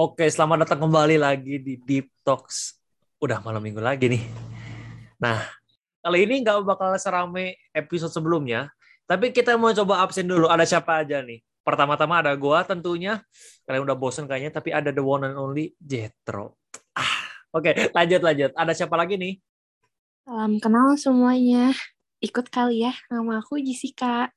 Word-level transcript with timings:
Oke, 0.00 0.24
selamat 0.32 0.64
datang 0.64 0.88
kembali 0.88 1.20
lagi 1.20 1.60
di 1.60 1.76
Deep 1.76 2.24
Talks. 2.24 2.72
Udah 3.20 3.36
malam 3.44 3.60
minggu 3.60 3.84
lagi 3.84 4.08
nih. 4.08 4.24
Nah, 5.20 5.44
kali 6.00 6.24
ini 6.24 6.40
nggak 6.40 6.64
bakal 6.64 6.96
serame 6.96 7.60
episode 7.76 8.08
sebelumnya, 8.08 8.72
tapi 9.04 9.28
kita 9.28 9.60
mau 9.60 9.68
coba 9.76 10.00
absen 10.00 10.24
dulu. 10.24 10.48
Ada 10.48 10.64
siapa 10.64 11.04
aja 11.04 11.20
nih? 11.20 11.44
Pertama-tama 11.60 12.24
ada 12.24 12.32
gua 12.32 12.64
tentunya. 12.64 13.20
Kalian 13.68 13.84
udah 13.84 13.92
bosen 13.92 14.24
kayaknya, 14.24 14.48
tapi 14.48 14.72
ada 14.72 14.88
the 14.88 15.04
one 15.04 15.28
and 15.28 15.36
only 15.36 15.76
Jetro. 15.76 16.56
Ah, 16.96 17.36
oke, 17.52 17.92
lanjut 17.92 18.24
lanjut. 18.24 18.56
Ada 18.56 18.72
siapa 18.72 18.96
lagi 18.96 19.20
nih? 19.20 19.36
Salam 20.24 20.64
kenal 20.64 20.96
semuanya. 20.96 21.76
Ikut 22.24 22.48
kali 22.48 22.88
ya, 22.88 22.96
nama 23.12 23.44
aku 23.44 23.60
Jessica. 23.60 24.32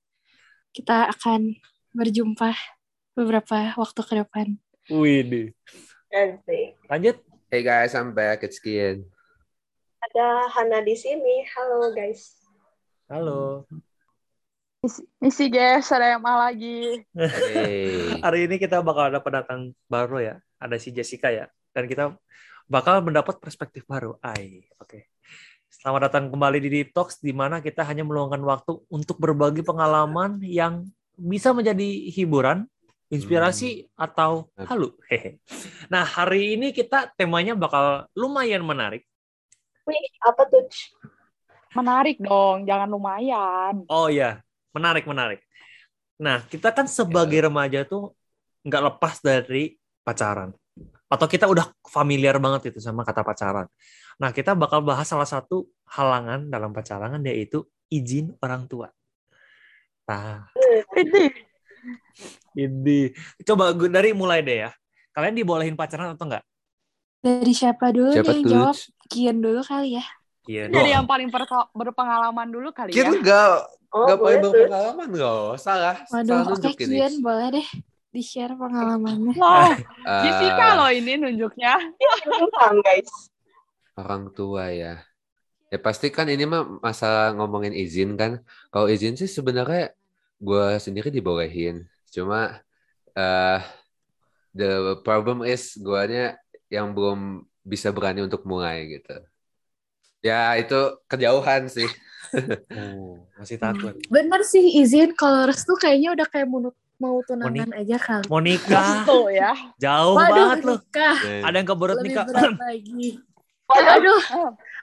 Kita 0.75 1.07
akan 1.07 1.55
berjumpa 1.95 2.51
beberapa 3.15 3.71
waktu 3.79 4.01
ke 4.03 4.27
depan. 4.27 4.59
Wih, 4.91 5.55
Asik. 6.11 6.75
lanjut. 6.91 7.15
Hey 7.47 7.63
guys, 7.63 7.95
I'm 7.95 8.11
back. 8.11 8.43
It's 8.43 8.59
Kian. 8.59 9.07
Ada 10.03 10.51
Hana 10.51 10.83
di 10.83 10.91
sini. 10.91 11.47
Halo 11.55 11.95
guys. 11.95 12.35
Halo. 13.07 13.63
Misi 15.23 15.47
guys, 15.47 15.87
ada 15.87 16.11
yang 16.11 16.19
mal 16.19 16.35
lagi. 16.35 16.99
Hey. 17.15 18.19
Hari 18.27 18.51
ini 18.51 18.59
kita 18.59 18.83
bakal 18.83 19.07
ada 19.07 19.23
pendatang 19.23 19.71
baru 19.87 20.19
ya. 20.19 20.35
Ada 20.59 20.75
si 20.75 20.91
Jessica 20.91 21.31
ya. 21.31 21.47
Dan 21.71 21.87
kita 21.87 22.19
bakal 22.67 22.99
mendapat 23.07 23.39
perspektif 23.39 23.87
baru. 23.87 24.19
Ai, 24.19 24.67
oke. 24.83 25.07
Selamat 25.71 26.11
datang 26.11 26.27
kembali 26.27 26.59
di 26.59 26.67
Deep 26.67 26.91
Talks, 26.91 27.23
di 27.23 27.31
mana 27.31 27.63
kita 27.63 27.87
hanya 27.87 28.03
meluangkan 28.03 28.43
waktu 28.43 28.83
untuk 28.91 29.15
berbagi 29.15 29.63
pengalaman 29.63 30.43
yang 30.43 30.83
bisa 31.15 31.55
menjadi 31.55 32.11
hiburan, 32.11 32.67
inspirasi, 33.13 33.85
atau 33.93 34.49
halu. 34.57 34.89
Hehe. 35.05 35.37
Nah, 35.93 36.01
hari 36.01 36.57
ini 36.57 36.73
kita 36.73 37.13
temanya 37.13 37.53
bakal 37.53 38.09
lumayan 38.17 38.65
menarik. 38.65 39.05
Wih, 39.85 40.09
apa 40.25 40.49
tuh? 40.49 40.65
Menarik 41.77 42.17
dong, 42.17 42.65
jangan 42.65 42.89
lumayan. 42.89 43.85
Oh 43.85 44.09
iya, 44.09 44.41
menarik, 44.73 45.05
menarik. 45.05 45.45
Nah, 46.17 46.41
kita 46.49 46.73
kan 46.73 46.89
sebagai 46.89 47.49
remaja 47.49 47.85
tuh 47.85 48.17
nggak 48.65 48.83
lepas 48.89 49.21
dari 49.21 49.77
pacaran. 50.01 50.53
Atau 51.09 51.29
kita 51.29 51.45
udah 51.45 51.69
familiar 51.85 52.41
banget 52.41 52.73
itu 52.73 52.79
sama 52.81 53.05
kata 53.05 53.21
pacaran. 53.21 53.69
Nah, 54.17 54.33
kita 54.33 54.57
bakal 54.57 54.81
bahas 54.81 55.05
salah 55.05 55.29
satu 55.29 55.69
halangan 55.89 56.49
dalam 56.49 56.73
pacaran 56.73 57.21
yaitu 57.25 57.65
izin 57.89 58.33
orang 58.41 58.65
tua. 58.65 58.89
Nah, 60.09 60.49
Ini 62.53 63.11
coba 63.43 63.73
gue 63.73 63.87
dari 63.87 64.11
mulai 64.11 64.39
deh 64.39 64.65
ya. 64.65 64.71
Kalian 65.11 65.35
dibolehin 65.35 65.73
pacaran 65.73 66.13
atau 66.13 66.25
enggak? 66.25 66.43
Dari 67.19 67.53
siapa 67.53 67.89
dulu 67.89 68.11
Siapa 68.11 68.31
nih 68.31 68.43
tuh? 68.43 68.51
jawab? 68.51 68.75
Kian 69.07 69.37
dulu 69.39 69.61
kali 69.61 69.97
ya. 69.97 70.05
Iya. 70.43 70.67
dari 70.67 70.91
yang 70.91 71.07
paling 71.07 71.31
berpengalaman 71.71 72.51
dulu 72.51 72.75
kali 72.75 72.91
Kita 72.91 73.07
ya. 73.07 73.15
enggak 73.15 73.63
Oh, 73.93 74.03
enggak 74.03 74.17
boleh 74.19 74.37
berpengalaman 74.43 75.07
loh. 75.13 75.53
Salah. 75.55 75.95
Waduh, 76.09 76.43
Salah 76.43 76.57
oke 76.59 76.83
ini. 76.83 76.97
Kian 76.99 77.13
boleh 77.21 77.47
deh 77.53 77.67
di-share 78.09 78.53
pengalamannya. 78.53 79.33
Loh, 79.41 79.69
Eh, 80.03 80.21
Jessica 80.21 80.67
loh 80.75 80.89
ini 80.89 81.13
nunjuknya. 81.15 81.73
Guys. 82.85 83.09
Orang 83.93 84.33
tua 84.33 84.69
ya. 84.69 85.01
Ya 85.69 85.77
pasti 85.77 86.09
kan 86.09 86.25
ini 86.27 86.43
mah 86.43 86.65
masalah 86.81 87.33
ngomongin 87.33 87.73
izin 87.73 88.13
kan. 88.13 88.41
Kalau 88.69 88.85
izin 88.85 89.13
sih 89.13 89.25
sebenarnya 89.25 89.93
gue 90.43 90.65
sendiri 90.83 91.07
dibolehin. 91.07 91.87
Cuma 92.11 92.59
eh 93.15 93.59
the 94.51 94.99
problem 95.01 95.47
is 95.47 95.79
guanya 95.79 96.35
yang 96.67 96.91
belum 96.91 97.47
bisa 97.63 97.89
berani 97.95 98.27
untuk 98.27 98.43
mulai 98.43 98.99
gitu. 98.99 99.15
Ya 100.23 100.55
itu 100.59 100.99
kejauhan 101.07 101.71
sih. 101.71 101.87
Oh, 102.73 103.29
masih 103.37 103.61
takut. 103.61 103.93
Bener 104.09 104.41
sih 104.41 104.81
izin 104.81 105.13
kalau 105.13 105.45
restu 105.45 105.77
kayaknya 105.77 106.17
udah 106.17 106.25
kayak 106.25 106.49
mau, 106.49 106.65
mau 106.97 107.21
tunangan 107.29 107.69
aja 107.77 107.97
kali. 108.01 108.25
Mau 108.25 108.41
nikah, 108.41 109.05
ya. 109.29 109.53
jauh 109.77 110.17
Waduh, 110.17 110.33
banget 110.33 110.57
loh. 110.65 110.79
nikah. 110.81 111.17
Ada 111.45 111.55
yang 111.61 111.67
Lebih 111.69 112.09
nikah. 112.09 112.25
lagi. 112.57 113.07
Aduh, 113.69 114.21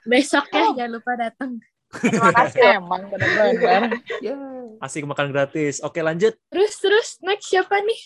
besok 0.07 0.47
ya 0.55 0.63
jangan 0.79 0.91
lupa 0.95 1.11
datang. 1.19 1.59
Terima 1.99 2.31
kasih. 2.31 2.61
Emang 2.79 3.03
bener-bener. 3.11 3.99
Ya. 4.25 4.37
Asik 4.81 5.05
makan 5.05 5.33
gratis. 5.33 5.83
Oke, 5.83 6.01
lanjut. 6.01 6.33
Terus 6.49 6.73
terus 6.79 7.07
next 7.21 7.51
siapa 7.51 7.81
nih? 7.83 8.01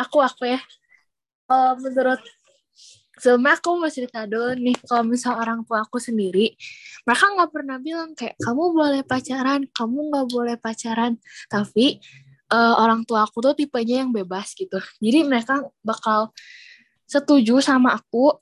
Aku 0.00 0.22
aku 0.22 0.48
ya. 0.48 0.60
Kalau 1.44 1.76
menurut 1.80 2.20
Sebelumnya 3.14 3.54
aku 3.54 3.78
mau 3.78 3.86
cerita 3.86 4.26
dulu 4.26 4.58
nih, 4.58 4.74
kalau 4.90 5.06
misal 5.06 5.38
orang 5.38 5.62
tua 5.62 5.86
aku 5.86 6.02
sendiri, 6.02 6.50
mereka 7.06 7.30
nggak 7.30 7.50
pernah 7.54 7.78
bilang 7.78 8.10
kayak 8.10 8.34
kamu 8.42 8.74
boleh 8.74 9.02
pacaran, 9.06 9.62
kamu 9.70 9.98
nggak 10.10 10.26
boleh 10.34 10.56
pacaran. 10.58 11.14
Tapi 11.46 12.02
eh, 12.50 12.74
orang 12.74 13.06
tua 13.06 13.22
aku 13.22 13.38
tuh 13.38 13.54
tipenya 13.54 14.02
yang 14.02 14.10
bebas 14.10 14.58
gitu. 14.58 14.82
Jadi 14.98 15.22
mereka 15.22 15.62
bakal 15.86 16.34
setuju 17.06 17.62
sama 17.62 17.94
aku, 17.94 18.34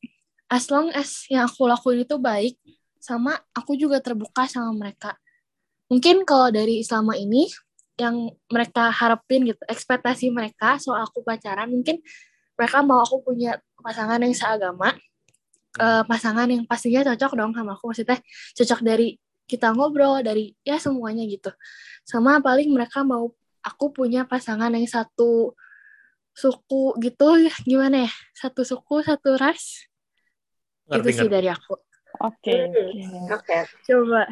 as 0.49 0.73
long 0.73 0.89
as 0.97 1.29
yang 1.29 1.45
aku 1.45 1.69
lakuin 1.69 2.09
itu 2.09 2.17
baik, 2.17 2.57
sama 3.03 3.35
aku 3.51 3.75
juga 3.75 3.99
terbuka 3.99 4.47
sama 4.47 4.71
mereka. 4.71 5.19
Mungkin 5.91 6.23
kalau 6.23 6.55
dari 6.55 6.87
selama 6.87 7.19
ini, 7.19 7.51
yang 7.99 8.31
mereka 8.49 8.89
harapin 8.95 9.45
gitu, 9.45 9.59
ekspektasi 9.67 10.31
mereka 10.31 10.79
soal 10.79 11.05
aku 11.05 11.21
pacaran, 11.27 11.69
mungkin 11.69 12.01
mereka 12.55 12.81
mau 12.81 13.03
aku 13.03 13.21
punya 13.27 13.59
pasangan 13.83 14.23
yang 14.23 14.33
seagama, 14.33 14.95
eh, 15.83 16.03
pasangan 16.07 16.47
yang 16.49 16.63
pastinya 16.65 17.13
cocok 17.13 17.33
dong 17.37 17.53
sama 17.53 17.75
aku, 17.77 17.93
maksudnya 17.93 18.19
cocok 18.57 18.81
dari 18.87 19.19
kita 19.45 19.75
ngobrol, 19.75 20.23
dari 20.25 20.55
ya 20.65 20.79
semuanya 20.79 21.27
gitu. 21.29 21.51
Sama 22.07 22.41
paling 22.41 22.71
mereka 22.73 23.05
mau 23.05 23.35
aku 23.61 23.93
punya 23.93 24.25
pasangan 24.25 24.73
yang 24.73 24.87
satu 24.89 25.53
suku 26.33 26.97
gitu, 27.05 27.29
gimana 27.69 28.09
ya? 28.09 28.13
Satu 28.33 28.65
suku, 28.65 29.05
satu 29.05 29.37
ras. 29.37 29.85
Ngerti, 30.89 30.99
itu 31.05 31.09
sih 31.13 31.29
ngerti. 31.29 31.35
dari 31.37 31.49
aku. 31.53 31.77
Oke. 32.21 32.69
Hmm, 32.69 33.31
Oke. 33.33 33.59
Coba. 33.89 34.29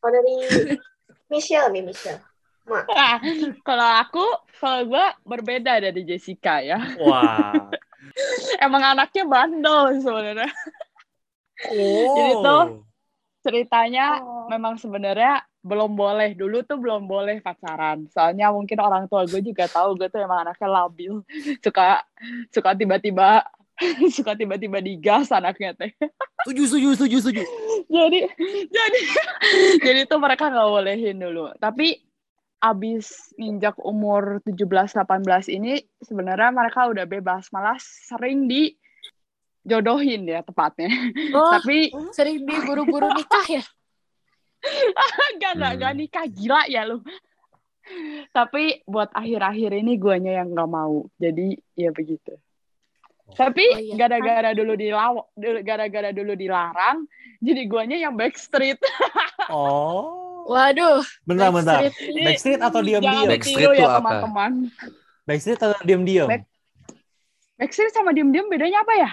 Kalau 0.00 0.10
dari 0.10 0.34
Michelle 1.30 1.70
nih 1.70 1.84
Michelle. 1.86 2.22
Nah, 2.70 3.18
kalau 3.66 3.88
aku, 3.98 4.24
kalau 4.62 4.86
gue 4.86 5.06
berbeda 5.26 5.82
dari 5.82 6.02
Jessica 6.06 6.62
ya. 6.62 6.78
Wah. 7.02 7.70
Emang 8.64 8.82
anaknya 8.82 9.26
bandel 9.26 9.98
sebenarnya. 10.02 10.50
Oh. 11.70 12.14
Jadi 12.16 12.32
tuh, 12.42 12.64
Ceritanya 13.40 14.20
Oh. 14.20 14.44
memang 14.52 14.76
sebenarnya 14.76 15.40
belum 15.64 15.92
boleh 15.96 16.36
dulu 16.36 16.60
tuh 16.64 16.80
belum 16.80 17.04
boleh 17.04 17.44
pacaran 17.44 18.08
soalnya 18.08 18.48
mungkin 18.48 18.80
orang 18.80 19.04
tua 19.12 19.28
gue 19.28 19.44
juga 19.44 19.68
tahu 19.68 19.92
gue 19.92 20.08
tuh 20.08 20.24
emang 20.24 20.48
anaknya 20.48 20.68
labil 20.72 21.20
suka 21.64 22.00
suka 22.48 22.72
tiba-tiba 22.72 23.44
suka 24.16 24.36
tiba-tiba 24.36 24.78
digas 24.84 25.32
anaknya 25.32 25.74
teh 25.76 25.92
Setuju, 26.46 26.62
setuju, 26.72 26.88
setuju, 26.96 27.16
setuju. 27.20 27.42
jadi 27.88 28.20
jadi 28.68 29.00
jadi 29.86 30.00
tuh 30.08 30.20
mereka 30.20 30.48
nggak 30.48 30.68
bolehin 30.68 31.16
dulu 31.20 31.52
tapi 31.60 32.00
abis 32.60 33.32
nginjak 33.40 33.80
umur 33.80 34.44
17-18 34.44 35.48
ini 35.48 35.80
sebenarnya 36.04 36.52
mereka 36.52 36.92
udah 36.92 37.08
bebas 37.08 37.48
malah 37.56 37.80
sering 37.80 38.44
di 38.44 38.76
jodohin 39.64 40.28
ya 40.28 40.44
tepatnya 40.44 40.88
Oh, 41.32 41.56
tapi 41.56 41.88
sering 42.12 42.44
diburu-buru 42.44 43.08
nikah 43.16 43.46
ya? 43.48 43.64
Gak, 45.40 45.56
gak, 45.56 45.72
gak 45.80 45.94
nikah 45.96 46.24
gila 46.28 46.68
ya 46.68 46.84
lu. 46.84 47.00
Tapi 48.28 48.84
buat 48.84 49.08
akhir-akhir 49.16 49.72
ini 49.72 49.96
guanya 49.96 50.44
yang 50.44 50.52
gak 50.52 50.68
mau. 50.68 51.08
Jadi 51.16 51.56
ya 51.74 51.90
begitu. 51.96 52.36
Tapi 53.30 53.64
Oh, 53.66 53.78
iya. 53.80 53.94
gara-gara 53.96 54.50
dulu 54.52 54.74
dilaw 54.74 55.12
gara-gara 55.62 56.10
dulu 56.10 56.32
dilarang, 56.34 57.06
jadi 57.38 57.62
guanya 57.66 57.96
yang 57.98 58.14
backstreet. 58.14 58.78
Oh. 59.50 60.46
Waduh. 60.46 61.02
Bentar, 61.26 61.50
bentar. 61.50 61.82
Backstreet 61.82 62.10
ini. 62.14 62.22
Backstreet 62.22 62.60
atau 62.62 62.80
diam-diam? 62.80 63.26
Backstreet 63.26 63.66
tuh 63.66 63.74
ya 63.74 63.86
apa? 63.86 63.96
teman-teman. 63.98 64.52
Backstreet 65.26 65.58
atau 65.58 65.80
diam-diam? 65.82 66.28
Back- 66.30 66.48
Backstreet 67.58 67.92
sama 67.92 68.14
diem-diem 68.14 68.46
bedanya 68.46 68.86
apa 68.86 68.94
ya? 68.94 69.10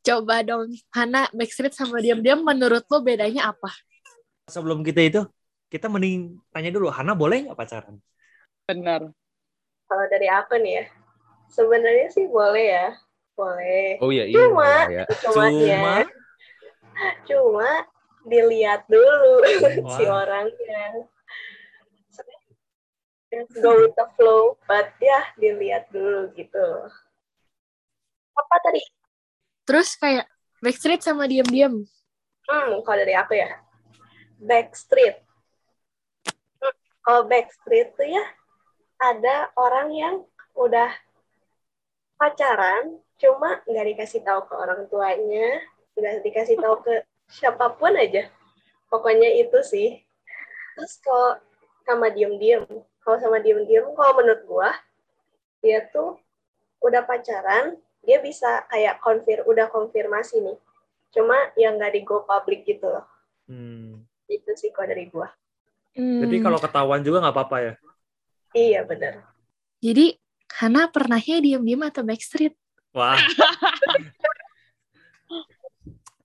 Coba 0.00 0.40
dong, 0.40 0.72
Hana, 0.90 1.28
Backstreet 1.30 1.76
sama 1.76 2.00
diam-diam 2.00 2.40
menurut 2.40 2.88
lo 2.88 2.98
bedanya 3.04 3.52
apa? 3.52 3.68
Sebelum 4.48 4.80
kita 4.80 5.00
itu, 5.04 5.20
kita 5.68 5.92
mending 5.92 6.40
tanya 6.48 6.72
dulu, 6.72 6.88
Hana 6.88 7.12
boleh 7.12 7.46
nggak 7.46 7.58
pacaran? 7.58 8.00
Bener. 8.64 9.12
Kalau 9.86 10.04
dari 10.08 10.26
aku 10.26 10.56
nih 10.56 10.72
ya. 10.72 10.84
Sebenarnya 11.46 12.08
sih 12.10 12.26
boleh 12.26 12.64
ya. 12.64 12.86
Boleh. 13.36 14.00
Oh 14.00 14.08
iya 14.08 14.24
iya. 14.24 14.36
Cuma, 14.40 14.72
ya. 14.88 15.04
Cuma, 15.20 15.44
Cuma? 15.52 15.94
ya, 16.96 17.10
cuma 17.28 17.70
dilihat 18.24 18.88
dulu 18.88 19.44
si 19.92 20.04
Wah. 20.08 20.24
orangnya. 20.24 21.04
Go 23.60 23.84
with 23.84 23.92
the 23.92 24.08
flow, 24.16 24.56
but 24.64 24.96
ya 24.96 25.20
dilihat 25.36 25.92
dulu 25.92 26.32
gitu. 26.32 26.88
Apa 28.32 28.56
tadi? 28.64 28.80
Terus 29.68 29.92
kayak 30.00 30.24
Backstreet 30.64 31.04
sama 31.04 31.28
diam-diam. 31.28 31.84
Hmm, 32.48 32.80
kalau 32.80 32.96
dari 32.96 33.12
aku 33.12 33.36
ya. 33.36 33.60
Backstreet. 34.40 35.20
Hmm, 36.64 36.76
kalau 37.04 37.28
Backstreet 37.28 37.92
tuh 37.92 38.08
ya 38.08 38.24
ada 38.96 39.52
orang 39.60 39.92
yang 39.92 40.14
udah 40.56 40.88
pacaran, 42.16 42.96
cuma 43.16 43.60
nggak 43.64 43.86
dikasih 43.96 44.20
tahu 44.24 44.44
ke 44.48 44.54
orang 44.54 44.84
tuanya, 44.92 45.60
nggak 45.96 46.24
dikasih 46.24 46.56
tahu 46.60 46.84
ke 46.84 47.04
siapa 47.28 47.72
pun 47.76 47.92
aja. 47.96 48.28
Pokoknya 48.92 49.34
itu 49.40 49.58
sih. 49.66 50.00
Terus 50.76 51.00
kalau 51.00 51.40
sama 51.88 52.12
diem-diem, 52.12 52.64
kalau 53.00 53.18
sama 53.18 53.40
diem-diem, 53.40 53.86
kalau 53.96 54.12
menurut 54.20 54.42
gua, 54.44 54.70
dia 55.64 55.88
tuh 55.88 56.20
udah 56.84 57.02
pacaran, 57.02 57.80
dia 58.04 58.20
bisa 58.20 58.68
kayak 58.68 59.00
konfir, 59.00 59.42
udah 59.48 59.66
konfirmasi 59.72 60.44
nih. 60.44 60.58
Cuma 61.16 61.34
yang 61.56 61.80
nggak 61.80 61.96
di 61.96 62.00
go 62.04 62.22
public 62.28 62.68
gitu 62.68 62.86
loh. 62.86 63.06
Hmm. 63.48 64.04
Itu 64.28 64.52
sih 64.54 64.70
kalau 64.70 64.92
dari 64.92 65.08
gua. 65.08 65.32
Hmm. 65.96 66.20
Jadi 66.28 66.36
kalau 66.44 66.60
ketahuan 66.60 67.00
juga 67.00 67.24
nggak 67.24 67.34
apa-apa 67.34 67.56
ya? 67.64 67.72
Iya 68.52 68.80
bener. 68.84 69.24
Jadi 69.80 70.20
Hana 70.56 70.88
pernahnya 70.88 71.40
diam-diam 71.44 71.84
atau 71.84 72.00
Backstreet? 72.00 72.56
Wah. 72.96 73.20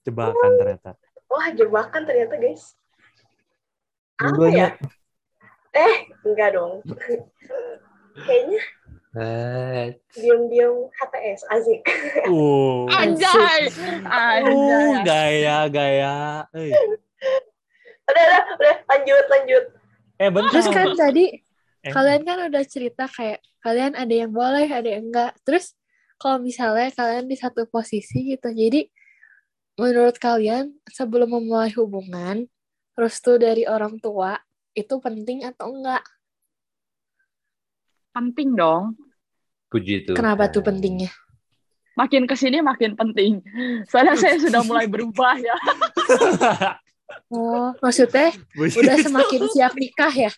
Jebakan 0.08 0.52
ternyata. 0.56 0.96
Wah 1.28 1.48
jebakan 1.52 2.02
ternyata 2.08 2.36
guys. 2.40 2.74
Apa 4.18 4.46
ya? 4.48 4.68
Eh, 5.72 5.96
enggak 6.24 6.56
dong. 6.56 6.80
Kayaknya 8.24 8.62
Eh, 9.12 10.00
diem-diem 10.16 10.88
HTS, 10.88 11.44
Azik. 11.52 11.84
Uh. 12.32 12.88
Anjay. 12.96 13.68
Uh, 14.08 14.40
Anjay. 14.40 15.04
gaya, 15.04 15.58
gaya. 15.68 16.16
Eh, 16.56 16.72
Udah, 18.08 18.24
udah, 18.24 18.42
udah, 18.56 18.76
lanjut, 18.88 19.26
lanjut. 19.28 19.64
eh 20.16 20.30
bentar. 20.32 20.52
Terus 20.56 20.68
kan 20.72 20.88
tadi 20.96 21.26
Eh, 21.82 21.90
kalian 21.92 22.22
kan 22.24 22.38
udah 22.48 22.64
cerita 22.64 23.10
kayak 23.10 23.42
kalian 23.60 23.98
ada 24.00 24.14
yang 24.16 24.32
boleh, 24.32 24.70
ada 24.70 24.86
yang 24.88 25.10
enggak. 25.12 25.34
Terus 25.44 25.76
kalau 26.22 26.38
misalnya 26.38 26.94
kalian 26.94 27.26
di 27.26 27.34
satu 27.34 27.66
posisi 27.66 28.30
gitu, 28.30 28.54
jadi 28.54 28.86
menurut 29.82 30.22
kalian 30.22 30.70
sebelum 30.86 31.34
memulai 31.34 31.74
hubungan, 31.74 32.46
restu 32.94 33.42
dari 33.42 33.66
orang 33.66 33.98
tua 33.98 34.38
itu 34.78 35.02
penting 35.02 35.50
atau 35.50 35.74
enggak? 35.74 36.06
Penting 38.14 38.54
dong. 38.54 38.94
puji 39.72 40.06
Tuhan. 40.06 40.20
Kenapa 40.20 40.52
tuh 40.52 40.62
pentingnya? 40.62 41.10
Makin 41.96 42.28
ke 42.30 42.36
sini 42.38 42.62
makin 42.62 42.94
penting. 42.94 43.40
Soalnya 43.88 44.20
saya 44.20 44.36
sudah 44.38 44.62
mulai 44.62 44.86
berubah 44.86 45.42
ya. 45.42 45.58
Oh, 47.28 47.76
maksudnya 47.84 48.32
udah 48.56 48.96
semakin 49.04 49.42
siap 49.52 49.76
nikah 49.76 50.12
ya? 50.12 50.32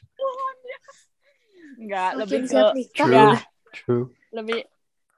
Enggak, 1.77 2.11
lebih 2.17 2.37
ke 2.45 2.49
siap 2.49 2.73
nikah 2.73 3.07
True. 3.09 3.17
ya? 3.17 3.29
True. 3.73 4.05
lebih 4.33 4.65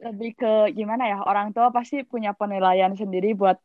lebih 0.03 0.35
ke 0.35 0.53
gimana 0.75 1.07
ya 1.07 1.23
orang 1.23 1.55
tua 1.55 1.71
pasti 1.71 2.03
punya 2.03 2.35
penilaian 2.35 2.91
sendiri 2.95 3.31
buat 3.31 3.55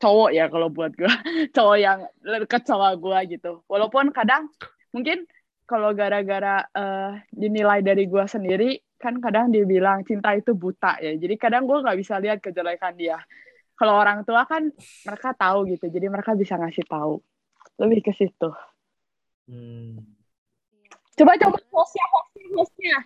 cowok 0.00 0.30
ya 0.30 0.46
kalau 0.46 0.70
buat 0.70 0.94
gue 0.94 1.10
cowok 1.56 1.78
yang 1.80 2.06
deket 2.22 2.62
sama 2.64 2.94
gue 2.94 3.18
gitu. 3.36 3.60
Walaupun 3.66 4.14
kadang 4.14 4.48
mungkin 4.94 5.26
kalau 5.66 5.92
gara-gara 5.94 6.64
eh, 6.70 7.12
dinilai 7.34 7.82
dari 7.82 8.06
gue 8.06 8.24
sendiri 8.26 8.78
kan 9.00 9.16
kadang 9.18 9.48
dia 9.48 9.64
bilang 9.64 10.04
cinta 10.06 10.32
itu 10.36 10.54
buta 10.54 11.00
ya. 11.00 11.16
Jadi 11.16 11.34
kadang 11.36 11.66
gue 11.66 11.80
nggak 11.80 11.98
bisa 11.98 12.20
lihat 12.22 12.38
kejelekan 12.40 12.94
dia. 12.94 13.18
Kalau 13.74 13.96
orang 13.96 14.28
tua 14.28 14.44
kan 14.44 14.68
mereka 15.08 15.32
tahu 15.32 15.64
gitu 15.72 15.88
jadi 15.88 16.06
mereka 16.12 16.36
bisa 16.36 16.56
ngasih 16.56 16.84
tahu. 16.86 17.20
Lebih 17.80 18.00
ke 18.08 18.12
situ. 18.16 18.50
Hmm. 19.50 19.98
coba 21.18 21.36
coba 21.36 21.58
hostnya 21.74 22.06
hostnya 22.14 22.46
hostnya. 22.54 22.96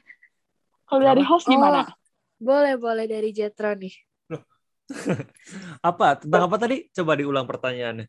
Kalau 0.84 1.02
dari 1.02 1.22
host 1.24 1.48
gimana? 1.48 1.88
Oh, 1.88 2.03
boleh, 2.44 2.76
boleh 2.76 3.08
dari 3.08 3.32
Jetro 3.32 3.72
nih. 3.72 3.96
Apa? 5.90 6.20
Tentang 6.20 6.44
apa 6.44 6.56
tadi? 6.60 6.84
Coba 6.92 7.16
diulang 7.16 7.48
pertanyaannya. 7.48 8.06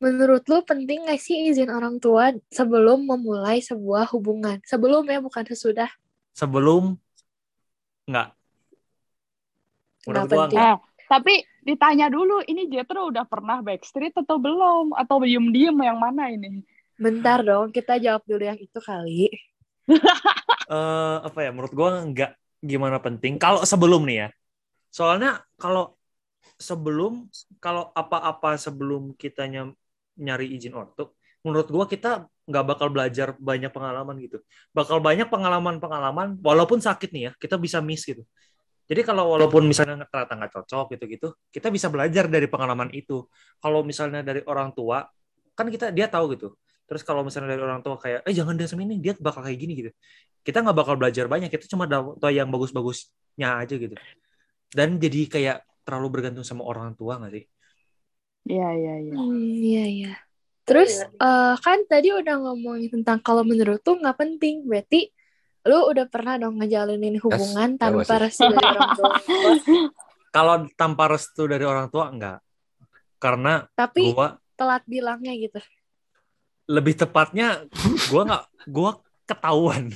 Menurut 0.00 0.44
lu 0.48 0.64
penting 0.64 1.04
gak 1.08 1.20
sih 1.20 1.48
izin 1.52 1.68
orang 1.68 2.00
tua 2.00 2.32
sebelum 2.48 3.04
memulai 3.04 3.60
sebuah 3.60 4.08
hubungan? 4.16 4.60
Sebelum 4.64 5.04
ya, 5.04 5.20
bukan 5.20 5.44
sesudah. 5.44 5.88
Sebelum 6.32 6.96
enggak. 8.08 8.32
Nggak 10.08 10.24
Menurut 10.24 10.28
gua 10.32 10.44
penting. 10.48 10.56
enggak. 10.56 10.78
Eh, 10.80 11.04
tapi 11.04 11.34
ditanya 11.64 12.06
dulu, 12.08 12.40
ini 12.48 12.68
Jetro 12.72 13.12
udah 13.12 13.28
pernah 13.28 13.60
backstreet 13.60 14.16
atau 14.16 14.40
belum? 14.40 14.96
Atau 14.96 15.20
diem-diem 15.20 15.76
yang 15.76 16.00
mana 16.00 16.32
ini? 16.32 16.64
Bentar 16.96 17.44
dong, 17.44 17.68
kita 17.68 18.00
jawab 18.00 18.24
dulu 18.24 18.40
yang 18.40 18.56
itu 18.56 18.80
kali. 18.80 19.28
eh 20.70 21.16
apa 21.26 21.38
ya 21.42 21.50
menurut 21.50 21.72
gua 21.74 21.98
nggak 22.06 22.30
gimana 22.60 23.00
penting? 23.00 23.40
Kalau 23.40 23.64
sebelum 23.64 24.04
nih 24.06 24.16
ya. 24.24 24.28
Soalnya 24.92 25.40
kalau 25.56 25.96
sebelum 26.60 27.28
kalau 27.56 27.88
apa-apa 27.96 28.60
sebelum 28.60 29.16
kita 29.16 29.48
nyari 30.20 30.46
izin 30.52 30.76
ortu 30.76 31.16
menurut 31.40 31.72
gua 31.72 31.88
kita 31.88 32.28
nggak 32.44 32.64
bakal 32.68 32.92
belajar 32.92 33.32
banyak 33.40 33.72
pengalaman 33.72 34.20
gitu. 34.20 34.44
Bakal 34.76 35.00
banyak 35.00 35.32
pengalaman-pengalaman 35.32 36.36
walaupun 36.44 36.82
sakit 36.82 37.10
nih 37.14 37.22
ya 37.30 37.32
kita 37.40 37.56
bisa 37.56 37.80
miss 37.80 38.04
gitu. 38.04 38.26
Jadi 38.90 39.06
kalau 39.06 39.30
walaupun 39.38 39.64
misalnya 39.70 40.04
ternyata 40.10 40.34
nggak 40.34 40.52
cocok 40.60 40.98
gitu-gitu 40.98 41.28
kita 41.54 41.70
bisa 41.70 41.86
belajar 41.88 42.26
dari 42.26 42.50
pengalaman 42.50 42.90
itu. 42.92 43.24
Kalau 43.62 43.86
misalnya 43.86 44.20
dari 44.20 44.42
orang 44.44 44.74
tua 44.74 45.06
kan 45.54 45.70
kita 45.70 45.94
dia 45.94 46.10
tahu 46.10 46.34
gitu 46.36 46.58
terus 46.90 47.06
kalau 47.06 47.22
misalnya 47.22 47.54
dari 47.54 47.62
orang 47.62 47.86
tua 47.86 47.94
kayak 47.94 48.26
eh 48.26 48.34
jangan 48.34 48.58
dia 48.58 48.66
sama 48.66 48.82
ini 48.82 48.98
dia 48.98 49.14
bakal 49.22 49.46
kayak 49.46 49.58
gini 49.62 49.72
gitu 49.78 49.90
kita 50.42 50.66
nggak 50.66 50.74
bakal 50.74 50.98
belajar 50.98 51.30
banyak 51.30 51.46
kita 51.46 51.70
cuma 51.70 51.86
tahu 51.86 52.18
yang 52.34 52.50
bagus-bagusnya 52.50 53.62
aja 53.62 53.74
gitu 53.78 53.94
dan 54.74 54.98
jadi 54.98 55.20
kayak 55.30 55.56
terlalu 55.86 56.18
bergantung 56.18 56.42
sama 56.42 56.66
orang 56.66 56.98
tua 56.98 57.22
nggak 57.22 57.32
sih 57.38 57.44
Iya, 58.48 58.68
iya, 58.72 58.94
iya. 59.04 59.14
Hmm, 59.14 59.52
iya, 59.60 59.84
iya. 59.84 60.12
Terus 60.64 61.02
eh, 61.02 61.54
kan 61.60 61.78
tadi 61.90 62.14
udah 62.14 62.40
ngomongin 62.40 62.88
tentang 62.88 63.18
kalau 63.20 63.42
menurut 63.42 63.82
tuh 63.82 63.98
nggak 63.98 64.16
penting. 64.16 64.64
Berarti 64.64 65.10
lu 65.66 65.92
udah 65.92 66.06
pernah 66.08 66.40
dong 66.40 66.56
ngejalinin 66.56 67.20
hubungan 67.20 67.76
that 67.76 67.92
was 67.92 68.08
tanpa 68.08 68.16
restu 68.24 68.48
dari 68.48 68.66
orang 68.72 68.90
tua. 68.96 69.10
kalau 70.36 70.54
tanpa 70.78 71.04
restu 71.10 71.42
dari 71.50 71.64
orang 71.66 71.88
tua 71.92 72.04
enggak 72.08 72.38
karena 73.20 73.66
Tapi 73.76 74.14
gua 74.14 74.38
telat 74.56 74.82
bilangnya 74.88 75.34
gitu. 75.36 75.60
Lebih 76.70 76.94
tepatnya 76.94 77.66
gua 78.06 78.22
nggak 78.22 78.44
gua 78.66 78.90
ketahuan 79.26 79.90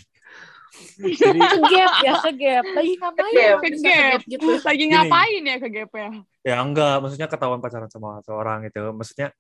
jadi 0.96 1.38
Kegap 1.38 1.92
ya, 2.02 2.12
kegap. 2.20 2.64
Lagi 2.68 2.92
ngapain 2.98 3.30
Kegap. 3.30 3.58
Kegap. 3.58 3.72
kegap 3.78 4.20
gitu? 4.26 4.46
Lagi 4.58 4.78
Gini. 4.80 4.90
ngapain 4.90 5.42
ya 5.44 5.56
ke 5.56 5.68
GP-nya? 5.68 6.10
ya 6.42 6.56
enggak 6.60 6.94
maksudnya 6.98 7.24
ketahuan 7.26 7.58
pacaran 7.58 7.88
sama 7.88 8.20
seorang 8.20 8.66
gitu 8.66 8.90
maksudnya 8.90 9.30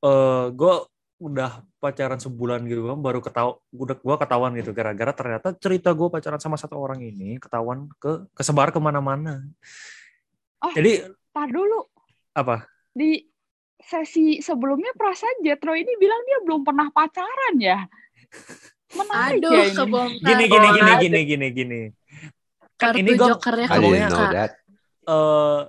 eh 0.00 0.44
gue 0.50 0.74
udah 1.18 1.50
pacaran 1.78 2.18
sebulan 2.18 2.62
gitu 2.66 2.82
kan 2.84 2.98
baru 2.98 3.18
ketahu 3.18 3.50
udah 3.74 3.96
gue 3.96 4.16
ketahuan 4.18 4.52
gitu 4.54 4.70
gara-gara 4.70 5.10
ternyata 5.10 5.48
cerita 5.56 5.90
gue 5.90 6.08
pacaran 6.08 6.38
sama 6.38 6.54
satu 6.54 6.74
orang 6.76 6.98
ini 7.00 7.38
ketahuan 7.38 7.86
ke 7.96 8.26
kesebar 8.32 8.70
ke 8.70 8.78
mana-mana 8.78 9.42
Oh. 10.62 10.70
jadi 10.70 11.10
Tar 11.34 11.50
dulu. 11.50 11.90
apa 12.32 12.70
Di 12.94 13.18
sesi 13.86 14.38
sebelumnya 14.40 14.94
perasaan 14.94 15.42
Jetro 15.42 15.74
ini 15.74 15.92
bilang 15.98 16.22
dia 16.24 16.38
belum 16.46 16.60
pernah 16.62 16.88
pacaran 16.94 17.54
ya. 17.58 17.84
Menarik 18.92 19.40
Aduh, 19.40 19.52
ya 19.56 19.64
ini. 19.68 19.76
kebongkar. 19.76 20.28
gini 20.28 20.44
gini 20.46 20.68
gini 20.68 20.92
gini 21.00 21.20
gini 21.24 21.46
gini 21.52 21.80
kan 22.82 22.92
Kartu 22.92 22.98
ini 22.98 23.10
gue 23.14 23.28
jokernya 23.30 23.66
that. 24.34 24.52
eh 25.06 25.60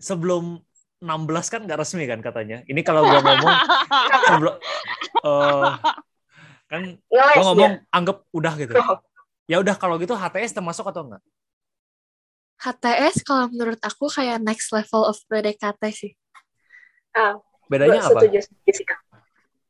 sebelum 0.00 0.58
16 1.04 1.52
kan 1.52 1.60
nggak 1.68 1.78
resmi 1.84 2.08
kan 2.08 2.24
katanya 2.24 2.64
ini 2.64 2.80
kalau 2.80 3.04
gue 3.04 3.20
ngomong 3.20 3.54
sebelum 4.32 4.54
eh 5.22 5.70
kan 6.66 6.82
gue 6.96 7.44
ngomong 7.44 7.72
anggap 7.92 8.24
udah 8.32 8.52
gitu 8.56 8.72
ya 9.46 9.60
udah 9.60 9.76
kalau 9.76 10.00
gitu 10.00 10.16
HTS 10.16 10.56
termasuk 10.56 10.88
atau 10.88 11.06
enggak 11.06 11.22
HTS 12.56 13.20
kalau 13.20 13.52
menurut 13.52 13.76
aku 13.84 14.08
kayak 14.08 14.40
next 14.40 14.72
level 14.72 15.04
of 15.04 15.20
PDKT 15.28 15.82
sih. 15.92 16.12
Bedanya 17.66 18.00
apa 18.06 18.20
Setuju, 18.22 18.38
setuju. 18.42 18.82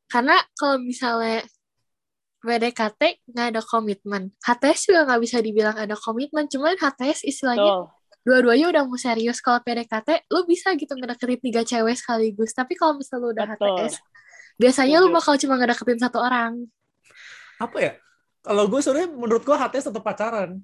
Karena 0.07 0.37
kalau 0.55 0.77
misalnya 0.81 1.43
PDKT 2.47 3.27
nggak 3.27 3.47
ada 3.53 3.63
komitmen. 3.65 4.23
HTS 4.39 4.93
juga 4.93 5.01
nggak 5.11 5.21
bisa 5.25 5.37
dibilang 5.43 5.75
ada 5.75 5.99
komitmen. 5.99 6.47
Cuman 6.47 6.79
HTS 6.79 7.27
istilahnya 7.27 7.91
dua-duanya 8.23 8.71
udah 8.71 8.83
mau 8.87 8.95
serius. 8.95 9.43
Kalau 9.43 9.59
PDKT, 9.67 10.31
lu 10.31 10.47
bisa 10.47 10.71
gitu 10.79 10.95
ngedeketin 10.95 11.41
tiga 11.43 11.63
cewek 11.67 11.97
sekaligus. 11.99 12.55
Tapi 12.55 12.79
kalau 12.79 13.03
misalnya 13.03 13.23
lu 13.23 13.29
udah 13.35 13.47
Betul. 13.51 13.67
HTS, 13.67 13.95
biasanya 14.63 14.97
lu 15.03 15.11
Setuju. 15.11 15.19
bakal 15.19 15.35
cuma 15.43 15.55
ngedeketin 15.59 16.01
satu 16.01 16.19
orang. 16.23 16.53
apa 17.57 17.79
ya 17.81 17.93
kalau 18.45 18.69
gue 18.69 18.85
sebenarnya 18.85 19.09
menurut 19.17 19.41
gue 19.41 19.57
HTS 19.57 19.89
tetap 19.89 20.05
pacaran 20.05 20.61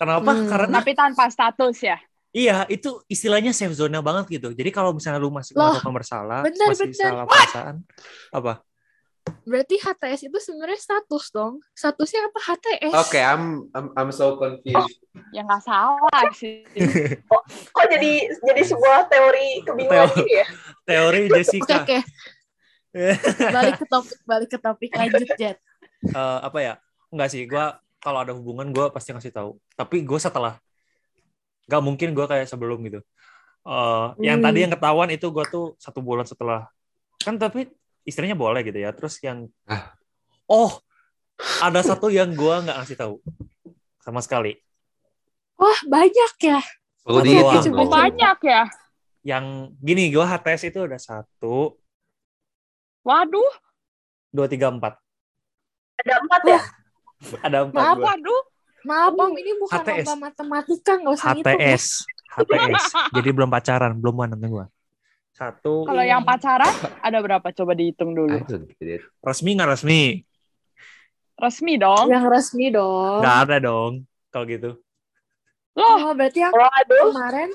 Kenapa? 0.00 0.32
Hmm. 0.32 0.48
Karena 0.48 0.80
Tapi 0.80 0.92
tanpa 0.96 1.28
status 1.28 1.76
ya. 1.84 2.00
Iya 2.30 2.64
itu 2.70 3.02
istilahnya 3.10 3.50
safe 3.50 3.74
zone 3.74 3.98
banget 4.00 4.40
gitu. 4.40 4.48
Jadi 4.54 4.70
kalau 4.70 4.94
misalnya 4.94 5.18
lu 5.18 5.30
masih 5.34 5.54
Loh, 5.58 5.74
melakukan 5.74 5.94
bersalah, 5.94 6.40
bener, 6.46 6.66
masih 6.70 6.90
bener. 6.90 6.98
salah 6.98 7.24
perasaan, 7.26 7.76
apa? 8.30 8.52
Berarti 9.44 9.76
HTS 9.76 10.20
itu 10.32 10.38
sebenarnya 10.40 10.78
status 10.80 11.24
dong. 11.30 11.60
Statusnya 11.76 12.30
apa 12.30 12.38
HTS? 12.40 12.92
Oke, 12.96 13.20
I'm, 13.20 13.68
I'm 13.76 13.86
I'm 13.94 14.10
so 14.10 14.34
confused. 14.40 15.00
Ya 15.30 15.44
nggak 15.44 15.62
salah 15.62 16.22
sih. 16.34 16.64
Kok 17.76 17.84
jadi 17.90 18.12
jadi 18.30 18.62
sebuah 18.64 19.06
teori 19.10 19.60
kebingungan 19.66 20.08
Teori. 20.08 20.18
gitu 20.24 20.32
ya? 20.34 20.46
Teori 20.88 21.22
Oke 21.28 21.34
Jessica. 21.36 21.76
oke. 21.84 21.98
Balik 23.54 23.74
ke 23.78 23.86
topik, 23.86 24.18
balik 24.26 24.48
ke 24.50 24.58
topik 24.58 24.90
lanjut 24.96 25.28
Jet. 25.38 25.58
Eh, 26.00 26.38
apa 26.42 26.58
ya? 26.58 26.74
Enggak 27.12 27.28
sih, 27.30 27.42
gua 27.46 27.78
kalau 28.00 28.18
ada 28.24 28.32
hubungan 28.32 28.72
gua 28.72 28.88
pasti 28.90 29.12
ngasih 29.12 29.34
tahu. 29.34 29.60
Tapi 29.76 30.02
gue 30.02 30.18
setelah 30.18 30.56
nggak 31.70 31.78
mungkin 31.80 32.10
gua 32.10 32.26
kayak 32.26 32.50
sebelum 32.50 32.82
gitu. 32.82 32.98
Eh, 33.62 34.06
yang 34.26 34.42
Hmm. 34.42 34.46
tadi 34.50 34.58
yang 34.60 34.72
ketahuan 34.74 35.08
itu 35.08 35.30
gua 35.30 35.46
tuh 35.46 35.78
satu 35.78 36.02
bulan 36.02 36.26
setelah 36.26 36.66
kan 37.16 37.36
tapi 37.36 37.70
istrinya 38.02 38.34
boleh 38.34 38.60
gitu 38.60 38.76
ya. 38.76 38.90
Terus 38.90 39.22
yang 39.22 39.46
Ah. 39.64 39.94
oh 40.44 40.82
ada 41.62 41.78
satu 41.80 42.10
yang 42.10 42.34
gua 42.34 42.58
nggak 42.60 42.76
ngasih 42.76 42.98
tahu 42.98 43.16
sama 44.00 44.18
sekali. 44.18 44.58
Wah 45.54 45.78
banyak 45.86 46.32
ya. 46.40 46.58
Doang. 47.04 47.62
Cukup 47.62 47.86
banyak 47.86 48.38
ya. 48.42 48.62
Yang 49.20 49.44
gini 49.78 50.08
gua 50.08 50.26
HTS 50.26 50.66
itu 50.66 50.80
ada 50.80 50.96
satu, 50.96 51.76
Waduh, 53.00 53.52
dua, 54.28 54.44
tiga, 54.44 54.68
empat. 54.68 54.96
Ada 55.96 56.14
empat 56.20 56.42
ya? 56.44 56.60
Ada 57.40 57.58
empat 57.64 57.80
Maaf, 57.80 57.96
gua. 57.96 58.06
waduh. 58.12 58.42
Maaf 58.80 59.12
Om, 59.12 59.32
ini 59.36 59.52
bukan 59.60 59.80
HTS. 59.84 60.06
lomba 60.08 60.32
matematika, 60.32 60.92
nggak 60.96 61.12
usah 61.12 61.26
ngitung 61.36 61.60
ya. 61.60 61.76
HTS, 61.76 61.84
HTS. 62.32 62.84
Jadi 63.16 63.28
belum 63.30 63.48
pacaran, 63.52 63.92
belum 63.96 64.14
mana 64.16 64.34
gua. 64.48 64.66
Satu. 65.36 65.84
Kalau 65.88 66.04
yang 66.04 66.24
pacaran 66.24 66.72
ada 67.00 67.18
berapa? 67.20 67.48
Coba 67.52 67.72
dihitung 67.76 68.12
dulu. 68.12 68.40
resmi 69.24 69.50
nggak 69.56 69.70
resmi? 69.76 70.02
Resmi 71.40 71.74
dong. 71.80 72.06
Yang 72.12 72.26
resmi 72.28 72.66
dong. 72.68 73.20
Nggak 73.24 73.38
ada 73.48 73.56
dong 73.60 73.92
kalau 74.28 74.44
gitu. 74.48 74.70
Loh, 75.72 76.10
Oh, 76.10 76.12
berarti 76.12 76.44
yang 76.44 76.52
Waduh, 76.52 77.14
kemarin 77.14 77.50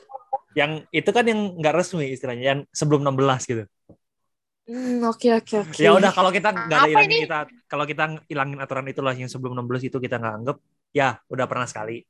Yang 0.56 0.72
itu 0.90 1.10
kan 1.12 1.24
yang 1.28 1.42
nggak 1.60 1.74
resmi 1.76 2.06
istilahnya, 2.16 2.44
yang 2.44 2.60
sebelum 2.72 3.04
16 3.04 3.44
gitu. 3.44 3.64
Hmm, 4.66 4.98
oke 5.06 5.30
oke 5.46 5.56
oke. 5.62 5.78
Ya 5.78 5.94
udah 5.94 6.10
kalau 6.10 6.34
kita 6.34 6.50
nggak 6.50 6.80
ada 6.90 7.02
ini? 7.06 7.28
kita 7.30 7.40
kalau 7.70 7.86
kita 7.86 8.18
ilangin 8.26 8.58
aturan 8.58 8.88
itulah 8.90 9.14
yang 9.14 9.30
sebelum 9.30 9.54
16 9.54 9.94
itu 9.94 9.98
kita 10.02 10.18
nggak 10.18 10.34
anggap, 10.42 10.58
ya 10.96 11.20
udah 11.28 11.44
pernah 11.44 11.68
sekali. 11.68 12.08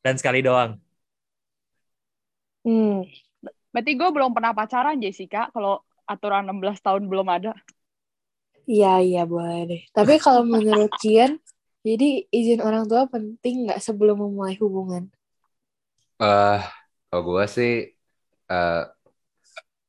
Dan 0.00 0.16
sekali 0.16 0.40
doang. 0.40 0.80
Hmm. 2.66 3.06
berarti 3.70 3.92
gue 3.92 4.08
belum 4.08 4.32
pernah 4.32 4.56
pacaran 4.56 4.96
Jessica. 4.96 5.52
Kalau 5.52 5.84
aturan 6.08 6.48
16 6.48 6.80
tahun 6.80 7.04
belum 7.04 7.28
ada. 7.28 7.52
Iya 8.66 8.98
iya 9.04 9.22
boleh 9.28 9.68
deh. 9.68 9.82
Tapi 9.92 10.16
kalau 10.18 10.42
menurut 10.42 10.90
Kian, 11.02 11.38
jadi 11.86 12.26
izin 12.32 12.64
orang 12.64 12.88
tua 12.90 13.06
penting 13.06 13.68
nggak 13.68 13.78
sebelum 13.78 14.18
memulai 14.18 14.58
hubungan? 14.58 15.06
Eh, 16.18 16.58
kalau 17.12 17.22
gue 17.22 17.44
sih, 17.46 17.72
eh 18.50 18.82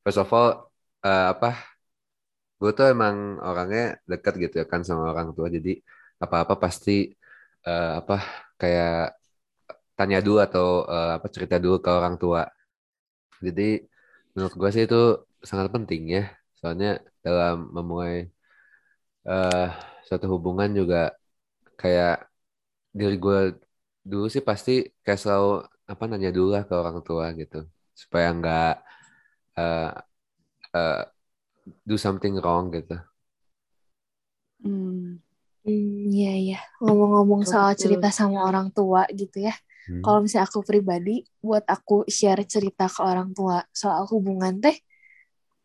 first 0.03 0.19
of 0.21 0.29
all, 0.29 0.69
eh, 1.01 1.27
apa? 1.33 1.57
Gue 2.61 2.69
tuh 2.77 2.89
emang 2.93 3.41
orangnya 3.41 3.97
dekat 4.05 4.33
gitu 4.37 4.55
ya 4.61 4.65
kan 4.69 4.85
sama 4.85 5.09
orang 5.09 5.33
tua. 5.33 5.49
Jadi 5.49 5.81
apa-apa 6.21 6.57
pasti 6.57 7.09
eh, 7.67 7.87
apa 7.99 8.15
kayak 8.61 8.91
tanya 9.97 10.17
dulu 10.25 10.37
atau 10.47 10.67
eh, 10.93 11.11
apa 11.17 11.27
cerita 11.35 11.55
dulu 11.63 11.77
ke 11.85 11.89
orang 11.99 12.15
tua. 12.21 12.41
Jadi 13.45 13.63
menurut 14.33 14.53
gue 14.59 14.69
sih 14.75 14.83
itu 14.87 14.97
sangat 15.49 15.67
penting 15.75 16.01
ya. 16.15 16.21
Soalnya 16.59 16.87
dalam 17.25 17.55
memulai 17.75 18.13
eh 19.29 19.65
suatu 20.07 20.25
hubungan 20.33 20.69
juga 20.79 20.97
kayak 21.81 22.11
diri 22.99 23.15
gue 23.25 23.37
dulu 24.11 24.25
sih 24.35 24.43
pasti 24.49 24.71
kayak 25.03 25.19
selalu 25.23 25.47
apa 25.91 26.03
nanya 26.09 26.29
dulu 26.37 26.49
lah 26.55 26.63
ke 26.69 26.73
orang 26.81 26.97
tua 27.07 27.25
gitu 27.41 27.55
supaya 28.01 28.27
nggak 28.37 28.63
eh 29.59 29.85
eh, 30.75 30.93
do 31.89 31.95
something 32.05 32.33
wrong 32.41 32.65
gitu. 32.75 32.93
Hmm. 34.63 35.17
Hmm, 35.67 36.07
iya 36.15 36.33
iya. 36.39 36.59
Ngomong-ngomong 36.79 37.43
soal 37.43 37.75
cerita 37.75 38.07
sama 38.07 38.47
orang 38.47 38.71
tua 38.71 39.03
gitu 39.11 39.43
ya. 39.43 39.51
Hmm. 39.91 39.99
Kalau 39.99 40.19
misalnya 40.23 40.47
aku 40.47 40.63
pribadi, 40.63 41.27
buat 41.43 41.67
aku 41.67 42.07
share 42.07 42.47
cerita 42.47 42.87
ke 42.87 43.03
orang 43.03 43.35
tua 43.35 43.67
soal 43.75 44.07
hubungan 44.07 44.63
teh 44.63 44.79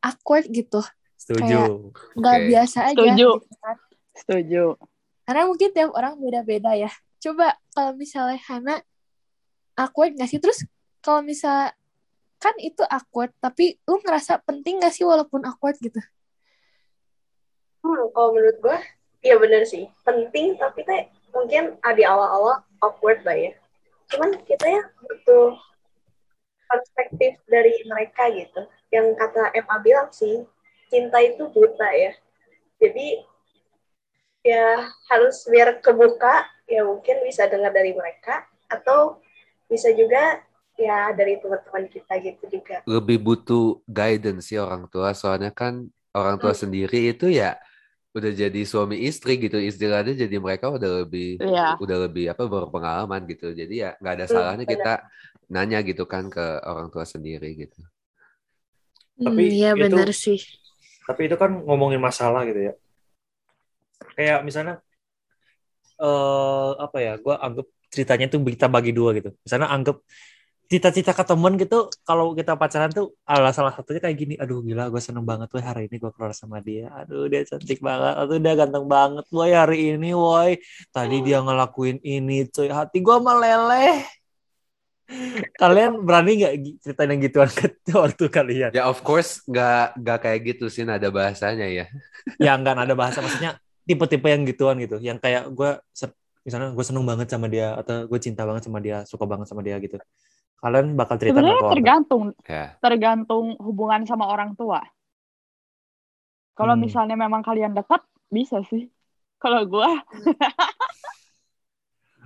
awkward 0.03 0.51
gitu, 0.51 0.83
Setuju. 1.15 1.95
nggak 2.19 2.39
Oke. 2.43 2.47
biasa 2.51 2.79
aja. 2.91 2.99
Setuju. 2.99 3.29
gitu 3.39 3.55
kan. 3.63 3.77
Setuju. 4.19 4.65
Karena 5.23 5.43
mungkin 5.47 5.71
tiap 5.71 5.91
orang 5.95 6.19
beda-beda 6.19 6.75
ya. 6.75 6.91
Coba 7.23 7.55
kalau 7.71 7.95
misalnya 7.95 8.43
Hana 8.51 8.83
awkward 9.79 10.19
nggak 10.19 10.27
sih? 10.27 10.43
Terus 10.43 10.67
kalau 10.99 11.23
misal 11.23 11.71
kan 12.43 12.55
itu 12.59 12.83
awkward, 12.91 13.31
tapi 13.39 13.79
lu 13.87 14.03
ngerasa 14.03 14.43
penting 14.43 14.83
gak 14.83 14.91
sih 14.91 15.07
walaupun 15.07 15.47
awkward 15.47 15.79
gitu? 15.79 16.03
Hmm, 17.87 18.11
kalau 18.11 18.35
menurut 18.35 18.59
gue, 18.59 18.79
iya 19.23 19.39
bener 19.39 19.63
sih. 19.65 19.89
Penting, 20.03 20.59
tapi 20.59 20.83
teh 20.85 21.09
mungkin 21.33 21.79
di 21.97 22.05
awal-awal 22.05 22.61
awkward 22.83 23.25
lah 23.25 23.35
ya. 23.39 23.53
Cuman 24.13 24.37
kita 24.45 24.67
ya 24.69 24.83
butuh 25.01 25.57
perspektif 26.69 27.41
dari 27.49 27.73
mereka 27.89 28.29
gitu. 28.33 28.69
Yang 28.93 29.17
kata 29.17 29.57
Emma 29.57 29.81
bilang 29.81 30.13
sih, 30.13 30.45
cinta 30.93 31.23
itu 31.25 31.49
buta 31.49 31.89
ya. 31.97 32.13
Jadi 32.83 33.25
ya 34.43 34.91
harus 35.09 35.47
biar 35.49 35.79
kebuka, 35.79 36.45
ya 36.67 36.83
mungkin 36.83 37.23
bisa 37.23 37.47
dengar 37.47 37.71
dari 37.71 37.95
mereka, 37.95 38.45
atau 38.69 39.23
bisa 39.71 39.89
juga 39.95 40.43
ya 40.77 41.13
dari 41.15 41.39
teman-teman 41.39 41.87
kita 41.89 42.19
gitu 42.21 42.45
juga. 42.59 42.83
Lebih 42.89 43.23
butuh 43.23 43.81
guidance 43.87 44.51
sih 44.51 44.59
orang 44.59 44.89
tua 44.91 45.15
soalnya 45.15 45.53
kan 45.55 45.89
orang 46.13 46.37
tua 46.41 46.53
Hmm. 46.53 46.63
sendiri 46.67 47.13
itu 47.13 47.31
ya 47.33 47.57
udah 48.13 48.33
jadi 48.37 48.61
suami 48.69 48.97
istri 49.09 49.41
gitu 49.41 49.57
istilahnya 49.57 50.13
jadi 50.13 50.37
mereka 50.37 50.69
udah 50.69 51.05
lebih 51.05 51.41
Iya. 51.41 51.81
udah 51.81 51.99
lebih 52.09 52.25
apa 52.33 52.45
berpengalaman 52.45 53.25
gitu 53.25 53.57
jadi 53.57 53.75
ya 53.75 53.91
nggak 54.01 54.15
ada 54.21 54.27
Hmm, 54.29 54.33
salahnya 54.37 54.65
benar. 54.69 54.73
kita 54.77 54.93
nanya 55.49 55.79
gitu 55.81 56.05
kan 56.05 56.29
ke 56.29 56.45
orang 56.69 56.89
tua 56.93 57.05
sendiri 57.09 57.57
gitu 57.57 57.81
Tapi 59.17 59.43
Hmm, 59.49 59.57
iya 59.57 59.71
itu- 59.73 59.81
benar 59.83 60.09
sih. 60.13 60.41
Tapi 61.09 61.21
itu 61.31 61.37
kan 61.41 61.51
ngomongin 61.67 62.01
masalah 62.01 62.43
gitu 62.49 62.61
ya. 62.69 62.73
Kayak 64.17 64.39
misalnya 64.47 64.75
eh 66.03 66.71
apa 66.85 66.99
ya? 67.07 67.13
Gua 67.25 67.35
anggap 67.39 67.67
ceritanya 67.93 68.27
tuh 68.33 68.41
kita 68.55 68.67
bagi 68.73 68.91
dua 68.97 69.11
gitu. 69.19 69.31
Misalnya 69.45 69.69
anggap 69.75 69.97
cita-cita 70.73 71.13
ke 71.13 71.21
temen 71.21 71.53
gitu 71.61 71.93
kalau 72.09 72.33
kita 72.33 72.57
pacaran 72.57 72.89
tuh 72.89 73.13
ala 73.29 73.53
salah 73.53 73.77
satunya 73.77 74.01
kayak 74.01 74.17
gini 74.17 74.35
aduh 74.41 74.65
gila 74.65 74.89
gue 74.89 75.03
seneng 75.05 75.21
banget 75.21 75.53
woi 75.53 75.61
hari 75.61 75.83
ini 75.93 76.01
gue 76.01 76.09
keluar 76.17 76.33
sama 76.33 76.65
dia. 76.65 76.89
Aduh 76.97 77.29
dia 77.29 77.45
cantik 77.45 77.85
banget. 77.85 78.17
Aduh 78.17 78.41
dia 78.41 78.57
ganteng 78.57 78.89
banget 78.89 79.29
woi 79.29 79.53
hari 79.53 79.93
ini 79.93 80.17
woi. 80.17 80.57
Tadi 80.89 81.21
dia 81.21 81.45
ngelakuin 81.45 82.01
ini 82.01 82.49
cuy 82.49 82.73
hati 82.73 83.05
gue 83.05 83.17
meleleh. 83.21 84.01
Kalian 85.61 86.09
berani 86.09 86.41
nggak 86.41 86.55
ceritain 86.81 87.11
yang 87.13 87.21
gituan 87.21 87.51
ke 87.53 87.69
waktu 87.93 88.25
kalian? 88.33 88.71
Ya 88.73 88.89
of 88.89 89.05
course 89.05 89.45
nggak 89.45 90.01
nggak 90.01 90.19
kayak 90.25 90.41
gitu 90.57 90.73
sih 90.73 90.89
ada 90.89 91.13
bahasanya 91.13 91.69
ya. 91.69 91.85
Ya 92.41 92.57
nggak 92.57 92.81
ada 92.81 92.97
bahasa. 92.97 93.21
Maksudnya 93.21 93.61
tipe-tipe 93.85 94.25
yang 94.25 94.49
gituan 94.49 94.81
gitu. 94.81 94.97
Yang 95.05 95.21
kayak 95.21 95.53
gue 95.53 95.71
misalnya 96.49 96.73
gue 96.73 96.85
seneng 96.89 97.05
banget 97.05 97.29
sama 97.29 97.47
dia 97.53 97.77
atau 97.77 98.09
gue 98.09 98.19
cinta 98.25 98.49
banget 98.49 98.65
sama 98.65 98.81
dia 98.81 99.05
suka 99.05 99.29
banget 99.29 99.47
sama 99.53 99.61
dia 99.61 99.77
gitu 99.79 100.01
kalian 100.63 100.87
bakal 101.01 101.17
cerita 101.23 101.39
nggak 101.45 101.59
Sebenarnya 101.59 101.65
tergantung 101.71 102.25
ya 102.53 102.63
tergantung 102.83 103.47
hubungan 103.67 104.03
sama 104.11 104.25
orang 104.35 104.51
tua. 104.59 104.81
Kalau 106.59 106.75
Hmm. 106.75 106.83
misalnya 106.85 107.17
memang 107.25 107.43
kalian 107.49 107.73
dekat, 107.79 108.01
bisa 108.37 108.59
sih. 108.71 108.83
Kalau 109.43 109.61
gue, 109.73 109.89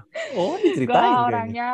oh 0.39 0.55
gue 0.87 1.03
diceritain 1.03 1.19
kayaknya. 1.25 1.27
orangnya, 1.27 1.65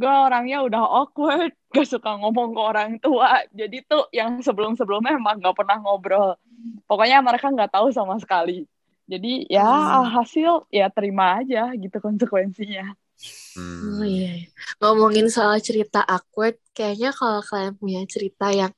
gue 0.00 0.12
orangnya 0.26 0.56
udah 0.66 0.82
awkward, 0.98 1.52
gak 1.74 1.86
suka 1.92 2.10
ngomong 2.20 2.48
ke 2.56 2.60
orang 2.70 2.90
tua. 3.04 3.28
Jadi 3.60 3.76
tuh 3.90 4.02
yang 4.18 4.40
sebelum-sebelumnya 4.46 5.12
emang 5.20 5.36
gak 5.44 5.56
pernah 5.58 5.76
ngobrol. 5.82 6.36
Pokoknya 6.88 7.18
mereka 7.24 7.46
nggak 7.54 7.72
tahu 7.74 7.88
sama 7.94 8.16
sekali. 8.22 8.52
Jadi 9.12 9.28
ya 9.50 9.64
Hmm. 9.68 10.12
hasil 10.16 10.52
ya 10.72 10.86
terima 10.96 11.40
aja 11.42 11.72
gitu 11.82 11.96
konsekuensinya. 12.06 12.94
Hmm. 13.54 14.00
Oh 14.00 14.06
iya. 14.06 14.48
Ngomongin 14.80 15.28
soal 15.28 15.60
cerita 15.60 16.02
awkward, 16.02 16.56
kayaknya 16.72 17.12
kalau 17.12 17.44
kalian 17.44 17.74
punya 17.76 18.00
cerita 18.08 18.48
yang 18.50 18.72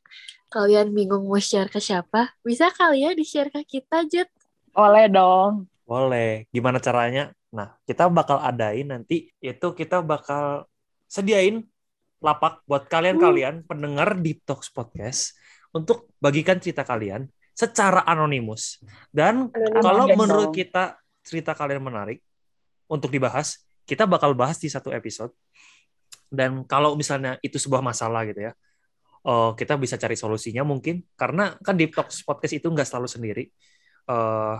kalian 0.51 0.95
bingung 0.95 1.27
mau 1.27 1.41
share 1.43 1.71
ke 1.71 1.83
siapa, 1.83 2.35
bisa 2.47 2.71
kali 2.71 3.03
ya 3.03 3.11
di-share 3.15 3.51
ke 3.51 3.67
kita, 3.67 4.07
Jet. 4.07 4.31
Oleh 4.75 5.07
dong. 5.11 5.71
boleh 5.85 6.49
gimana 6.49 6.81
caranya 6.81 7.29
Nah, 7.55 7.71
kita 7.87 8.11
bakal 8.11 8.43
adain 8.43 8.91
nanti 8.91 9.31
itu 9.39 9.67
kita 9.79 10.03
bakal 10.03 10.67
sediain 11.07 11.63
lapak 12.19 12.67
buat 12.67 12.91
kalian-kalian 12.91 13.63
pendengar 13.63 14.19
Deep 14.19 14.43
Talks 14.43 14.75
Podcast 14.75 15.39
untuk 15.71 16.11
bagikan 16.19 16.59
cerita 16.59 16.83
kalian 16.83 17.31
secara 17.55 18.03
anonimus. 18.11 18.83
Dan 19.15 19.55
Anonimus. 19.55 19.85
kalau 19.87 20.05
menurut 20.11 20.51
dong. 20.51 20.59
kita 20.59 20.99
cerita 21.23 21.55
kalian 21.55 21.79
menarik 21.79 22.19
untuk 22.91 23.15
dibahas, 23.15 23.63
kita 23.85 24.09
bakal 24.09 24.33
bahas 24.33 24.57
di 24.61 24.69
satu 24.73 24.91
episode. 24.91 25.33
Dan 26.29 26.67
kalau 26.67 26.99
misalnya 26.99 27.39
itu 27.45 27.61
sebuah 27.61 27.85
masalah 27.85 28.27
gitu 28.27 28.51
ya, 28.51 28.53
eh, 29.25 29.51
kita 29.55 29.79
bisa 29.79 29.95
cari 30.01 30.17
solusinya 30.19 30.67
mungkin 30.67 31.05
karena 31.15 31.55
kan 31.63 31.79
Deep 31.79 31.95
Talks 31.95 32.25
Podcast 32.27 32.57
itu 32.59 32.67
nggak 32.67 32.89
selalu 32.89 33.09
sendiri. 33.09 33.45
Eh, 34.11 34.57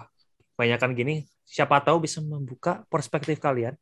banyak 0.55 0.79
kan 0.79 0.95
gini, 0.95 1.27
siapa 1.43 1.83
tahu 1.83 2.07
bisa 2.07 2.23
membuka 2.23 2.87
perspektif 2.87 3.43
kalian. 3.43 3.75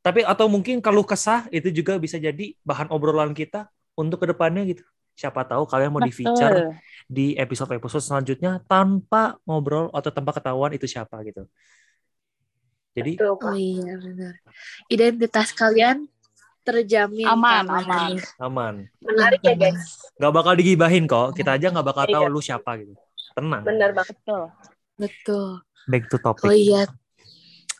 Tapi 0.00 0.24
atau 0.24 0.48
mungkin 0.48 0.80
kalau 0.80 1.04
kesah 1.04 1.44
itu 1.52 1.68
juga 1.68 2.00
bisa 2.00 2.16
jadi 2.16 2.56
bahan 2.64 2.88
obrolan 2.88 3.36
kita 3.36 3.68
untuk 3.98 4.24
ke 4.24 4.32
depannya 4.32 4.64
gitu. 4.64 4.84
Siapa 5.12 5.44
tahu 5.44 5.68
kalian 5.68 5.92
mau 5.92 6.00
di 6.00 6.14
feature 6.14 6.72
di 7.04 7.36
episode-episode 7.36 8.00
selanjutnya 8.00 8.64
tanpa 8.64 9.36
ngobrol 9.44 9.92
atau 9.92 10.08
tanpa 10.08 10.32
ketahuan 10.32 10.72
itu 10.72 10.88
siapa 10.88 11.20
gitu. 11.28 11.44
Jadi 12.90 13.12
Betul, 13.14 13.38
Oh 13.38 13.54
iya 13.54 13.94
benar. 13.96 14.34
Identitas 14.86 15.52
kalian 15.52 16.10
terjamin 16.60 17.24
Aman, 17.24 17.64
keamanannya. 17.64 18.22
aman. 18.38 18.74
Menarik 19.00 19.40
ya, 19.40 19.54
guys. 19.54 20.10
Nggak 20.16 20.32
bakal 20.32 20.52
digibahin 20.54 21.04
kok. 21.04 21.32
Kita 21.32 21.54
aja 21.54 21.66
nggak 21.68 21.86
bakal 21.86 22.04
tahu 22.04 22.24
Iya. 22.24 22.30
lu 22.30 22.40
siapa 22.40 22.70
gitu. 22.76 22.94
Tenang. 23.32 23.62
Benar 23.62 23.90
banget. 23.92 24.14
Betul. 24.16 24.42
Betul. 24.96 25.48
Back 25.86 26.04
to 26.06 26.16
topic. 26.18 26.44
Oh 26.44 26.52
iya. 26.52 26.82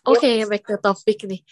Oke, 0.03 0.47
back 0.47 0.65
to 0.65 0.77
topic 0.77 1.19
nih. 1.25 1.43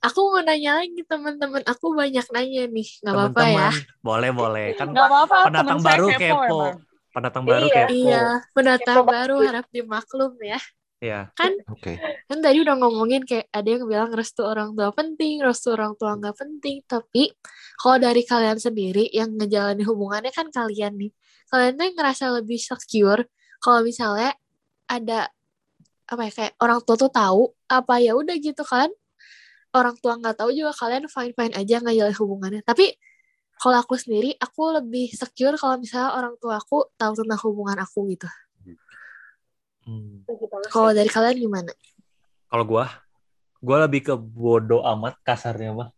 Aku 0.00 0.30
mau 0.30 0.40
nanya 0.40 0.78
lagi 0.78 1.02
teman-teman. 1.02 1.60
Aku 1.66 1.92
banyak 1.92 2.24
nanya 2.30 2.62
nih. 2.66 2.88
Gak 3.00 3.12
apa-apa 3.12 3.44
ya. 3.46 3.70
Boleh 4.00 4.30
boleh. 4.30 4.66
Kan 4.74 4.92
Nggak 4.92 5.06
apa-apa, 5.06 5.36
pendatang 5.42 5.66
temen 5.66 5.82
saya 5.82 5.90
baru 5.90 6.06
kepo 6.06 6.20
kepo. 6.22 6.36
emang. 6.38 6.76
Pendatang 7.10 7.44
baru 7.44 7.66
Iya. 7.66 7.74
kepo. 7.74 7.92
Iya, 7.92 8.22
pendatang 8.54 8.96
Kepo 8.96 9.10
baru 9.10 9.36
harap 9.42 9.66
dimaklum 9.68 10.32
ya. 10.38 10.60
Iya. 11.00 11.32
Oke. 11.72 11.96
Kan 12.28 12.38
tadi 12.44 12.60
udah 12.60 12.76
ngomongin 12.76 13.24
kayak 13.24 13.48
ada 13.48 13.68
yang 13.68 13.88
bilang 13.88 14.12
restu 14.12 14.44
orang 14.44 14.76
tua 14.76 14.92
penting, 14.92 15.40
restu 15.40 15.72
orang 15.72 15.96
tua 15.96 16.20
nggak 16.20 16.36
penting. 16.36 16.84
Tapi 16.84 17.32
kalau 17.80 17.96
dari 17.96 18.22
kalian 18.22 18.60
sendiri 18.60 19.08
yang 19.08 19.32
ngejalanin 19.40 19.88
hubungannya 19.88 20.28
kan 20.28 20.52
kalian 20.52 21.00
nih. 21.00 21.12
Kalian 21.48 21.80
tuh 21.80 21.88
ngerasa 21.96 22.24
lebih 22.36 22.60
secure 22.60 23.26
kalau 23.64 23.80
misalnya 23.80 24.36
ada 24.86 25.32
apa 26.10 26.26
ya 26.26 26.32
kayak 26.34 26.52
orang 26.58 26.80
tua 26.82 26.96
tuh 26.98 27.12
tahu 27.12 27.42
apa 27.70 27.94
ya 28.02 28.18
udah 28.18 28.34
gitu 28.42 28.66
kan 28.66 28.90
orang 29.70 29.94
tua 30.02 30.18
nggak 30.18 30.42
tahu 30.42 30.50
juga 30.50 30.74
kalian 30.74 31.06
fine 31.06 31.32
fine 31.38 31.54
aja 31.54 31.78
ngejalin 31.78 32.16
hubungannya 32.18 32.62
tapi 32.66 32.98
kalau 33.62 33.78
aku 33.78 33.94
sendiri 33.94 34.34
aku 34.42 34.74
lebih 34.82 35.14
secure 35.14 35.54
kalau 35.54 35.78
misalnya 35.78 36.10
orang 36.18 36.34
tua 36.42 36.58
aku 36.58 36.90
tahu 36.98 37.12
tentang 37.14 37.40
hubungan 37.46 37.78
aku 37.78 38.10
gitu 38.10 38.26
Hmm. 39.90 40.22
Sih. 40.22 40.70
kalau 40.70 40.94
dari 40.94 41.10
kalian 41.10 41.50
gimana 41.50 41.72
Kalau 42.46 42.64
gua, 42.66 42.86
gua 43.58 43.86
lebih 43.90 44.06
ke 44.06 44.14
bodoh 44.14 44.86
amat 44.86 45.18
kasarnya 45.26 45.74
mah. 45.74 45.90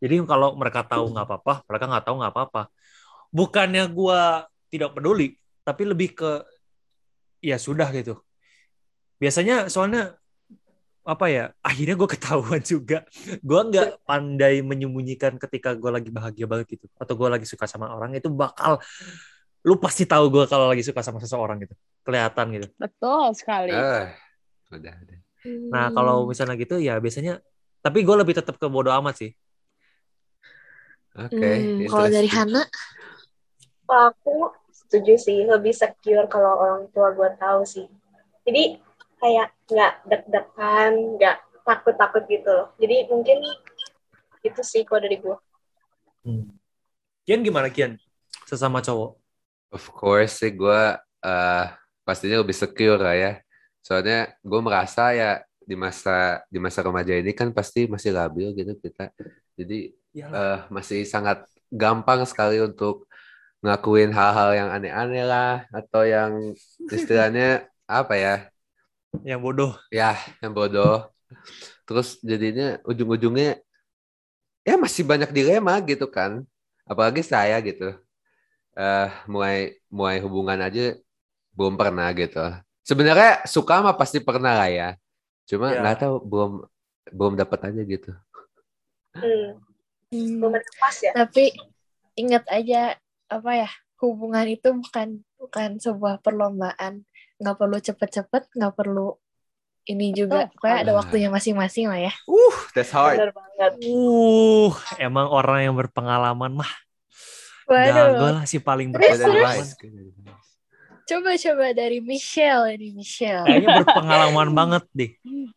Jadi 0.00 0.20
kalau 0.28 0.52
mereka 0.56 0.84
tahu 0.84 1.12
nggak 1.12 1.26
apa-apa, 1.26 1.64
mereka 1.68 1.84
nggak 1.88 2.04
tahu 2.04 2.16
nggak 2.20 2.32
apa-apa. 2.32 2.62
Bukannya 3.32 3.84
gua 3.88 4.48
tidak 4.72 4.96
peduli, 4.96 5.36
tapi 5.64 5.82
lebih 5.88 6.16
ke 6.16 6.44
ya 7.44 7.56
sudah 7.60 7.88
gitu. 7.92 8.20
Biasanya 9.20 9.68
soalnya 9.68 10.16
apa 11.04 11.26
ya? 11.32 11.44
Akhirnya 11.64 11.96
gue 11.96 12.08
ketahuan 12.08 12.60
juga. 12.60 13.04
Gua 13.40 13.64
nggak 13.68 14.04
pandai 14.08 14.60
menyembunyikan 14.64 15.36
ketika 15.40 15.72
gua 15.76 16.00
lagi 16.00 16.08
bahagia 16.08 16.48
banget 16.48 16.78
gitu, 16.78 16.86
atau 16.96 17.14
gua 17.16 17.36
lagi 17.36 17.44
suka 17.44 17.68
sama 17.68 17.92
orang 17.92 18.16
itu 18.16 18.28
bakal 18.32 18.80
lu 19.66 19.74
pasti 19.78 20.06
tahu 20.06 20.30
gua 20.30 20.44
kalau 20.46 20.70
lagi 20.70 20.86
suka 20.86 21.02
sama 21.02 21.18
seseorang 21.18 21.62
gitu, 21.62 21.74
kelihatan 22.06 22.46
gitu. 22.54 22.66
Betul 22.78 23.34
sekali. 23.34 23.74
Ah, 23.74 24.14
udah, 24.70 24.94
udah. 24.94 25.18
Nah, 25.70 25.88
kalau 25.94 26.26
misalnya 26.26 26.58
gitu 26.58 26.76
ya 26.82 26.98
biasanya 26.98 27.38
tapi 27.78 28.02
gue 28.02 28.16
lebih 28.18 28.34
tetap 28.34 28.58
ke 28.58 28.66
bodo 28.66 28.90
amat 28.90 29.22
sih. 29.22 29.30
Oke. 31.14 31.40
Hmm, 31.40 31.86
kalau 31.88 32.06
dari. 32.10 32.28
Hana 32.30 32.62
Kalau 33.88 34.12
aku 34.12 34.34
setuju 34.68 35.16
sih, 35.16 35.48
lebih 35.48 35.72
secure 35.72 36.28
kalau 36.28 36.60
orang 36.60 36.82
tua 36.92 37.14
gue 37.16 37.30
tahu 37.40 37.64
sih. 37.64 37.88
Jadi 38.44 38.76
kayak 39.16 39.48
nggak 39.72 39.92
deg-degan, 40.04 40.92
nggak 41.16 41.36
takut-takut 41.64 42.22
gitu 42.28 42.50
loh. 42.52 42.68
Jadi 42.76 43.08
mungkin 43.08 43.40
itu 44.44 44.60
sih 44.60 44.84
kalau 44.84 45.00
dari 45.00 45.16
gue. 45.16 45.36
Kian 47.24 47.40
gimana 47.40 47.72
Kian? 47.72 47.96
Sesama 48.44 48.84
cowok. 48.84 49.16
Of 49.74 49.84
course 49.92 50.40
sih 50.40 50.52
gue 50.56 50.80
eh 51.24 51.64
pastinya 52.06 52.40
lebih 52.42 52.56
secure 52.56 53.00
lah 53.00 53.16
ya. 53.16 53.32
Soalnya 53.84 54.32
gue 54.40 54.60
merasa 54.64 55.12
ya 55.12 55.42
di 55.68 55.76
masa 55.76 56.40
di 56.48 56.58
masa 56.60 56.80
remaja 56.80 57.12
ini 57.12 57.32
kan 57.36 57.52
pasti 57.52 57.84
masih 57.84 58.10
labil 58.16 58.48
gitu 58.56 58.72
kita. 58.80 59.12
Jadi 59.58 59.92
eh, 60.16 60.58
masih 60.72 61.04
sangat 61.04 61.44
gampang 61.68 62.24
sekali 62.24 62.58
untuk 62.64 63.08
ngelakuin 63.62 64.10
hal-hal 64.14 64.50
yang 64.54 64.68
aneh-aneh 64.70 65.24
lah 65.26 65.66
atau 65.74 66.06
yang 66.06 66.54
istilahnya 66.88 67.66
apa 68.00 68.14
ya 68.14 68.34
yang 69.26 69.40
bodoh. 69.42 69.74
ya 69.90 70.14
yang 70.38 70.54
bodoh 70.54 71.10
terus 71.88 72.20
jadinya 72.22 72.78
ujung-ujungnya 72.86 73.58
ya 74.62 74.74
masih 74.78 75.02
banyak 75.02 75.32
dilema 75.34 75.80
gitu 75.82 76.06
kan 76.06 76.44
apalagi 76.86 77.24
saya 77.24 77.58
gitu 77.64 77.98
eh 78.78 79.08
mulai 79.26 79.74
mulai 79.90 80.22
hubungan 80.22 80.62
aja 80.62 80.94
belum 81.52 81.74
pernah 81.74 82.06
gitu. 82.14 82.38
Sebenarnya 82.80 83.42
suka 83.44 83.82
mah 83.82 83.92
pasti 83.92 84.22
pernah 84.22 84.54
lah 84.54 84.70
ya. 84.70 84.88
Cuma 85.44 85.74
Ya. 85.74 85.82
nggak 85.82 85.96
tahu 85.98 86.14
belum 86.22 86.52
belum 87.10 87.34
dapat 87.34 87.60
aja 87.68 87.82
gitu. 87.82 88.12
Hmm, 89.12 89.58
Hmm, 90.08 90.40
momen 90.40 90.62
pas 90.78 90.96
ya. 90.96 91.12
tapi 91.12 91.52
ingat 92.14 92.46
aja 92.48 92.96
apa 93.28 93.50
ya 93.58 93.70
hubungan 94.00 94.46
itu 94.46 94.68
bukan 94.72 95.20
bukan 95.36 95.76
sebuah 95.76 96.22
perlombaan. 96.22 97.02
Nggak 97.36 97.56
perlu 97.58 97.76
cepet-cepet 97.76 98.48
nggak 98.54 98.72
perlu 98.72 99.18
ini 99.84 100.12
juga. 100.12 100.46
Betul. 100.46 100.52
pokoknya 100.54 100.76
ada 100.80 100.92
waktunya 100.94 101.28
masing-masing 101.28 101.90
lah 101.90 102.00
ya. 102.00 102.12
Uh 102.24 102.56
that's 102.72 102.88
hard. 102.88 103.18
Benar 103.20 103.32
banget. 103.34 103.72
Uh, 103.84 104.70
emang 104.96 105.28
orang 105.28 105.66
yang 105.66 105.74
berpengalaman 105.74 106.56
mah 106.56 106.72
jago 107.68 108.16
waduh 108.16 108.32
lah 108.40 108.44
si 108.48 108.56
paling 108.58 108.88
Terus, 108.96 109.20
Good 109.20 109.28
berpengalaman. 109.28 109.60
advice. 109.60 109.70
coba-coba 111.08 111.66
dari 111.72 111.98
Michelle 112.04 112.68
ini 112.76 112.92
Michelle 112.92 113.48
Kayaknya 113.48 113.68
berpengalaman 113.84 114.48
banget 114.52 114.84
deh. 114.92 115.10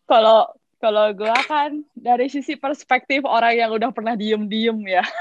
Kalau 0.07 0.47
kalau 0.81 1.13
gue 1.13 1.35
kan 1.45 1.85
dari 1.93 2.25
sisi 2.25 2.57
perspektif 2.57 3.21
orang 3.21 3.53
yang 3.53 3.69
udah 3.69 3.93
pernah 3.93 4.17
diem-diem 4.17 4.81
ya. 4.89 5.05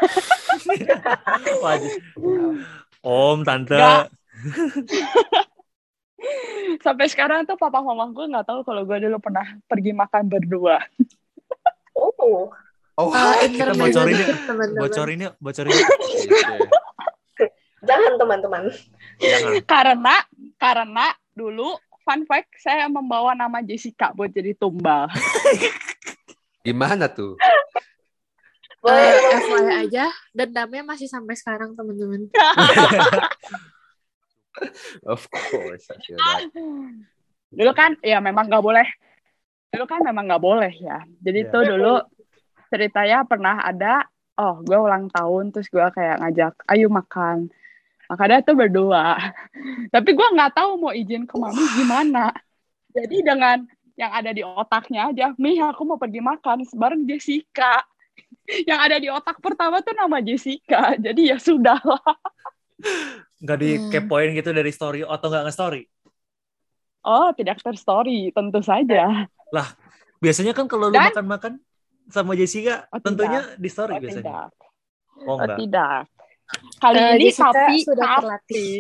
Om, 3.05 3.45
tante. 3.45 3.77
Sampai 6.85 7.07
sekarang 7.13 7.45
tuh 7.45 7.61
papa 7.61 7.85
mama 7.85 8.09
gue 8.09 8.25
nggak 8.25 8.49
tahu 8.49 8.61
kalau 8.65 8.89
gue 8.89 8.99
dulu 9.05 9.21
pernah 9.21 9.45
pergi 9.69 9.93
makan 9.93 10.25
berdua. 10.33 10.81
Oh, 11.93 12.49
oh 12.99 13.11
Uh, 13.13 13.35
kita 13.47 13.73
bocorin 13.75 14.17
teman-teman. 14.47 14.81
Bocorin 14.83 15.19
yuk, 15.29 15.35
bocorin 15.39 15.71
yuk. 15.71 15.89
jangan 17.81 18.13
teman-teman. 18.19 18.63
Karena 19.65 20.15
karena 20.57 21.07
dulu 21.33 21.77
fun 22.03 22.25
fact 22.27 22.51
saya 22.59 22.89
membawa 22.89 23.37
nama 23.37 23.61
Jessica 23.63 24.11
buat 24.13 24.33
jadi 24.33 24.57
tumbal. 24.57 25.07
gimana 26.67 27.09
tuh 27.09 27.41
Uh, 28.81 28.89
Boleh, 28.97 29.13
FYI 29.45 29.73
aja 29.93 30.09
dendamnya 30.33 30.81
masih 30.81 31.05
sampai 31.05 31.37
sekarang 31.37 31.77
teman-teman 31.77 32.33
of 35.13 35.21
course 35.29 35.85
dulu 37.53 37.73
kan 37.77 37.93
ya 38.01 38.25
memang 38.25 38.49
nggak 38.49 38.65
boleh. 38.65 38.89
Dulu 39.69 39.85
kan 39.85 40.01
memang 40.01 40.25
nggak 40.33 40.41
boleh 40.41 40.73
ya. 40.81 41.05
Jadi 41.21 41.41
Iya. 41.45 41.53
tuh 41.53 41.63
dulu 41.69 41.95
ceritanya 42.71 43.27
pernah 43.27 43.61
ada 43.61 44.07
oh 44.39 44.63
gue 44.65 44.79
ulang 44.79 45.11
tahun 45.13 45.53
terus 45.53 45.69
gue 45.69 45.83
kayak 45.83 46.23
ngajak 46.23 46.55
ayo 46.71 46.87
makan. 46.89 47.51
Makanya 48.11 48.43
tuh 48.43 48.57
berdua 48.59 49.19
tapi 49.95 50.11
gue 50.15 50.29
nggak 50.35 50.55
tahu 50.55 50.71
mau 50.81 50.95
izin 50.95 51.27
ke 51.27 51.35
mami 51.37 51.65
gimana. 51.77 52.31
Jadi 52.91 53.23
dengan 53.23 53.67
yang 53.95 54.11
ada 54.17 54.33
di 54.33 54.41
otaknya 54.41 55.13
aja 55.13 55.37
Mi 55.37 55.61
aku 55.61 55.83
mau 55.85 55.99
pergi 56.01 56.23
makan. 56.23 56.65
Bareng 56.79 57.05
Jessica. 57.05 57.85
Yang 58.69 58.81
ada 58.81 58.97
di 58.99 59.09
otak 59.13 59.39
pertama 59.39 59.85
tuh 59.85 59.95
nama 59.95 60.19
Jessica. 60.25 60.95
Jadi 61.07 61.31
ya 61.31 61.37
sudah 61.37 61.79
lah. 61.85 62.17
Nggak 63.45 63.59
dikepoin 63.61 64.33
gitu 64.35 64.51
dari 64.57 64.73
story 64.73 65.05
atau 65.05 65.29
nggak 65.29 65.45
nge-story? 65.49 65.85
oh 67.05 67.29
tidak 67.37 67.61
terstory 67.61 68.33
tentu 68.33 68.61
saja. 68.61 69.29
Biasanya 70.21 70.53
kan 70.53 70.69
kalau 70.69 70.93
lu 70.93 70.97
makan-makan 70.97 71.57
sama 72.11 72.35
Jessica, 72.35 72.85
Oh, 72.87 72.99
tidak. 72.99 73.05
tentunya 73.05 73.41
di 73.57 73.69
story 73.69 73.93
Oh, 73.93 74.01
biasanya. 74.01 74.23
tidak. 74.23 74.49
Oh 75.21 75.27
Oh, 75.27 75.37
enggak. 75.39 75.59
tidak. 75.59 75.99
Kali 76.77 76.97
Eh, 76.97 77.11
ini 77.13 77.25
Jessica 77.25 77.49
tapi 77.49 77.75
sudah 77.81 78.05
tapi 78.05 78.19
terlatih. 78.19 78.75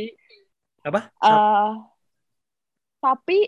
Apa? 0.80 1.00
eh, 1.12 1.70
tapi 2.98 3.38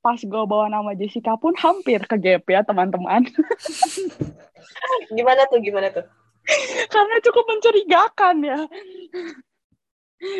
pas 0.00 0.16
gue 0.16 0.42
bawa 0.42 0.66
nama 0.66 0.92
Jessica 0.92 1.36
pun 1.36 1.52
hampir 1.54 2.00
ke 2.02 2.16
gap 2.16 2.44
ya 2.46 2.60
teman-teman 2.62 3.24
Gimana 5.16 5.44
tuh, 5.46 5.60
gimana 5.60 5.88
tuh? 5.90 6.06
karena 6.88 7.20
cukup 7.20 7.44
mencurigakan 7.46 8.36
ya 8.42 8.60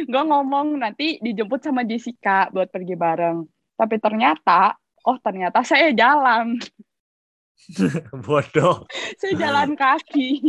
gue 0.04 0.22
ngomong 0.26 0.76
nanti 0.76 1.20
dijemput 1.20 1.60
sama 1.60 1.84
Jessica 1.84 2.48
buat 2.50 2.66
pergi 2.66 2.96
bareng 2.96 3.44
tapi 3.76 3.96
ternyata 3.96 4.74
oh 5.04 5.16
ternyata 5.16 5.60
saya 5.62 5.92
jalan 5.92 6.56
Bodoh. 8.26 8.88
saya 9.20 9.32
jalan 9.36 9.76
kaki. 9.76 10.42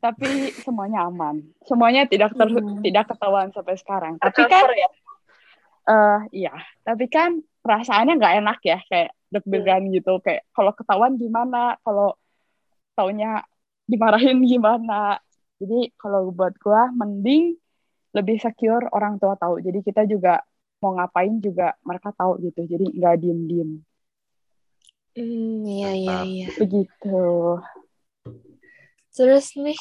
Tapi 0.00 0.56
semuanya 0.62 1.06
aman. 1.06 1.44
Semuanya 1.64 2.08
tidak 2.08 2.32
ter- 2.34 2.50
Hmm. 2.56 2.80
tidak 2.82 3.04
ketahuan 3.12 3.52
sampai 3.52 3.76
sekarang. 3.78 4.14
Tapi 4.18 4.42
kan 4.48 4.64
ya? 4.72 4.88
eh 5.86 6.20
iya. 6.34 6.54
Tapi 6.82 7.06
kan 7.06 7.38
perasaannya 7.62 8.18
nggak 8.18 8.34
enak 8.42 8.58
ya 8.64 8.78
kayak 8.90 9.10
deg-degan 9.30 9.90
gitu. 9.92 10.18
Kayak 10.22 10.46
kalau 10.50 10.72
ketahuan 10.74 11.14
gimana? 11.14 11.78
Kalau 11.84 12.16
taunya 12.94 13.44
dimarahin 13.86 14.42
gimana? 14.42 15.20
Jadi 15.62 15.94
kalau 15.96 16.32
buat 16.34 16.56
gua 16.60 16.90
mending 16.92 17.54
lebih 18.16 18.40
secure 18.40 18.88
orang 18.92 19.20
tua 19.20 19.36
tahu. 19.36 19.60
Jadi 19.60 19.84
kita 19.84 20.08
juga 20.08 20.40
mau 20.80 20.96
ngapain 20.96 21.38
juga 21.40 21.76
mereka 21.84 22.12
tahu 22.12 22.40
gitu. 22.44 22.64
Jadi 22.64 22.92
nggak 22.96 23.14
diem-diem 23.20 23.80
Hmm, 25.16 25.64
iya 25.64 25.90
iya 25.96 26.18
iya. 26.28 26.48
begitu 26.60 27.16
Terus 29.16 29.56
nih 29.56 29.80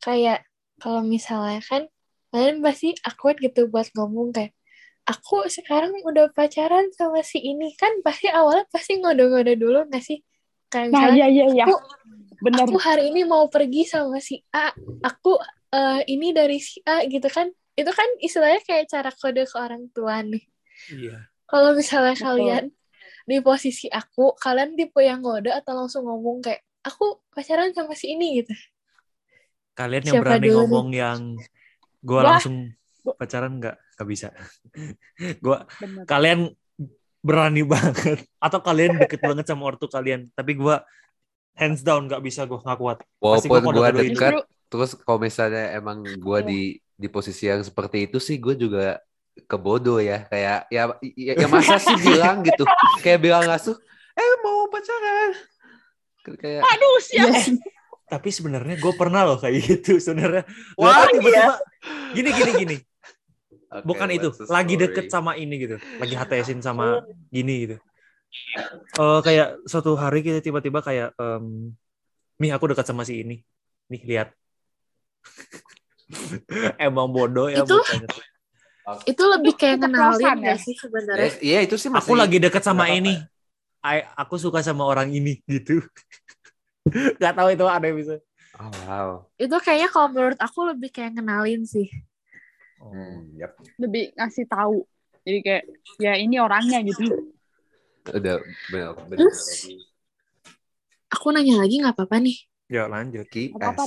kayak 0.00 0.48
kalau 0.80 1.04
misalnya 1.04 1.60
kan 1.60 1.84
kalian 2.32 2.64
pasti 2.64 2.96
awkward 3.04 3.36
gitu 3.44 3.68
buat 3.68 3.92
ngomong 3.92 4.32
kayak 4.32 4.56
aku 5.04 5.44
sekarang 5.52 5.92
udah 6.08 6.32
pacaran 6.32 6.88
sama 6.96 7.20
si 7.20 7.36
ini 7.44 7.76
kan 7.76 8.00
pasti 8.00 8.32
awalnya 8.32 8.64
pasti 8.72 8.96
ngode-ngode 8.96 9.60
dulu 9.60 9.84
nggak 9.92 10.00
sih? 10.00 10.24
Kayak 10.72 10.88
nah 10.88 11.12
misalnya 11.12 11.16
iya 11.20 11.26
iya 11.28 11.44
iya 11.52 11.64
aku 11.68 11.74
bener 12.42 12.64
aku 12.64 12.78
hari 12.80 13.12
ini 13.12 13.22
mau 13.28 13.44
pergi 13.52 13.84
sama 13.84 14.18
si 14.24 14.40
A, 14.56 14.72
aku 15.04 15.36
eh, 15.74 16.00
ini 16.08 16.32
dari 16.32 16.56
si 16.58 16.80
A 16.88 17.04
gitu 17.04 17.28
kan. 17.28 17.52
Itu 17.76 17.92
kan 17.92 18.08
istilahnya 18.24 18.64
kayak 18.64 18.88
cara 18.88 19.10
kode 19.12 19.44
ke 19.44 19.56
orang 19.60 19.84
tua 19.92 20.24
nih. 20.24 20.44
Iya. 20.88 21.28
Kalau 21.44 21.76
misalnya 21.76 22.16
Betul. 22.16 22.24
kalian 22.24 22.64
di 23.28 23.38
posisi 23.40 23.86
aku, 23.86 24.34
kalian 24.38 24.74
tipe 24.74 24.98
yang 25.02 25.22
ngode 25.22 25.50
atau 25.50 25.72
langsung 25.78 26.06
ngomong 26.06 26.42
kayak 26.42 26.62
aku 26.82 27.22
pacaran 27.30 27.70
sama 27.70 27.94
si 27.94 28.14
ini 28.14 28.42
gitu. 28.42 28.54
Kalian 29.78 30.02
yang 30.04 30.14
Siapa 30.20 30.26
berani 30.26 30.46
dulu 30.50 30.58
ngomong 30.66 30.88
yang 30.92 31.20
gua 32.04 32.20
Wah. 32.20 32.24
langsung 32.36 32.74
pacaran 33.16 33.56
nggak? 33.62 33.76
Nggak 33.78 34.08
bisa. 34.10 34.28
gua 35.44 35.64
bener 35.78 36.04
kalian 36.04 36.40
berani 37.22 37.62
banget 37.62 38.26
atau 38.42 38.58
kalian 38.58 38.98
deket 38.98 39.22
banget 39.22 39.46
sama 39.46 39.70
ortu 39.70 39.86
kalian 39.86 40.26
tapi 40.34 40.58
gua 40.58 40.82
hands 41.54 41.86
down 41.86 42.10
nggak 42.10 42.18
bisa 42.18 42.42
gua 42.50 42.58
nggak 42.66 42.78
kuat 42.82 42.98
Walaupun 43.22 43.62
gue 43.70 43.88
dekat, 44.10 44.32
terus 44.66 44.98
kalau 44.98 45.22
misalnya 45.22 45.78
emang 45.78 46.02
gue 46.02 46.38
Iya. 46.42 46.48
di 46.48 46.60
di 47.02 47.08
posisi 47.10 47.46
yang 47.50 47.62
seperti 47.62 48.10
itu 48.10 48.18
sih, 48.22 48.38
gue 48.38 48.54
juga 48.54 48.98
kebodoh 49.46 49.98
ya. 49.98 50.28
Kayak 50.28 50.68
ya, 50.68 50.82
ya, 51.00 51.32
ya 51.36 51.46
masa 51.48 51.76
sih 51.76 51.96
bilang 51.98 52.44
gitu, 52.44 52.64
kayak 53.00 53.20
bilang 53.20 53.44
langsung, 53.44 53.76
eh 54.12 54.32
mau 54.44 54.68
pacaran. 54.68 55.32
Kayak 56.22 56.62
aduh 56.62 56.96
sih 57.02 57.18
Iya 57.18 57.30
sih. 57.34 57.56
tapi 58.06 58.28
sebenarnya 58.30 58.78
gue 58.78 58.92
pernah 58.94 59.26
loh 59.26 59.40
kayak 59.40 59.58
gitu 59.66 59.98
sebenarnya. 59.98 60.44
Wah, 60.78 61.08
Lihat 61.08 61.18
tiba-tiba 61.18 61.54
gini 62.14 62.30
gini 62.30 62.52
gini. 62.60 62.76
Oke, 63.72 63.88
bukan 63.88 64.08
itu 64.12 64.28
lagi 64.52 64.76
deket 64.76 65.08
sama 65.08 65.32
ini 65.34 65.56
gitu. 65.56 65.76
Lagi 65.96 66.12
HTSin 66.12 66.60
sama 66.60 67.00
gini 67.32 67.54
gitu. 67.66 67.76
Eh 69.00 69.20
kayak 69.24 69.64
suatu 69.64 69.96
hari 69.96 70.20
kita 70.20 70.44
tiba-tiba 70.44 70.84
kayak 70.84 71.16
em 71.16 71.72
nih 72.36 72.52
aku 72.52 72.68
dekat 72.70 72.84
sama 72.84 73.02
si 73.02 73.24
ini. 73.24 73.40
Nih 73.88 74.00
lihat. 74.04 74.28
Emang 76.76 77.08
bodoh 77.08 77.48
ya 77.48 77.64
Itu- 77.64 77.80
bocahnya. 78.84 79.10
Itu 79.10 79.22
lebih 79.26 79.52
kayak 79.58 79.76
ngenalin 79.82 80.34
ya? 80.42 80.46
gak 80.54 80.58
sih 80.66 80.74
sebenarnya? 80.78 81.24
Yes, 81.26 81.34
Iya 81.42 81.58
itu 81.66 81.74
sih 81.78 81.90
masih. 81.90 82.02
aku 82.06 82.12
lagi 82.18 82.36
deket 82.42 82.62
sama 82.62 82.84
ini 82.90 83.14
I- 83.82 84.06
aku 84.14 84.34
suka 84.38 84.62
sama 84.62 84.86
orang 84.86 85.10
ini 85.10 85.42
gitu 85.50 85.82
Gak 87.22 87.34
tahu 87.38 87.48
itu 87.54 87.64
ada 87.66 87.86
yang 87.86 87.98
bisa 87.98 88.16
Oh, 88.52 88.68
wow. 88.84 89.08
Itu 89.40 89.56
kayaknya 89.64 89.88
kalau 89.88 90.12
menurut 90.12 90.36
aku 90.36 90.60
lebih 90.68 90.92
kayak 90.92 91.16
ngenalin 91.16 91.64
sih. 91.64 91.88
Hmm, 92.76 93.32
yap. 93.40 93.56
lebih 93.80 94.12
ngasih 94.18 94.44
tahu 94.50 94.84
jadi 95.24 95.38
kayak 95.40 95.64
ya 96.02 96.12
ini 96.20 96.36
orangnya 96.36 96.82
gitu 96.84 97.08
Udah 98.12 98.42
benar 98.68 98.92
benar. 99.08 99.30
Aku 101.12 101.28
nanya 101.32 101.60
lagi 101.60 101.80
nggak 101.80 101.94
apa-apa 101.96 102.16
nih. 102.24 102.36
ya 102.72 102.88
lanjut 102.88 103.28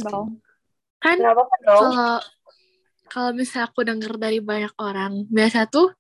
dong 0.10 0.30
Kan 1.04 1.18
apa-apa 1.22 1.56
dong. 1.62 1.76
kalau 1.78 2.10
kalau 3.12 3.32
misalnya 3.38 3.66
aku 3.72 3.82
denger 3.88 4.14
dari 4.20 4.40
banyak 4.44 4.74
orang, 4.82 5.14
biasa 5.30 5.70
tuh 5.70 5.94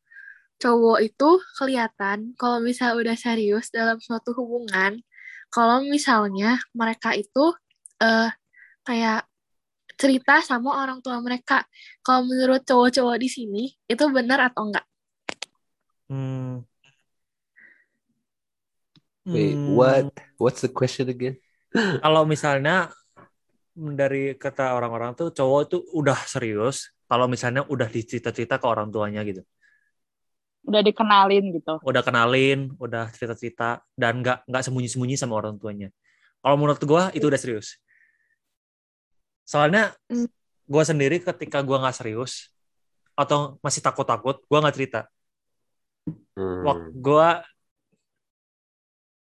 cowok 0.62 1.00
itu 1.04 1.30
kelihatan 1.60 2.32
kalau 2.40 2.58
misalnya 2.64 2.96
udah 3.02 3.18
serius 3.20 3.68
dalam 3.74 3.98
suatu 4.00 4.32
hubungan, 4.38 5.02
kalau 5.54 5.84
misalnya 5.86 6.60
mereka 6.76 7.12
itu 7.16 7.54
eh 8.04 8.30
kayak 8.88 9.28
cerita 10.00 10.44
sama 10.44 10.76
orang 10.84 11.00
tua 11.04 11.20
mereka. 11.24 11.64
Kalau 12.04 12.28
menurut 12.28 12.62
cowok-cowok 12.68 13.18
di 13.20 13.30
sini 13.32 13.64
itu 13.88 14.04
benar 14.12 14.52
atau 14.52 14.68
enggak? 14.68 14.86
Hmm. 16.10 16.66
Wait, 19.26 19.58
Hmm, 19.58 19.74
what? 19.74 20.06
What's 20.38 20.62
the 20.62 20.70
question 20.70 21.10
again? 21.10 21.42
Kalau 21.74 22.24
misalnya 22.30 22.94
dari 23.76 24.38
kata 24.40 24.72
orang-orang 24.78 25.18
tuh 25.18 25.34
cowok 25.36 25.62
itu 25.68 25.78
udah 25.92 26.20
serius. 26.30 26.95
Kalau 27.06 27.26
misalnya 27.30 27.62
udah 27.70 27.86
dicerita-cerita 27.86 28.58
ke 28.58 28.66
orang 28.66 28.90
tuanya 28.90 29.22
gitu, 29.22 29.46
udah 30.66 30.82
dikenalin 30.82 31.46
gitu 31.54 31.78
udah 31.86 32.02
kenalin, 32.02 32.74
udah 32.82 33.14
cerita-cerita 33.14 33.86
dan 33.94 34.26
nggak 34.26 34.50
nggak 34.50 34.64
sembunyi-sembunyi 34.66 35.16
sama 35.16 35.38
orang 35.38 35.62
tuanya. 35.62 35.94
Kalau 36.42 36.58
menurut 36.58 36.82
gua 36.86 37.14
itu 37.14 37.26
udah 37.26 37.38
serius. 37.38 37.78
Soalnya 39.46 39.94
Hmm. 40.10 40.26
gua 40.66 40.82
sendiri 40.82 41.22
ketika 41.22 41.62
gua 41.62 41.86
nggak 41.86 41.98
serius 42.02 42.50
atau 43.14 43.62
masih 43.62 43.86
takut-takut, 43.86 44.42
gua 44.50 44.66
nggak 44.66 44.76
cerita. 44.76 45.02
Hmm. 46.34 46.66
Waktu 46.66 46.90
gua 46.98 47.46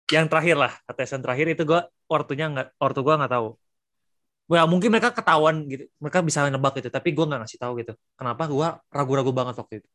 yang 0.09 0.27
terakhir 0.31 0.57
lah, 0.57 0.73
tetesan 0.89 1.21
terakhir 1.21 1.53
itu 1.53 1.63
gua 1.69 1.85
ortunya 2.09 2.49
nggak, 2.49 2.69
ortu 2.81 3.01
gua 3.05 3.21
nggak 3.21 3.33
tahu. 3.37 3.49
Ya 4.47 4.63
mungkin 4.63 4.95
mereka 4.95 5.11
ketahuan 5.11 5.67
gitu, 5.67 5.91
mereka 5.99 6.23
bisa 6.23 6.47
nebak 6.47 6.79
gitu, 6.79 6.89
tapi 6.91 7.11
gua 7.11 7.27
nggak 7.27 7.41
ngasih 7.43 7.59
tahu 7.59 7.73
gitu. 7.83 7.93
Kenapa 8.15 8.43
gua 8.47 8.69
ragu-ragu 8.95 9.33
banget 9.35 9.55
waktu 9.59 9.75
itu. 9.83 9.89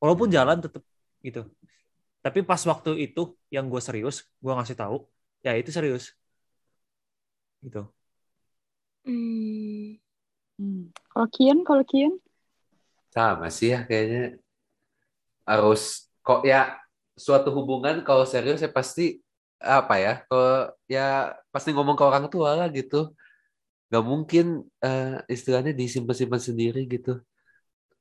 Walaupun 0.00 0.32
jalan 0.32 0.64
tetep 0.64 0.80
gitu. 1.20 1.44
Tapi 2.24 2.40
pas 2.40 2.60
waktu 2.64 2.90
itu 3.04 3.36
yang 3.52 3.68
gua 3.68 3.80
serius, 3.84 4.24
gua 4.40 4.56
ngasih 4.60 4.76
tahu, 4.80 5.04
ya 5.44 5.52
itu 5.60 5.68
serius. 5.68 6.16
Gitu. 7.60 7.84
Hmm. 9.04 10.00
Hmm. 10.60 10.92
kalau 11.08 11.28
Kian 11.32 11.58
kalau 11.64 11.84
Kian 11.88 12.12
Sama 13.08 13.48
sih 13.48 13.72
ya 13.72 13.88
kayaknya 13.88 14.36
harus 15.48 16.12
kok 16.20 16.44
ya 16.44 16.76
suatu 17.16 17.48
hubungan 17.56 18.04
kalau 18.04 18.28
serius 18.28 18.60
ya 18.60 18.68
pasti 18.68 19.24
apa 19.56 19.94
ya 19.96 20.12
kalau 20.28 20.68
ya 20.84 21.32
pasti 21.48 21.72
ngomong 21.72 21.96
ke 21.96 22.04
orang 22.04 22.28
tua 22.28 22.60
lah 22.60 22.68
gitu 22.68 23.12
nggak 23.90 24.04
mungkin 24.06 24.64
eh, 24.80 25.18
istilahnya 25.26 25.74
disimpan-simpan 25.74 26.38
sendiri 26.38 26.86
gitu 26.86 27.18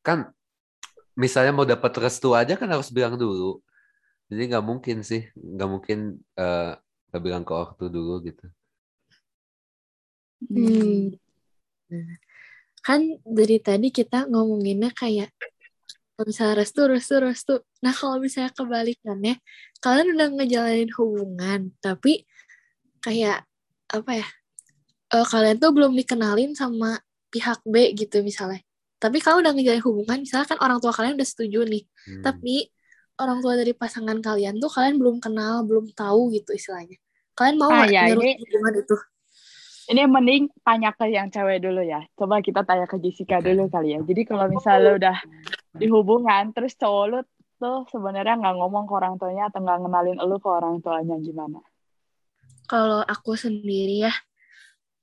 kan 0.05 0.29
misalnya 1.17 1.51
mau 1.51 1.67
dapat 1.67 1.91
restu 1.97 2.37
aja 2.37 2.53
kan 2.55 2.69
harus 2.69 2.93
bilang 2.93 3.17
dulu 3.17 3.59
jadi 4.29 4.53
nggak 4.53 4.65
mungkin 4.65 5.01
sih 5.01 5.27
nggak 5.33 5.69
mungkin 5.69 6.21
eh, 6.37 6.71
nggak 7.09 7.23
bilang 7.25 7.43
ke 7.43 7.53
ortu 7.57 7.89
dulu 7.89 8.21
gitu 8.21 8.45
Hmm. 10.47 11.19
Kan 12.79 13.19
dari 13.27 13.59
tadi 13.59 13.91
kita 13.91 14.31
ngomonginnya 14.31 14.95
kayak 14.95 15.35
kalau 16.15 16.25
misalnya 16.31 16.63
restu, 16.63 16.81
restu, 16.87 17.15
restu. 17.19 17.53
Nah 17.83 17.91
kalau 17.95 18.23
misalnya 18.23 18.51
kebalikannya, 18.55 19.35
kalian 19.83 20.15
udah 20.15 20.27
ngejalanin 20.35 20.91
hubungan, 20.95 21.61
tapi 21.83 22.23
kayak 23.03 23.43
apa 23.91 24.11
ya? 24.23 24.27
Eh, 25.09 25.25
kalian 25.25 25.57
tuh 25.57 25.71
belum 25.73 25.93
dikenalin 25.97 26.53
sama 26.53 26.97
pihak 27.29 27.61
B 27.65 27.93
gitu 27.93 28.21
misalnya. 28.21 28.61
Tapi 28.99 29.23
kalau 29.23 29.39
udah 29.39 29.55
ngejalanin 29.55 29.85
hubungan, 29.85 30.17
misalnya 30.21 30.47
kan 30.49 30.59
orang 30.59 30.77
tua 30.83 30.91
kalian 30.91 31.15
udah 31.15 31.27
setuju 31.27 31.63
nih, 31.63 31.83
Hmm. 31.87 32.23
tapi 32.25 32.67
orang 33.15 33.39
tua 33.39 33.55
dari 33.55 33.71
pasangan 33.71 34.19
kalian 34.19 34.59
tuh 34.59 34.67
kalian 34.67 34.99
belum 34.99 35.17
kenal, 35.23 35.63
belum 35.63 35.91
tahu 35.95 36.35
gitu 36.35 36.51
istilahnya. 36.51 36.99
Kalian 37.31 37.55
mau 37.55 37.71
Ah, 37.71 37.87
ya, 37.87 38.11
ini- 38.11 38.35
hubungan 38.35 38.73
itu? 38.83 38.95
Ini 39.89 40.05
mending 40.05 40.43
tanya 40.61 40.93
ke 40.93 41.09
yang 41.09 41.33
cewek 41.33 41.65
dulu 41.65 41.81
ya. 41.81 42.05
Coba 42.13 42.43
kita 42.45 42.61
tanya 42.61 42.85
ke 42.85 43.01
Jessica 43.01 43.41
dulu 43.41 43.65
kali 43.73 43.97
ya. 43.97 43.99
Jadi 44.05 44.21
kalau 44.21 44.45
misalnya 44.45 44.85
lu 44.85 44.91
udah 45.01 45.17
di 45.73 45.87
hubungan, 45.89 46.53
terus 46.53 46.77
cowok 46.77 47.05
lu 47.09 47.19
tuh 47.57 47.89
sebenarnya 47.89 48.37
nggak 48.37 48.55
ngomong 48.55 48.85
ke 48.85 48.93
orang 48.93 49.17
tuanya 49.17 49.49
atau 49.49 49.65
nggak 49.65 49.77
ngenalin 49.81 50.17
lu 50.21 50.37
ke 50.37 50.45
orang 50.45 50.77
tuanya 50.83 51.15
gimana? 51.17 51.59
Kalau 52.69 53.01
aku 53.01 53.33
sendiri 53.33 54.05
ya, 54.05 54.13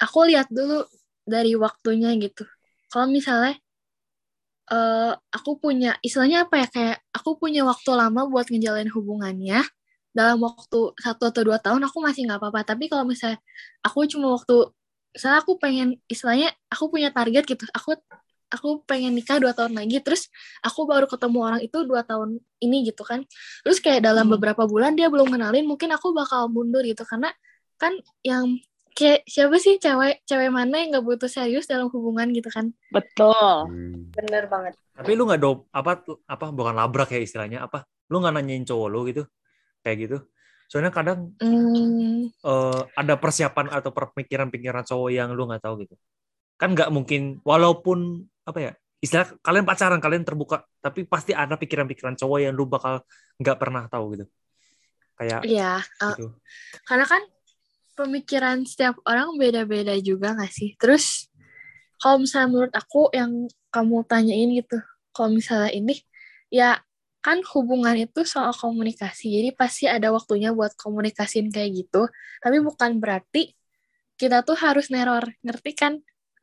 aku 0.04 0.18
lihat 0.30 0.48
dulu 0.52 0.85
dari 1.26 1.52
waktunya 1.59 2.11
gitu. 2.22 2.44
Kalau 2.92 3.06
misalnya 3.11 3.59
eh 4.72 5.12
aku 5.37 5.50
punya 5.62 5.94
istilahnya 6.06 6.38
apa 6.44 6.54
ya 6.62 6.66
kayak 6.74 6.96
aku 7.16 7.30
punya 7.42 7.62
waktu 7.70 7.90
lama 8.00 8.20
buat 8.32 8.46
ngejalin 8.50 8.90
hubungannya 8.90 9.62
dalam 10.11 10.38
waktu 10.42 10.76
satu 11.04 11.22
atau 11.30 11.42
dua 11.46 11.59
tahun 11.62 11.82
aku 11.87 11.98
masih 12.02 12.26
nggak 12.26 12.38
apa-apa 12.42 12.61
tapi 12.74 12.90
kalau 12.90 13.04
misalnya 13.06 13.38
aku 13.87 13.98
cuma 14.11 14.35
waktu 14.35 14.54
misalnya 15.14 15.38
aku 15.44 15.52
pengen 15.62 15.88
istilahnya 16.11 16.48
aku 16.72 16.85
punya 16.92 17.09
target 17.14 17.42
gitu 17.46 17.62
aku 17.78 17.94
aku 18.50 18.68
pengen 18.90 19.14
nikah 19.14 19.38
dua 19.42 19.52
tahun 19.54 19.74
lagi 19.78 20.02
terus 20.02 20.22
aku 20.66 20.80
baru 20.90 21.06
ketemu 21.06 21.38
orang 21.46 21.61
itu 21.66 21.78
dua 21.87 22.02
tahun 22.02 22.42
ini 22.64 22.76
gitu 22.90 23.02
kan 23.06 23.22
terus 23.62 23.78
kayak 23.85 24.02
dalam 24.06 24.26
Hmm. 24.26 24.35
beberapa 24.35 24.66
bulan 24.66 24.98
dia 24.98 25.06
belum 25.14 25.30
kenalin 25.30 25.62
mungkin 25.70 25.90
aku 25.94 26.11
bakal 26.11 26.50
mundur 26.50 26.82
gitu 26.87 27.02
karena 27.06 27.30
kan 27.78 27.94
yang 28.26 28.59
kayak 28.96 29.28
siapa 29.28 29.61
sih 29.61 29.76
cewek 29.76 30.24
cewek 30.24 30.48
mana 30.48 30.80
yang 30.80 30.96
nggak 30.96 31.04
butuh 31.04 31.28
serius 31.28 31.68
dalam 31.68 31.92
hubungan 31.92 32.32
gitu 32.32 32.48
kan 32.48 32.72
Betul. 32.88 33.68
Hmm. 33.68 34.09
Bener 34.16 34.48
banget. 34.48 34.72
Tapi 34.96 35.11
lu 35.12 35.28
nggak 35.28 35.40
do 35.40 35.68
apa 35.68 36.00
apa 36.24 36.46
bukan 36.48 36.72
labrak 36.72 37.12
ya 37.12 37.20
istilahnya 37.20 37.68
apa? 37.68 37.85
Lu 38.09 38.24
nggak 38.24 38.35
nanyain 38.40 38.64
cowok 38.64 38.88
lu 38.88 39.00
gitu 39.12 39.22
kayak 39.85 39.96
gitu. 40.09 40.18
Soalnya 40.66 40.90
kadang 40.90 41.37
hmm, 41.38 42.32
eh, 42.32 42.80
ada 42.96 43.14
persiapan 43.20 43.70
atau 43.70 43.92
pemikiran-pikiran 43.92 44.82
cowok 44.88 45.11
yang 45.12 45.30
lu 45.37 45.44
nggak 45.44 45.62
tahu 45.62 45.85
gitu. 45.85 45.94
Kan 46.56 46.72
nggak 46.72 46.88
mungkin 46.88 47.44
walaupun 47.44 48.24
apa 48.48 48.59
ya 48.59 48.72
istilah 49.04 49.28
kalian 49.44 49.68
pacaran 49.68 50.00
kalian 50.00 50.24
terbuka 50.24 50.64
tapi 50.80 51.04
pasti 51.04 51.37
ada 51.37 51.61
pikiran-pikiran 51.61 52.16
cowok 52.16 52.38
yang 52.40 52.56
lu 52.56 52.64
bakal 52.64 53.04
nggak 53.37 53.56
pernah 53.61 53.85
tahu 53.92 54.16
gitu. 54.16 54.26
Kayak 55.16 55.44
ya 55.44 55.80
eh, 55.80 56.14
gitu. 56.16 56.32
karena 56.88 57.04
kan 57.04 57.22
pemikiran 57.96 58.62
setiap 58.68 59.00
orang 59.09 59.35
beda-beda 59.40 59.96
juga 59.98 60.37
nggak 60.37 60.52
sih 60.52 60.76
terus 60.76 61.32
kalau 61.96 62.20
misalnya 62.22 62.48
menurut 62.52 62.74
aku 62.76 63.09
yang 63.16 63.48
kamu 63.72 64.04
tanyain 64.04 64.52
gitu 64.52 64.78
kalau 65.16 65.32
misalnya 65.32 65.72
ini 65.72 65.96
ya 66.52 66.76
kan 67.24 67.42
hubungan 67.56 67.96
itu 67.98 68.22
soal 68.22 68.52
komunikasi 68.54 69.32
jadi 69.32 69.50
pasti 69.56 69.88
ada 69.90 70.12
waktunya 70.14 70.52
buat 70.54 70.76
komunikasiin 70.78 71.50
kayak 71.50 71.72
gitu 71.88 72.06
tapi 72.44 72.61
bukan 72.62 73.00
berarti 73.02 73.56
kita 74.20 74.44
tuh 74.46 74.54
harus 74.61 74.92
neror 74.92 75.24
ngerti 75.42 75.72
kan 75.74 75.92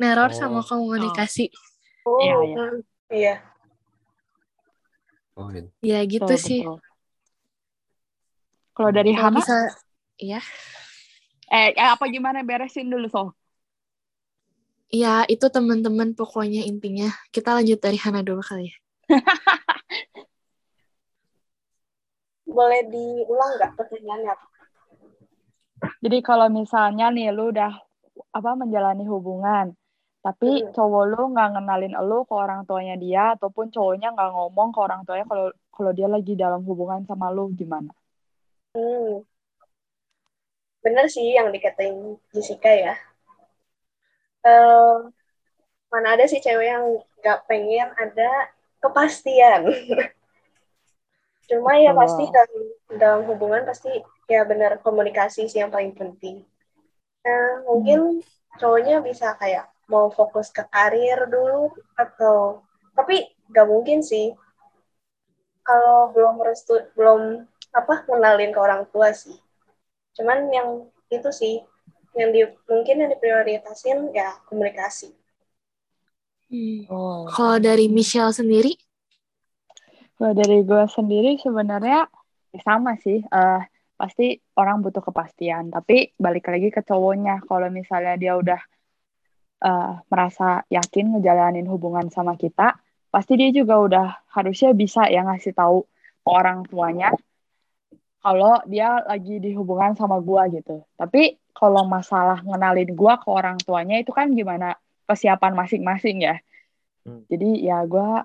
neror 0.01 0.33
Oh. 0.33 0.35
sama 0.35 0.61
komunikasi 0.65 1.53
Oh, 2.03 2.19
Iya, 2.19 2.35
iya. 2.43 2.65
iya. 3.15 3.35
Oh, 5.39 5.47
ini. 5.55 5.71
ya 5.79 6.03
gitu 6.03 6.27
Betul, 6.27 6.43
sih. 6.43 6.61
Kalau 8.75 8.91
dari 8.91 9.15
Hana, 9.15 9.39
misalnya 9.39 9.71
ya 10.19 10.41
eh, 11.53 11.69
eh, 11.77 11.89
apa 11.93 12.09
gimana 12.09 12.41
beresin 12.41 12.89
dulu 12.89 13.07
so. 13.07 13.23
ya 14.89 15.25
itu 15.29 15.45
teman-teman 15.49 16.17
pokoknya 16.17 16.65
intinya 16.65 17.13
kita 17.29 17.53
lanjut 17.57 17.77
dari 17.77 17.97
Hana 18.01 18.25
dulu 18.25 18.41
kali 18.41 18.73
ya 18.73 18.77
Boleh 22.53 22.85
diulang 22.85 23.57
nggak 23.57 23.73
pertanyaannya? 23.73 24.35
Jadi 26.05 26.17
kalau 26.21 26.47
misalnya 26.53 27.09
nih 27.09 27.33
lu 27.33 27.49
udah 27.49 27.73
apa 28.29 28.51
menjalani 28.53 29.03
hubungan, 29.09 29.73
tapi 30.21 30.61
Hmm. 30.61 30.71
cowok 30.71 31.03
lu 31.11 31.23
nggak 31.33 31.49
ngenalin 31.57 31.97
lu 32.05 32.23
ke 32.29 32.33
orang 32.37 32.61
tuanya 32.69 32.95
dia 32.95 33.33
ataupun 33.35 33.73
cowoknya 33.73 34.13
nggak 34.13 34.31
ngomong 34.37 34.69
ke 34.69 34.79
orang 34.79 35.01
tuanya 35.03 35.25
kalau 35.27 35.49
kalau 35.73 35.91
dia 35.97 36.07
lagi 36.07 36.37
dalam 36.37 36.61
hubungan 36.63 37.01
sama 37.09 37.33
lu 37.33 37.49
gimana? 37.57 37.91
Hmm. 38.77 39.25
Bener 40.83 41.05
sih 41.07 41.33
yang 41.33 41.49
dikatain 41.49 42.19
Jessica 42.35 42.69
ya. 42.69 42.93
Eh, 44.43 44.95
mana 45.87 46.07
ada 46.19 46.27
sih 46.27 46.43
cewek 46.43 46.67
yang 46.67 46.85
nggak 47.23 47.39
pengen 47.47 47.89
ada 47.95 48.51
kepastian. 48.83 49.71
Cuma 51.47 51.75
ya 51.79 51.91
Betul. 51.95 52.01
pasti 52.03 52.23
dalam, 52.31 52.63
dalam 52.99 53.21
hubungan 53.31 53.63
pasti 53.63 53.91
ya 54.27 54.43
benar 54.47 54.79
komunikasi 54.83 55.47
sih 55.47 55.59
yang 55.63 55.71
paling 55.71 55.95
penting. 55.95 56.43
Nah, 57.23 57.63
mungkin 57.67 58.23
cowoknya 58.59 58.99
bisa 58.99 59.35
kayak 59.39 59.71
mau 59.87 60.11
fokus 60.11 60.51
ke 60.51 60.63
karir 60.71 61.27
dulu 61.27 61.71
atau 61.95 62.63
tapi 62.95 63.27
nggak 63.51 63.67
mungkin 63.67 63.99
sih 63.99 64.31
kalau 65.63 66.11
belum 66.11 66.39
restu 66.43 66.79
belum 66.95 67.47
apa 67.75 68.03
kenalin 68.07 68.51
ke 68.51 68.59
orang 68.59 68.83
tua 68.91 69.11
sih. 69.11 69.35
Cuman 70.13 70.49
yang 70.53 70.69
itu 71.09 71.29
sih 71.33 71.55
yang 72.13 72.29
di 72.29 72.45
mungkin 72.69 73.01
yang 73.01 73.09
diprioritasin 73.13 74.13
ya 74.13 74.37
komunikasi. 74.45 75.13
Oh. 76.85 77.25
kalau 77.33 77.57
dari 77.57 77.89
Michelle 77.89 78.29
sendiri 78.29 78.77
Kalau 80.13 80.37
dari 80.37 80.61
gue 80.61 80.85
sendiri 80.85 81.41
sebenarnya 81.41 82.05
ya 82.53 82.59
sama 82.61 82.93
sih. 83.01 83.17
eh 83.19 83.61
pasti 83.97 84.37
orang 84.55 84.85
butuh 84.85 85.01
kepastian. 85.01 85.73
Tapi 85.73 86.13
balik 86.15 86.45
lagi 86.53 86.69
ke 86.69 86.85
cowoknya. 86.85 87.41
Kalau 87.49 87.67
misalnya 87.73 88.13
dia 88.21 88.37
udah 88.37 88.61
eh, 89.65 89.91
merasa 90.13 90.61
yakin 90.69 91.17
ngejalanin 91.17 91.65
hubungan 91.65 92.07
sama 92.13 92.37
kita, 92.37 92.77
pasti 93.09 93.33
dia 93.41 93.49
juga 93.49 93.81
udah 93.81 94.07
harusnya 94.37 94.71
bisa 94.77 95.09
ya 95.09 95.25
ngasih 95.25 95.53
tahu 95.57 95.81
ke 96.23 96.29
orang 96.29 96.63
tuanya 96.69 97.09
kalau 98.23 98.55
dia 98.63 99.03
lagi 99.03 99.35
di 99.43 99.51
hubungan 99.51 99.93
sama 99.99 100.17
gua 100.23 100.47
gitu. 100.47 100.79
Tapi 100.95 101.35
kalau 101.51 101.83
masalah 101.83 102.39
ngenalin 102.39 102.95
gua 102.95 103.19
ke 103.19 103.27
orang 103.27 103.59
tuanya 103.59 103.99
itu 103.99 104.15
kan 104.15 104.31
gimana 104.31 104.79
kesiapan 105.03 105.51
masing-masing 105.53 106.23
ya. 106.23 106.39
Hmm. 107.03 107.27
Jadi 107.27 107.67
ya 107.67 107.83
gua 107.83 108.23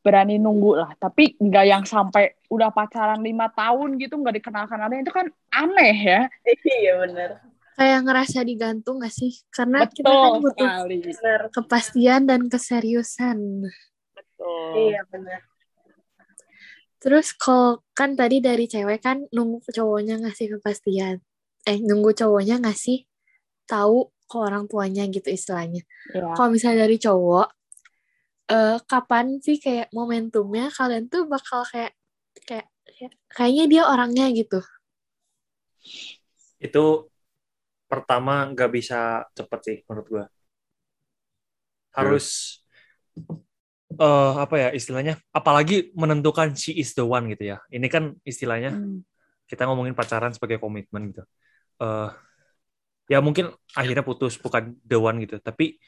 berani 0.00 0.40
nunggu 0.40 0.80
lah. 0.80 0.96
Tapi 0.96 1.36
nggak 1.36 1.64
yang 1.68 1.84
sampai 1.84 2.40
udah 2.48 2.72
pacaran 2.72 3.20
lima 3.20 3.52
tahun 3.52 4.00
gitu 4.00 4.16
nggak 4.16 4.40
dikenal-kenalin 4.40 5.04
itu 5.04 5.12
kan 5.12 5.28
aneh 5.52 5.96
ya. 6.00 6.20
Iya 6.64 6.92
benar. 7.04 7.30
kayak 7.78 8.10
ngerasa 8.10 8.42
digantung 8.42 8.98
gak 8.98 9.14
sih? 9.14 9.38
Karena 9.54 9.86
kita 9.86 10.10
kan 10.10 10.42
Betul 10.42 10.50
butuh 10.50 10.66
sekali. 10.82 10.98
Kepastian 11.54 12.26
dan 12.26 12.50
keseriusan. 12.50 13.38
Betul. 14.18 14.90
Iya 14.90 15.06
benar. 15.06 15.47
Terus 16.98 17.30
kalau 17.38 17.82
kan 17.94 18.18
tadi 18.18 18.42
dari 18.42 18.66
cewek 18.66 18.98
kan 19.02 19.22
nunggu 19.30 19.62
cowoknya 19.70 20.18
ngasih 20.18 20.58
kepastian. 20.58 21.22
Eh, 21.66 21.78
nunggu 21.78 22.10
cowoknya 22.14 22.58
ngasih 22.58 23.06
tahu 23.70 24.10
ke 24.28 24.36
orang 24.36 24.66
tuanya 24.66 25.06
gitu 25.08 25.30
istilahnya. 25.30 25.86
Ya. 26.10 26.34
Kalau 26.34 26.50
misalnya 26.50 26.84
dari 26.84 26.98
cowok, 26.98 27.48
eh 28.48 28.78
kapan 28.84 29.38
sih 29.38 29.56
kayak 29.62 29.92
momentumnya 29.94 30.72
kalian 30.74 31.06
tuh 31.06 31.28
bakal 31.30 31.62
kayak 31.68 31.94
kayak 32.44 32.66
kayak- 32.84 33.18
kayaknya 33.30 33.64
dia 33.70 33.82
orangnya 33.86 34.26
gitu. 34.34 34.60
Itu 36.58 37.08
pertama 37.88 38.44
nggak 38.52 38.70
bisa 38.74 39.24
cepet 39.32 39.60
sih 39.64 39.78
menurut 39.86 40.06
gua. 40.10 40.24
Harus 41.94 42.58
eh 43.88 44.32
apa 44.44 44.54
ya 44.60 44.68
istilahnya? 44.76 45.16
Apalagi 45.32 45.96
menentukan 45.96 46.52
she 46.52 46.76
is 46.76 46.92
the 46.92 47.04
one 47.06 47.24
gitu 47.32 47.56
ya. 47.56 47.58
Ini 47.72 47.86
kan 47.88 48.12
istilahnya 48.26 48.76
Hmm. 48.76 49.00
kita 49.48 49.64
ngomongin 49.64 49.96
pacaran 49.96 50.32
sebagai 50.36 50.60
komitmen 50.60 51.12
gitu. 51.12 51.24
eh 51.80 52.10
ya 53.08 53.18
mungkin 53.24 53.48
akhirnya 53.72 54.04
putus 54.04 54.36
bukan 54.36 54.76
the 54.84 54.98
one 55.00 55.16
gitu, 55.24 55.40
tapi 55.40 55.80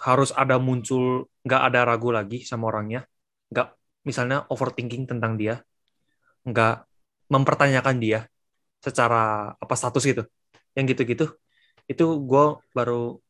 harus 0.00 0.30
ada 0.32 0.56
muncul 0.56 1.28
nggak 1.44 1.62
ada 1.72 1.80
ragu 1.84 2.08
lagi 2.14 2.40
sama 2.46 2.72
orangnya, 2.72 3.04
nggak 3.52 3.68
misalnya 4.08 4.46
overthinking 4.48 5.04
tentang 5.10 5.36
dia, 5.36 5.60
nggak 6.48 6.86
mempertanyakan 7.28 7.96
dia 8.00 8.20
secara 8.80 9.52
apa 9.60 9.74
status 9.76 10.02
gitu, 10.06 10.22
yang 10.72 10.86
gitu-gitu, 10.88 11.26
itu 11.90 12.04
gue 12.30 12.44
baru 12.72 13.20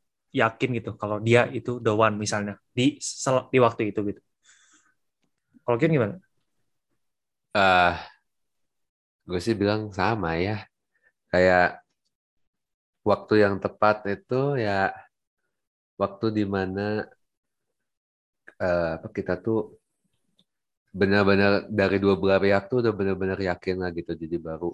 yakin 0.41 0.69
gitu 0.79 0.91
kalau 1.01 1.17
dia 1.27 1.41
itu 1.59 1.71
the 1.85 1.91
one 2.07 2.15
misalnya 2.25 2.55
di 2.77 2.83
di 3.53 3.59
waktu 3.67 3.83
itu 3.91 4.01
gitu. 4.11 4.21
Kalau 5.65 5.77
Kian 5.81 5.93
gimana? 5.97 6.15
eh 7.55 7.97
gue 9.29 9.41
sih 9.45 9.55
bilang 9.61 9.81
sama 9.99 10.31
ya. 10.47 10.57
Kayak 11.33 11.63
waktu 13.09 13.35
yang 13.45 13.55
tepat 13.65 13.97
itu 14.15 14.41
ya 14.65 14.71
waktu 16.01 16.27
di 16.37 16.45
mana 16.55 16.81
eh, 18.61 18.87
apa 18.97 19.09
kita 19.17 19.33
tuh 19.45 19.57
benar-benar 21.01 21.53
dari 21.81 21.97
dua 22.03 22.15
belah 22.21 22.39
pihak 22.45 22.63
tuh 22.71 22.79
udah 22.83 22.93
benar-benar 22.99 23.39
yakin 23.51 23.77
lah 23.83 23.91
gitu. 23.99 24.11
Jadi 24.23 24.37
baru 24.49 24.67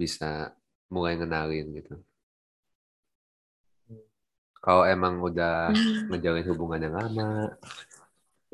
bisa 0.00 0.26
mulai 0.94 1.12
ngenalin 1.18 1.66
gitu. 1.78 1.94
Kalau 4.66 4.84
emang 4.94 5.14
udah 5.28 5.50
Hmm. 5.68 6.06
ngejalin 6.10 6.46
hubungan 6.50 6.80
yang 6.86 6.94
lama, 7.00 7.24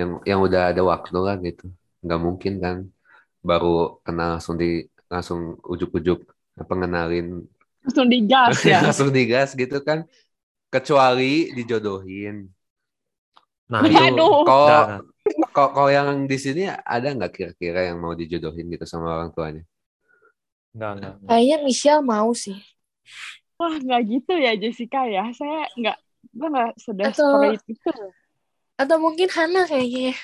yang 0.00 0.10
yang 0.30 0.40
udah 0.46 0.62
ada 0.72 0.82
waktu 0.92 1.16
lah 1.26 1.34
gitu, 1.46 1.64
nggak 2.04 2.20
mungkin 2.26 2.52
kan 2.64 2.76
baru 3.48 3.68
kenal 4.06 4.28
langsung 4.38 4.56
di 4.62 4.66
langsung 5.12 5.40
ujuk-ujuk 5.72 6.18
apa 6.62 6.72
ngenalin 6.78 7.26
Langsung 7.82 8.06
digas 8.10 8.58
ya. 8.66 8.80
langsung 8.84 9.10
digas 9.14 9.54
gitu 9.56 9.76
kan, 9.84 10.04
kecuali 10.72 11.52
dijodohin. 11.56 12.48
Nah, 13.72 13.84
itu. 14.06 14.22
Kalau 14.46 14.72
nggak. 14.86 14.86
kalau 15.54 15.70
kalau 15.76 15.90
yang 15.96 16.08
di 16.30 16.36
sini 16.44 16.62
ada 16.94 17.08
nggak 17.16 17.32
kira-kira 17.36 17.80
yang 17.88 17.98
mau 18.02 18.14
dijodohin 18.20 18.66
gitu 18.74 18.84
sama 18.92 19.06
orang 19.16 19.30
tuanya? 19.36 19.62
Nggak, 20.74 20.92
nggak. 20.98 21.16
Kayaknya 21.26 21.56
Michelle 21.66 22.02
mau 22.04 22.30
sih. 22.34 22.56
Wah, 23.56 23.74
nggak 23.78 24.02
gitu 24.08 24.32
ya 24.34 24.52
Jessica 24.54 25.06
ya. 25.06 25.30
Saya 25.32 25.68
nggak, 25.74 25.96
gue 26.32 26.48
nggak 26.48 26.70
Atau- 26.72 26.80
sedesperate 26.80 27.64
itu. 27.68 27.92
Atau 28.76 28.96
mungkin 28.98 29.28
Hana 29.30 29.64
kayaknya 29.64 30.10
ya. 30.10 30.16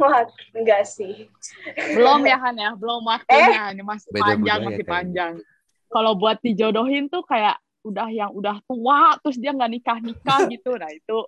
Wah, 0.00 0.24
enggak 0.56 0.88
sih. 0.88 1.28
Belum 1.92 2.24
ya 2.24 2.40
Han 2.40 2.56
ya, 2.56 2.72
belum 2.72 3.04
waktunya. 3.04 3.76
Ini 3.76 3.84
masih 3.84 4.08
Beda 4.10 4.32
panjang, 4.32 4.40
budaya 4.40 4.66
masih 4.72 4.84
panjang. 4.88 5.32
Kalau 5.92 6.12
buat 6.16 6.40
dijodohin 6.40 7.12
tuh 7.12 7.20
kayak 7.22 7.60
udah 7.84 8.08
yang 8.08 8.32
udah 8.32 8.64
tua, 8.64 9.20
terus 9.20 9.36
dia 9.36 9.52
nggak 9.52 9.70
nikah-nikah 9.76 10.38
gitu. 10.56 10.72
Nah 10.80 10.88
itu, 10.88 11.18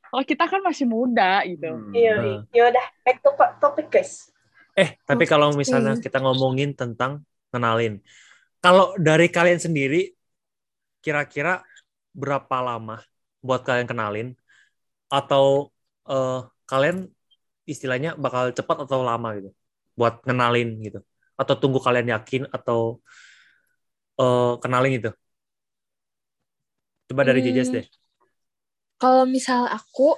kalau 0.00 0.24
kita 0.24 0.44
kan 0.48 0.64
masih 0.64 0.88
muda 0.88 1.44
gitu. 1.44 1.68
Hmm. 1.70 1.92
Iya, 1.92 2.14
Nah. 2.16 2.40
ya 2.50 2.62
udah 2.72 2.86
back 3.04 3.18
to 3.20 3.30
topic 3.60 3.86
guys. 3.92 4.32
Eh, 4.74 4.96
tapi 5.04 5.28
kalau 5.28 5.52
misalnya 5.52 5.92
kita 6.00 6.24
ngomongin 6.24 6.72
tentang 6.72 7.20
kenalin. 7.52 8.00
Kalau 8.64 8.96
dari 8.96 9.28
kalian 9.28 9.60
sendiri, 9.60 10.16
kira-kira 11.04 11.50
berapa 12.20 12.56
lama 12.68 12.94
buat 13.46 13.60
kalian 13.66 13.88
kenalin? 13.90 14.28
Atau 15.16 15.46
eh, 16.10 16.32
kalian 16.70 16.96
istilahnya 17.72 18.10
bakal 18.24 18.44
cepat 18.58 18.76
atau 18.84 19.00
lama 19.10 19.28
gitu? 19.38 19.50
Buat 19.98 20.14
kenalin 20.28 20.68
gitu? 20.86 20.98
Atau 21.40 21.54
tunggu 21.62 21.78
kalian 21.86 22.08
yakin 22.14 22.42
atau 22.56 22.80
eh, 24.20 24.52
kenalin 24.62 24.90
gitu? 24.96 25.10
Coba 27.08 27.22
dari 27.28 27.40
Hmm. 27.40 27.44
Jejes 27.46 27.68
deh. 27.74 27.84
Kalau 29.02 29.24
misal 29.34 29.62
aku 29.78 30.08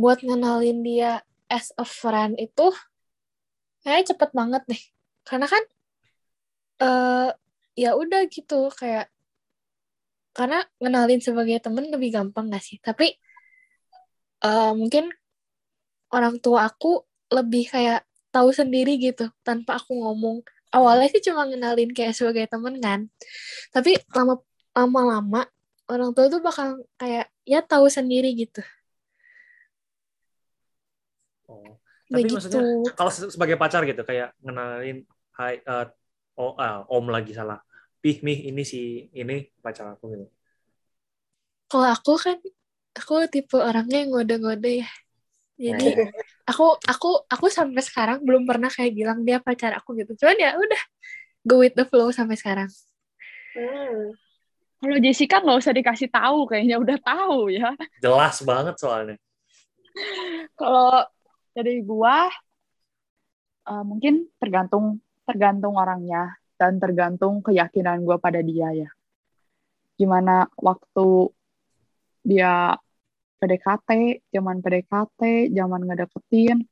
buat 0.00 0.18
ngenalin 0.26 0.78
dia 0.86 1.12
as 1.50 1.66
a 1.78 1.86
friend 1.98 2.34
itu 2.46 2.66
kayaknya 3.82 4.08
cepet 4.12 4.30
banget 4.38 4.62
deh. 4.70 4.82
Karena 5.28 5.46
kan 5.52 5.62
eh 6.86 7.28
ya 7.82 7.90
udah 8.02 8.20
gitu 8.34 8.54
kayak 8.80 9.04
karena 10.36 10.60
ngenalin 10.76 11.20
sebagai 11.24 11.56
temen 11.64 11.88
lebih 11.88 12.12
gampang 12.12 12.52
gak 12.52 12.60
sih? 12.60 12.76
Tapi 12.84 13.16
eh 14.44 14.72
mungkin 14.76 15.08
orang 16.12 16.36
tua 16.44 16.68
aku 16.68 17.02
lebih 17.32 17.72
kayak 17.72 18.04
tahu 18.28 18.52
sendiri 18.52 19.00
gitu 19.00 19.32
tanpa 19.40 19.80
aku 19.80 19.96
ngomong. 19.96 20.44
Awalnya 20.76 21.08
sih 21.08 21.22
cuma 21.24 21.48
ngenalin 21.48 21.90
kayak 21.96 22.12
sebagai 22.12 22.44
temen 22.52 22.76
kan. 22.84 23.08
Tapi 23.72 23.96
lama 24.12 24.36
lama-lama 24.76 25.48
orang 25.88 26.12
tua 26.12 26.28
tuh 26.28 26.44
bakal 26.44 26.84
kayak 27.00 27.32
ya 27.48 27.64
tahu 27.64 27.88
sendiri 27.88 28.36
gitu. 28.36 28.60
Oh. 31.48 31.80
Tapi 32.06 32.22
Begitu. 32.22 32.36
maksudnya 32.38 32.62
kalau 32.94 33.10
se- 33.10 33.32
sebagai 33.32 33.56
pacar 33.58 33.82
gitu 33.88 34.02
kayak 34.04 34.36
ngenalin 34.44 35.02
hai 35.38 35.58
eh, 35.58 35.86
oh 36.38 36.54
ah, 36.60 36.84
om 36.86 37.06
lagi 37.10 37.32
salah. 37.34 37.58
Pih 38.06 38.22
nih 38.22 38.54
ini 38.54 38.62
si 38.62 39.10
ini 39.10 39.50
pacar 39.58 39.98
aku 39.98 40.14
gitu. 40.14 40.30
Kalau 41.66 41.90
aku 41.90 42.14
kan 42.14 42.38
aku 42.94 43.26
tipe 43.26 43.58
orangnya 43.58 44.06
yang 44.06 44.14
ngode-ngode 44.14 44.86
ya. 44.86 44.90
Jadi 45.58 46.06
aku 46.46 46.78
aku 46.86 47.26
aku 47.26 47.46
sampai 47.50 47.82
sekarang 47.82 48.22
belum 48.22 48.46
pernah 48.46 48.70
kayak 48.70 48.94
bilang 48.94 49.26
dia 49.26 49.42
pacar 49.42 49.74
aku 49.74 49.98
gitu. 49.98 50.14
Cuman 50.22 50.38
ya 50.38 50.54
udah 50.54 50.82
go 51.42 51.58
with 51.58 51.74
the 51.74 51.82
flow 51.82 52.14
sampai 52.14 52.38
sekarang. 52.38 52.70
Hmm. 53.58 54.14
Kalau 54.78 54.96
Jessica 55.02 55.42
nggak 55.42 55.58
usah 55.66 55.74
dikasih 55.74 56.06
tahu, 56.06 56.46
kayaknya 56.46 56.78
udah 56.78 57.02
tahu 57.02 57.50
ya. 57.50 57.74
Jelas 57.98 58.38
banget 58.46 58.78
soalnya. 58.78 59.18
Kalau 60.54 61.02
dari 61.50 61.82
gua 61.82 62.30
eh, 63.66 63.82
mungkin 63.82 64.30
tergantung 64.38 65.02
tergantung 65.26 65.74
orangnya 65.74 66.38
dan 66.56 66.80
tergantung 66.80 67.44
keyakinan 67.44 68.02
gua 68.02 68.16
pada 68.20 68.40
dia 68.40 68.72
ya. 68.72 68.90
Gimana 69.96 70.48
waktu 70.60 71.32
dia 72.26 72.74
PDKT, 73.38 74.20
zaman 74.32 74.64
PDKT, 74.64 75.52
zaman 75.52 75.80
ngedeketin, 75.86 76.66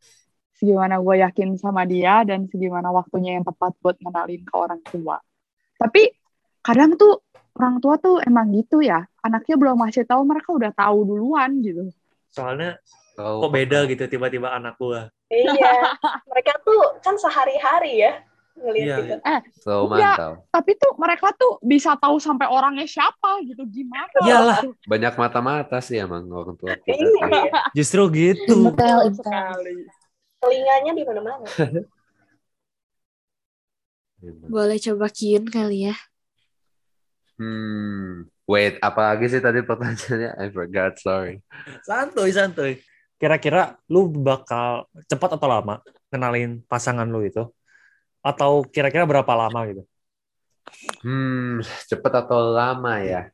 segimana 0.56 0.98
gue 0.98 1.20
yakin 1.20 1.60
sama 1.60 1.84
dia 1.84 2.24
dan 2.24 2.48
segimana 2.48 2.88
waktunya 2.90 3.36
yang 3.38 3.44
tepat 3.44 3.76
buat 3.84 3.96
ngenalin 4.00 4.42
ke 4.42 4.54
orang 4.56 4.80
tua. 4.88 5.20
Tapi 5.76 6.08
kadang 6.64 6.96
tuh 6.96 7.20
orang 7.54 7.78
tua 7.78 8.00
tuh 8.00 8.18
emang 8.24 8.50
gitu 8.50 8.80
ya, 8.80 9.04
anaknya 9.20 9.54
belum 9.60 9.76
masih 9.76 10.08
tahu 10.08 10.24
mereka 10.24 10.50
udah 10.56 10.72
tahu 10.72 10.98
duluan 11.04 11.60
gitu. 11.60 11.92
Soalnya 12.32 12.80
kok 13.14 13.52
beda 13.52 13.86
gitu 13.86 14.08
tiba-tiba 14.10 14.50
anak 14.50 14.74
gua. 14.80 15.12
Iya, 15.30 15.94
mereka 16.30 16.58
tuh 16.64 16.98
kan 17.04 17.14
sehari-hari 17.14 18.02
ya 18.02 18.24
ngelihat 18.54 18.86
Iya, 18.86 18.96
gitu. 19.02 19.14
Iya. 19.20 19.40
mantau. 19.90 20.32
Tapi 20.50 20.70
tuh 20.78 20.92
mereka 20.96 21.26
tuh 21.34 21.52
bisa 21.60 21.98
tahu 21.98 22.16
sampai 22.22 22.46
orangnya 22.46 22.86
siapa 22.86 23.42
gitu 23.42 23.66
gimana? 23.66 24.06
Iyalah, 24.22 24.58
Banyak 24.86 25.14
mata-mata 25.18 25.78
sih 25.82 25.98
emang 25.98 26.26
orang 26.30 26.54
tua. 26.54 26.78
Iya, 26.86 27.50
justru 27.74 28.06
gitu. 28.14 28.70
Intel. 28.70 29.10
sekali. 29.14 29.86
telinganya 30.44 30.92
di 30.92 31.02
mana-mana. 31.08 31.46
Boleh 34.52 34.76
coba 34.76 35.08
kiun 35.08 35.48
kali 35.48 35.88
ya. 35.88 35.96
Hmm. 37.40 38.28
Wait, 38.44 38.76
apa 38.84 39.16
lagi 39.16 39.32
sih 39.32 39.40
tadi 39.40 39.64
pertanyaannya? 39.64 40.36
I 40.36 40.48
forgot, 40.52 41.00
sorry. 41.00 41.40
Santuy, 41.80 42.28
santuy. 42.28 42.72
Kira-kira 43.16 43.80
lu 43.88 44.12
bakal 44.12 44.84
cepat 45.08 45.40
atau 45.40 45.48
lama 45.48 45.80
kenalin 46.12 46.60
pasangan 46.68 47.08
lu 47.08 47.24
itu? 47.24 47.48
Atau 48.24 48.64
kira-kira 48.74 49.04
berapa 49.04 49.32
lama 49.36 49.60
gitu? 49.70 49.82
Hmm, 51.04 51.60
cepet 51.90 52.12
atau 52.20 52.40
lama 52.56 52.92
ya? 53.10 53.28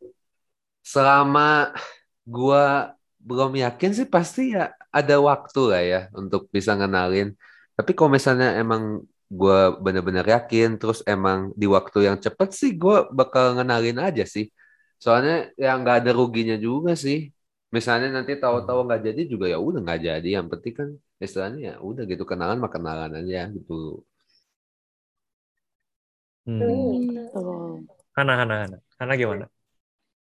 Selama 0.93 1.71
gua 2.27 2.95
belum 3.21 3.53
yakin 3.65 3.91
sih 3.99 4.07
pasti 4.15 4.41
ya 4.57 4.73
ada 4.99 5.15
waktu 5.29 5.61
lah 5.71 5.83
ya 5.93 6.01
untuk 6.21 6.43
bisa 6.55 6.73
ngenalin. 6.79 7.29
Tapi 7.77 7.91
kalau 7.97 8.11
misalnya 8.17 8.49
emang 8.63 8.83
gua 9.31 9.79
bener-bener 9.85 10.27
yakin, 10.35 10.69
terus 10.81 11.01
emang 11.07 11.39
di 11.61 11.67
waktu 11.77 11.99
yang 12.11 12.17
cepet 12.25 12.49
sih 12.61 12.71
gua 12.83 12.97
bakal 13.19 13.45
ngenalin 13.57 13.99
aja 14.07 14.25
sih. 14.35 14.47
Soalnya 15.03 15.33
ya 15.63 15.69
nggak 15.81 15.97
ada 16.05 16.11
ruginya 16.19 16.57
juga 16.67 16.93
sih. 17.05 17.31
Misalnya 17.77 18.09
nanti 18.17 18.33
tahu-tahu 18.43 18.79
nggak 18.87 19.01
jadi 19.07 19.23
juga 19.33 19.47
ya 19.53 19.59
udah 19.63 19.81
nggak 19.85 20.01
jadi. 20.09 20.29
Yang 20.43 20.47
penting 20.53 20.75
kan 20.81 20.89
istilahnya 21.25 21.59
ya 21.69 21.75
udah 21.89 22.03
gitu 22.11 22.25
kenalan 22.31 22.59
mah 22.63 22.71
aja 23.21 23.41
gitu. 23.57 24.03
Hmm. 26.49 26.61
Hmm. 26.61 27.29
Tuh. 27.35 27.85
Hana, 28.17 28.33
Hana, 28.41 28.55
Hana. 28.67 28.79
Hana 28.99 29.13
gimana? 29.17 29.47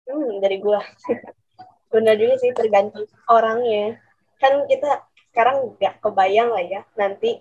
Hmm, 0.07 0.39
dari 0.43 0.57
gua. 0.59 0.81
Benar 1.93 2.15
juga 2.21 2.35
sih 2.37 2.53
tergantung 2.53 3.09
orangnya. 3.29 3.97
Kan 4.37 4.65
kita 4.69 5.09
sekarang 5.29 5.77
nggak 5.77 6.01
kebayang 6.01 6.49
lah 6.49 6.65
ya 6.65 6.81
nanti 6.97 7.37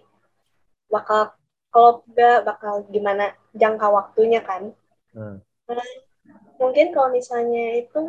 bakal 0.92 1.32
kalau 1.72 2.04
nggak 2.12 2.44
bakal 2.44 2.84
gimana 2.88 3.36
jangka 3.56 3.88
waktunya 3.88 4.40
kan. 4.40 4.72
Hmm. 5.12 5.40
Mungkin 6.58 6.92
kalau 6.96 7.12
misalnya 7.12 7.80
itu 7.80 8.02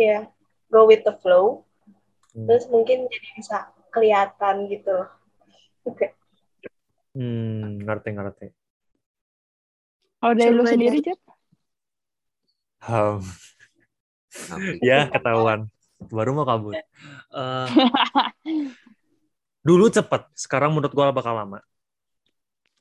ya 0.00 0.28
go 0.72 0.88
with 0.88 1.04
the 1.04 1.14
flow, 1.20 1.64
Hmm. 2.36 2.44
terus 2.44 2.68
mungkin 2.68 3.08
jadi 3.08 3.28
bisa 3.40 3.56
kelihatan 3.90 4.68
gitu. 4.70 5.04
Oke. 5.88 6.12
Hmm, 7.18 7.82
ngerti, 7.82 8.14
ngerti. 8.14 8.46
Kalau 10.18 10.34
dari 10.34 10.50
lu 10.50 10.66
sendiri, 10.66 10.98
Jet? 10.98 11.18
Tapi- 14.28 14.78
ya, 14.82 15.06
ketahuan. 15.10 15.70
Baru 16.10 16.30
mau 16.34 16.46
kabur. 16.46 16.74
Eh, 16.74 17.68
dulu 19.66 19.90
cepet, 19.90 20.22
sekarang 20.34 20.74
menurut 20.74 20.94
gua 20.94 21.10
bakal 21.10 21.34
lama. 21.34 21.58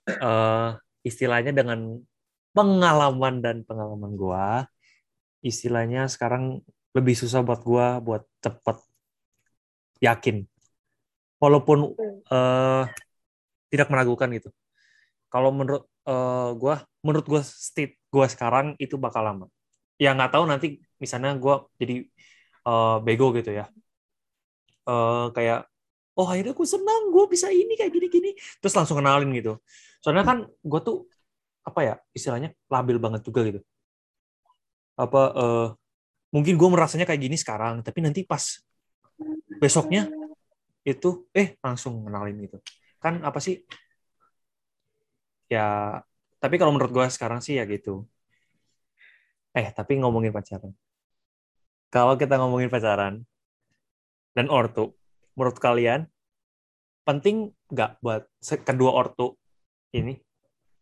Eh, 0.06 0.70
istilahnya 1.06 1.54
dengan 1.54 2.02
pengalaman 2.54 3.42
dan 3.42 3.62
pengalaman 3.66 4.14
gua, 4.18 4.66
istilahnya 5.42 6.06
sekarang 6.10 6.62
lebih 6.94 7.14
susah 7.18 7.42
buat 7.46 7.62
gua 7.62 8.02
buat 8.02 8.26
cepet 8.42 8.78
yakin. 10.02 10.46
Walaupun 11.42 11.94
eh, 12.34 12.84
tidak 13.70 13.88
meragukan 13.94 14.30
gitu. 14.34 14.50
Kalau 15.28 15.50
menurut 15.52 15.90
eh 16.08 16.50
gua 16.62 16.76
menurut 17.06 17.26
gua 17.28 17.42
state 17.44 18.00
gua 18.14 18.26
sekarang 18.32 18.74
itu 18.80 18.96
bakal 18.96 19.24
lama. 19.28 19.46
Ya 20.00 20.14
nggak 20.16 20.32
tahu 20.34 20.46
nanti 20.52 20.68
misalnya 21.02 21.36
gua 21.38 21.68
jadi 21.82 22.06
eh, 22.68 22.98
bego 23.06 23.28
gitu 23.38 23.52
ya. 23.52 23.66
Eh 24.88 25.26
kayak 25.36 25.68
oh 26.18 26.26
akhirnya 26.26 26.54
gue 26.58 26.68
senang 26.68 27.14
gue 27.14 27.26
bisa 27.30 27.48
ini 27.54 27.78
kayak 27.78 27.94
gini-gini 27.94 28.34
terus 28.58 28.74
langsung 28.74 28.98
kenalin 28.98 29.30
gitu. 29.38 29.62
Soalnya 30.02 30.26
kan 30.26 30.38
gue 30.50 30.80
tuh 30.82 31.06
apa 31.62 31.80
ya 31.86 31.96
istilahnya 32.18 32.50
labil 32.74 32.98
banget 32.98 33.22
juga 33.22 33.46
gitu. 33.46 33.60
Apa 34.98 35.22
eh 35.38 35.68
mungkin 36.34 36.54
gue 36.58 36.70
merasanya 36.74 37.06
kayak 37.06 37.22
gini 37.22 37.38
sekarang 37.38 37.86
tapi 37.86 38.02
nanti 38.02 38.26
pas 38.26 38.42
besoknya 39.62 40.10
itu 40.82 41.30
eh 41.38 41.54
langsung 41.62 42.02
kenalin 42.08 42.38
gitu. 42.50 42.58
Kan 42.98 43.22
apa 43.22 43.38
sih 43.38 43.62
ya 45.48 46.00
tapi 46.38 46.56
kalau 46.62 46.76
menurut 46.76 46.92
gue 46.94 47.06
sekarang 47.10 47.42
sih 47.42 47.58
ya 47.58 47.66
gitu. 47.66 48.06
Eh 49.56 49.74
tapi 49.74 49.98
ngomongin 49.98 50.30
pacaran. 50.30 50.72
Kalau 51.90 52.14
kita 52.20 52.38
ngomongin 52.38 52.70
pacaran 52.70 53.24
dan 54.38 54.48
ortu 54.54 54.94
menurut 55.34 55.58
kalian 55.58 56.06
penting 57.08 57.56
nggak 57.72 58.04
buat 58.04 58.28
kedua 58.68 58.92
ortu 58.94 59.40
ini? 59.96 60.20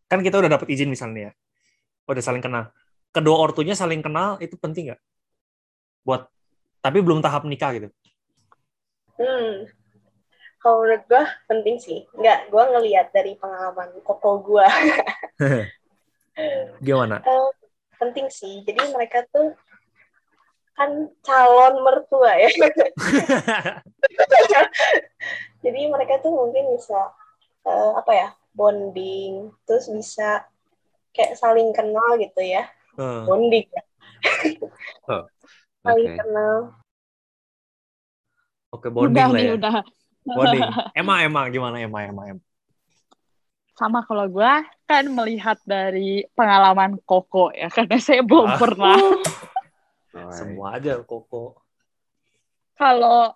Kan 0.09 0.21
kita 0.25 0.41
udah 0.41 0.51
dapet 0.51 0.67
izin 0.73 0.91
misalnya 0.91 1.31
ya 1.31 1.33
udah 2.09 2.23
saling 2.23 2.43
kenal. 2.43 2.69
Kedua 3.09 3.37
ortunya 3.39 3.73
saling 3.73 4.03
kenal 4.03 4.37
itu 4.43 4.59
penting 4.59 4.91
nggak? 4.91 5.01
Buat 6.05 6.27
tapi 6.83 7.01
belum 7.01 7.23
tahap 7.23 7.47
nikah 7.47 7.73
gitu? 7.73 7.89
Hmm. 9.15 9.71
Kalau 10.65 10.81
menurut 10.81 11.05
gue 11.05 11.23
penting 11.45 11.77
sih. 11.77 12.09
Nggak, 12.17 12.49
gue 12.49 12.63
ngelihat 12.73 13.13
dari 13.13 13.37
pengalaman 13.37 14.01
koko 14.01 14.41
gue. 14.41 14.65
gimana 16.81 17.21
Eh, 17.21 17.49
penting 18.01 18.25
sih. 18.33 18.65
Jadi 18.65 18.81
mereka 18.89 19.21
tuh 19.29 19.53
kan 20.73 21.13
calon 21.21 21.85
mertua 21.85 22.33
ya. 22.33 22.49
Jadi 25.63 25.81
mereka 25.85 26.17
tuh 26.25 26.33
mungkin 26.33 26.73
bisa 26.73 27.13
eh, 27.69 27.91
apa 28.01 28.11
ya 28.17 28.29
bonding, 28.57 29.53
terus 29.69 29.85
bisa 29.93 30.49
kayak 31.13 31.37
saling 31.37 31.69
kenal 31.77 32.17
gitu 32.17 32.41
ya. 32.41 32.65
Eh, 32.97 33.21
Bonding, 33.21 33.69
ya. 33.69 33.83
saling 35.85 36.09
Oke. 36.09 36.17
kenal. 36.17 36.73
oke 38.73 38.89
bonding 38.91 39.13
udah 39.13 39.25
lah 39.29 39.41
ya 39.45 39.53
udah. 39.61 39.73
Bonding 40.25 40.65
Emma 40.97 41.21
Emma 41.21 41.41
gimana 41.47 41.77
Emma 41.77 42.01
Emma 42.01 42.23
Emma 42.25 42.43
Sama 43.75 44.07
kalau 44.07 44.25
gue 44.31 44.53
kan 44.87 45.03
melihat 45.11 45.59
dari 45.67 46.23
pengalaman 46.31 46.95
Koko 47.03 47.51
ya 47.51 47.67
karena 47.67 47.99
saya 47.99 48.23
belum 48.23 48.55
Ah. 48.55 48.59
pernah. 48.59 48.97
Semua 50.31 50.79
aja 50.79 51.03
koko 51.03 51.59
Kalau 52.75 53.35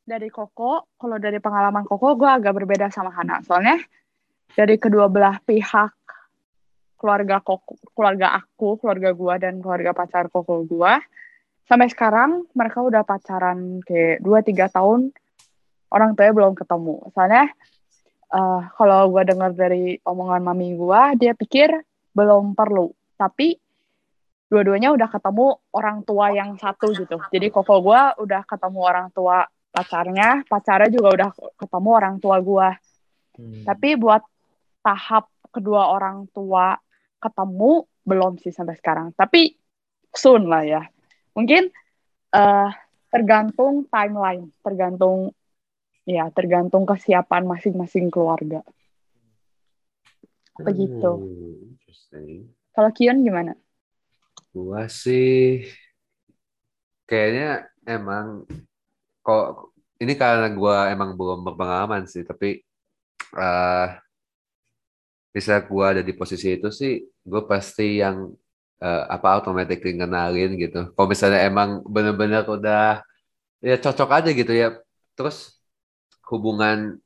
dari 0.00 0.26
Koko, 0.26 0.90
kalau 0.98 1.16
dari 1.22 1.38
pengalaman 1.38 1.86
Koko, 1.86 2.18
gue 2.18 2.26
agak 2.26 2.56
berbeda 2.56 2.90
sama 2.90 3.14
Hana. 3.14 3.40
Soalnya 3.46 3.78
dari 4.52 4.74
kedua 4.80 5.06
belah 5.06 5.38
pihak 5.44 5.94
keluarga 6.98 7.38
Koko, 7.40 7.76
keluarga 7.94 8.36
aku, 8.36 8.76
keluarga 8.80 9.14
gue 9.14 9.34
dan 9.40 9.60
keluarga 9.62 9.94
pacar 9.96 10.28
Koko 10.28 10.66
gue, 10.66 10.92
sampai 11.64 11.88
sekarang 11.88 12.44
mereka 12.52 12.82
udah 12.84 13.00
pacaran 13.06 13.80
kayak 13.86 14.20
2-3 14.20 14.68
tahun, 14.68 15.14
orang 15.90 16.14
tuanya 16.14 16.32
belum 16.34 16.54
ketemu. 16.54 16.94
Soalnya 17.12 17.50
eh, 18.30 18.62
kalau 18.74 19.00
gue 19.10 19.22
dengar 19.26 19.50
dari 19.54 19.98
omongan 20.06 20.42
mami 20.42 20.74
gue, 20.74 21.02
dia 21.18 21.32
pikir 21.34 21.70
belum 22.14 22.54
perlu. 22.54 22.90
Tapi 23.18 23.58
dua-duanya 24.50 24.90
udah 24.90 25.08
ketemu 25.10 25.46
orang 25.70 26.02
tua 26.02 26.34
yang 26.34 26.58
satu 26.58 26.90
gitu. 26.90 27.22
Jadi 27.30 27.46
koko 27.54 27.78
gue 27.82 28.00
udah 28.26 28.42
ketemu 28.42 28.80
orang 28.82 29.08
tua 29.14 29.46
pacarnya, 29.70 30.42
pacarnya 30.50 30.90
juga 30.90 31.08
udah 31.14 31.30
ketemu 31.54 31.90
orang 31.94 32.16
tua 32.18 32.36
gue. 32.42 32.68
Hmm. 33.38 33.62
Tapi 33.62 33.94
buat 33.94 34.22
tahap 34.82 35.30
kedua 35.54 35.94
orang 35.94 36.26
tua 36.34 36.74
ketemu 37.22 37.86
belum 38.02 38.42
sih 38.42 38.50
sampai 38.50 38.74
sekarang. 38.74 39.14
Tapi 39.14 39.54
soon 40.10 40.50
lah 40.50 40.66
ya. 40.66 40.82
Mungkin 41.38 41.70
eh 42.30 42.70
tergantung 43.10 43.86
timeline, 43.90 44.50
tergantung 44.62 45.34
ya 46.08 46.28
tergantung 46.32 46.88
kesiapan 46.88 47.44
masing-masing 47.44 48.08
keluarga. 48.08 48.64
Begitu. 50.60 51.10
Hmm. 52.12 52.48
Kalau 52.76 52.90
Kion 52.92 53.24
gimana? 53.24 53.56
Gua 54.50 54.90
sih 54.90 55.64
kayaknya 57.06 57.70
emang 57.86 58.46
kok 59.22 59.74
ini 60.02 60.14
karena 60.18 60.50
gua 60.50 60.90
emang 60.90 61.14
belum 61.14 61.46
berpengalaman 61.46 62.08
sih, 62.08 62.26
tapi 62.26 62.62
eh 63.36 63.88
bisa 65.30 65.62
gua 65.62 65.94
ada 65.94 66.02
di 66.02 66.10
posisi 66.10 66.58
itu 66.58 66.74
sih, 66.74 67.06
gue 67.06 67.42
pasti 67.46 68.02
yang 68.02 68.34
eh, 68.82 69.04
apa 69.06 69.38
automatically 69.38 69.94
ngenalin 69.94 70.58
gitu. 70.58 70.90
Kalau 70.96 71.06
misalnya 71.06 71.46
emang 71.46 71.84
bener-bener 71.86 72.42
udah 72.48 73.04
ya 73.62 73.76
cocok 73.78 74.10
aja 74.10 74.30
gitu 74.34 74.50
ya. 74.50 74.74
Terus 75.14 75.59
hubungan 76.30 77.02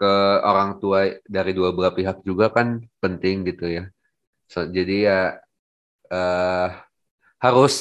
ke 0.00 0.12
orang 0.40 0.80
tua 0.80 1.12
dari 1.28 1.52
dua 1.52 1.70
belah 1.76 1.92
pihak 1.92 2.24
juga 2.24 2.48
kan 2.48 2.80
penting 3.04 3.44
gitu 3.48 3.68
ya. 3.68 3.84
So, 4.48 4.64
jadi 4.66 4.96
ya 5.08 5.20
eh 6.10 6.68
harus 7.40 7.74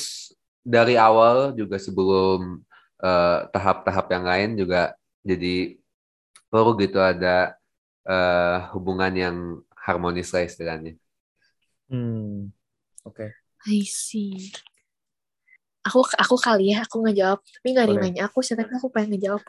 dari 0.64 0.96
awal 1.00 1.56
juga 1.56 1.78
sebelum 1.80 2.62
eh, 3.02 3.40
tahap-tahap 3.56 4.06
yang 4.16 4.26
lain 4.28 4.50
juga 4.62 4.94
jadi 5.24 5.80
perlu 6.52 6.76
gitu 6.84 7.00
ada 7.00 7.56
eh, 8.08 8.58
hubungan 8.76 9.14
yang 9.16 9.38
harmonis 9.74 10.30
lah 10.36 10.44
istilahnya. 10.46 10.94
Hmm. 11.90 12.54
Oke. 13.08 13.34
I 13.68 13.82
see. 13.88 14.54
Aku 15.88 16.06
aku 16.06 16.36
kali 16.38 16.76
ya, 16.76 16.86
aku 16.86 17.02
ngejawab. 17.08 17.40
Tapi 17.42 17.68
nggak 17.74 17.86
ada 17.88 17.94
yang 17.96 18.04
nanya 18.04 18.22
aku 18.30 18.40
sih, 18.46 18.54
tapi 18.54 18.72
aku 18.76 18.88
pengen 18.94 19.16
ngejawab. 19.16 19.42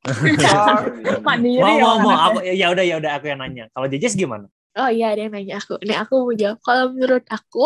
Mandiri 1.26 1.60
mau 1.60 1.76
ya 1.76 1.84
mau 1.84 1.96
mau 2.00 2.16
aku 2.16 2.38
ya 2.44 2.66
udah 2.72 2.84
ya 2.84 2.96
udah 2.96 3.12
aku 3.20 3.26
yang 3.28 3.40
nanya. 3.44 3.64
Kalau 3.76 3.86
Jejes 3.90 4.16
gimana? 4.16 4.48
Oh 4.78 4.88
iya, 4.88 5.12
ada 5.12 5.26
yang 5.28 5.34
nanya 5.34 5.60
aku. 5.60 5.76
Nih 5.84 5.98
aku 5.98 6.14
mau 6.24 6.34
jawab. 6.34 6.58
Kalau 6.64 6.84
menurut 6.94 7.24
aku, 7.28 7.64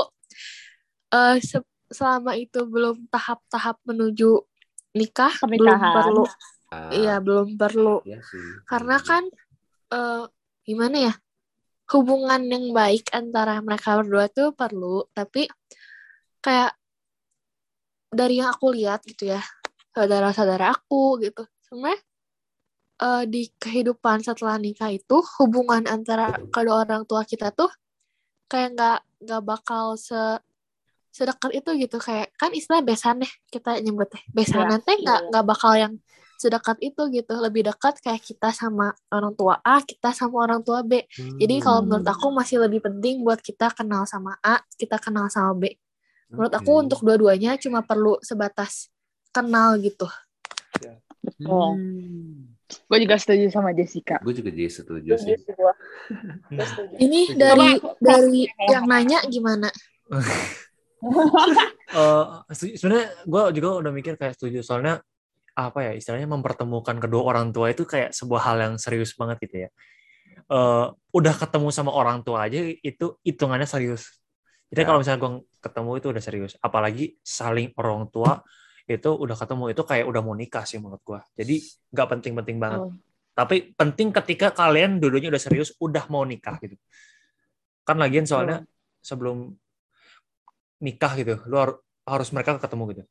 eh 1.14 1.37
se- 1.39 1.70
selama 1.93 2.35
itu 2.35 2.64
belum 2.66 3.07
tahap-tahap 3.12 3.78
menuju 3.87 4.41
nikah, 4.99 5.35
belum 5.47 5.78
Pernikahan. 5.78 5.95
perlu. 5.95 6.24
Ah, 6.74 6.91
Iya, 6.91 7.14
belum 7.22 7.55
perlu. 7.55 8.03
iya 8.03 8.18
sih. 8.18 8.43
Karena 8.66 8.97
kan, 8.99 9.22
eh 9.95 10.24
gimana 10.64 10.97
ya, 11.11 11.14
hubungan 11.95 12.41
yang 12.51 12.72
baik 12.74 13.12
antara 13.14 13.61
mereka 13.62 14.01
berdua 14.03 14.26
tuh 14.32 14.51
perlu. 14.57 15.07
Tapi 15.14 15.47
kayak 16.43 16.72
dari 18.11 18.41
yang 18.43 18.51
aku 18.55 18.74
lihat 18.74 19.03
gitu 19.07 19.28
ya, 19.35 19.43
saudara-saudara 19.93 20.70
aku 20.72 21.18
gitu, 21.22 21.43
sebenarnya 21.66 21.99
eh, 23.01 23.24
di 23.26 23.51
kehidupan 23.59 24.22
setelah 24.22 24.59
nikah 24.61 24.90
itu 24.92 25.22
hubungan 25.40 25.86
antara 25.90 26.34
kedua 26.53 26.86
orang 26.86 27.03
tua 27.09 27.26
kita 27.26 27.51
tuh 27.51 27.70
kayak 28.47 28.76
nggak 28.76 28.99
nggak 29.24 29.42
bakal 29.42 29.97
se 29.99 30.38
sedekat 31.14 31.51
itu 31.55 31.70
gitu. 31.86 31.97
Kayak 32.03 32.34
kan 32.34 32.51
istilah 32.51 32.82
besan 32.82 33.22
deh 33.22 33.32
kita 33.51 33.78
nyebut 33.78 34.11
deh. 34.11 34.24
Besanan 34.34 34.82
teh 34.82 34.99
nggak 34.99 35.30
nggak 35.30 35.45
bakal 35.47 35.78
yang 35.78 35.95
sedekat 36.38 36.76
itu 36.82 37.03
gitu. 37.14 37.34
Lebih 37.38 37.70
dekat 37.70 38.03
kayak 38.03 38.22
kita 38.22 38.51
sama 38.51 38.90
orang 39.14 39.32
tua 39.38 39.62
A 39.62 39.78
kita 39.82 40.11
sama 40.11 40.42
orang 40.42 40.61
tua 40.66 40.82
B. 40.82 41.07
Jadi 41.14 41.62
kalau 41.62 41.86
menurut 41.86 42.07
aku 42.07 42.34
masih 42.34 42.66
lebih 42.66 42.82
penting 42.82 43.22
buat 43.22 43.38
kita 43.38 43.70
kenal 43.70 44.03
sama 44.11 44.34
A 44.42 44.59
kita 44.74 44.99
kenal 44.99 45.30
sama 45.30 45.55
B. 45.55 45.70
Menurut 46.34 46.51
aku 46.51 46.70
Oke. 46.74 46.82
untuk 46.90 47.01
dua-duanya 47.07 47.55
cuma 47.62 47.86
perlu 47.86 48.18
sebatas 48.18 48.90
kenal 49.30 49.78
gitu. 49.78 50.11
Betul. 51.22 51.78
Gue 52.64 52.98
juga 52.98 53.16
setuju 53.16 53.44
sama 53.48 53.70
Jessica. 53.70 54.16
Gue 54.20 54.32
juga 54.32 54.48
jadi 54.48 54.68
setuju 54.68 55.14
Setuju 55.14 55.36
sih. 55.36 55.36
Gua 55.52 55.72
setuju. 56.64 56.94
ini 56.98 57.20
Setuju. 57.28 57.38
dari 57.38 57.68
dari 57.98 58.40
yang 58.66 58.84
nanya 58.84 59.18
gimana 59.24 59.68
Eh, 61.94 62.24
setuju- 62.50 62.76
sebenarnya 62.80 63.08
gue 63.22 63.42
juga 63.54 63.68
udah 63.78 63.92
mikir 63.92 64.16
kayak 64.16 64.34
setuju 64.34 64.64
soalnya 64.64 65.04
apa 65.54 65.84
ya 65.84 65.92
istilahnya 65.94 66.26
mempertemukan 66.26 66.98
kedua 66.98 67.22
orang 67.22 67.52
tua 67.52 67.70
itu 67.70 67.84
kayak 67.84 68.10
sebuah 68.10 68.40
hal 68.42 68.56
yang 68.58 68.74
serius 68.74 69.12
banget 69.14 69.38
gitu 69.44 69.56
ya. 69.64 69.70
Eh, 70.44 70.86
udah 70.90 71.34
ketemu 71.36 71.68
sama 71.70 71.92
orang 71.92 72.24
tua 72.24 72.48
aja 72.48 72.58
itu 72.58 73.20
hitungannya 73.22 73.68
serius. 73.68 74.18
Jadi 74.72 74.80
Ya. 74.82 74.86
kalau 74.88 74.98
misalnya 74.98 75.20
gue 75.20 75.32
ketemu 75.60 75.90
itu 75.94 76.06
udah 76.10 76.22
serius, 76.24 76.52
apalagi 76.58 77.14
saling 77.22 77.70
orang 77.78 78.08
tua 78.10 78.40
itu 78.85 79.11
udah 79.11 79.32
ketemu 79.32 79.64
itu 79.70 79.82
kayak 79.82 80.05
udah 80.05 80.20
mau 80.20 80.32
nikah 80.32 80.62
sih 80.62 80.76
menurut 80.76 81.01
gue. 81.01 81.20
Jadi 81.35 81.57
nggak 81.91 82.09
penting-penting 82.11 82.57
banget. 82.59 82.80
Oh. 82.82 82.93
Tapi 83.32 83.72
penting 83.72 84.12
ketika 84.12 84.51
kalian 84.51 84.99
dulunya 84.99 85.26
udah 85.26 85.41
serius, 85.41 85.72
udah 85.76 86.07
mau 86.07 86.22
nikah 86.22 86.55
gitu. 86.61 86.76
Kan 87.82 87.97
lagian 87.97 88.24
soalnya 88.24 88.62
sebelum 89.01 89.57
nikah 90.78 91.12
gitu, 91.14 91.41
lu 91.45 91.57
har- 91.57 91.80
harus 92.05 92.28
mereka 92.30 92.57
ketemu 92.57 92.82
gitu. 92.93 93.03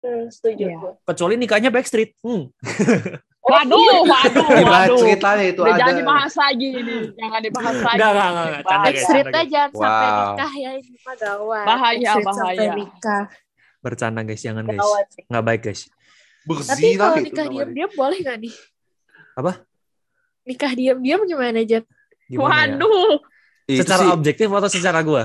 Hmm, 0.00 0.26
setuju. 0.28 0.64
Iya. 0.66 0.76
gue. 0.78 0.92
Kecuali 1.02 1.34
nikahnya 1.36 1.68
backstreet. 1.68 2.12
Hmm. 2.20 2.52
Waduh, 3.40 3.76
waduh, 4.02 4.46
Gimana 4.50 4.88
waduh. 4.88 4.96
ceritanya 4.98 5.44
itu 5.46 5.60
Udah 5.60 5.68
ada? 5.70 5.80
jangan 5.82 5.94
dibahas 6.00 6.34
lagi 6.34 6.68
ini. 6.72 6.96
Jangan 7.14 7.40
dibahas 7.40 7.76
lagi. 7.78 7.94
Enggak, 7.94 8.10
enggak, 8.10 8.28
enggak. 8.32 8.62
Backstreetnya 8.64 9.32
guys. 9.34 9.52
jangan 9.52 9.70
sampai 9.70 10.08
Wow. 10.08 10.24
nikah 10.24 10.52
ya 10.54 10.70
ini 10.74 10.96
mah 10.98 11.14
gawat. 11.14 11.64
Bahaya, 11.64 11.92
Backstreet 12.00 12.24
sampai 12.26 12.56
bahaya. 12.56 12.72
nikah. 12.74 13.24
Bercanda 13.84 14.24
guys, 14.24 14.40
jangan 14.40 14.64
guys. 14.64 14.80
Nggak 15.28 15.44
baik 15.44 15.60
guys. 15.68 15.82
Tapi 15.84 16.48
Berzina 16.48 16.96
kalau 16.96 17.16
nikah 17.20 17.46
diam-diam 17.52 17.90
boleh 17.92 18.18
nggak 18.24 18.38
nih? 18.40 18.54
Apa? 19.36 19.52
Nikah 20.48 20.72
diam-diam 20.72 21.20
gimana 21.28 21.60
Jet? 21.68 21.84
Gimana 22.32 22.48
ya? 22.48 22.80
Waduh. 22.80 23.16
Itu 23.68 23.80
Secara 23.84 24.08
sih, 24.08 24.12
objektif 24.12 24.48
atau 24.48 24.70
secara 24.72 25.00
gua? 25.04 25.24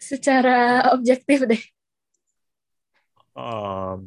Secara 0.00 0.56
objektif 0.96 1.44
deh. 1.44 1.62
Em, 3.36 4.00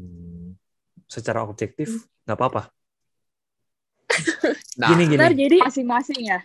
secara 1.06 1.46
objektif 1.46 2.06
nggak 2.26 2.38
apa-apa. 2.38 2.74
Nah, 4.82 4.88
gini 4.94 5.04
gini. 5.06 5.22
Ntar 5.22 5.34
jadi 5.38 5.58
Masing-masing 5.62 6.22
ya. 6.26 6.40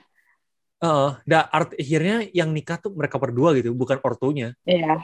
Heeh, 0.82 1.10
da, 1.24 1.46
art, 1.46 1.78
akhirnya 1.78 2.26
yang 2.34 2.50
nikah 2.50 2.74
tuh 2.74 2.90
mereka 2.90 3.14
berdua 3.14 3.54
gitu, 3.54 3.70
bukan 3.70 4.02
ortunya. 4.02 4.50
Iya. 4.66 4.98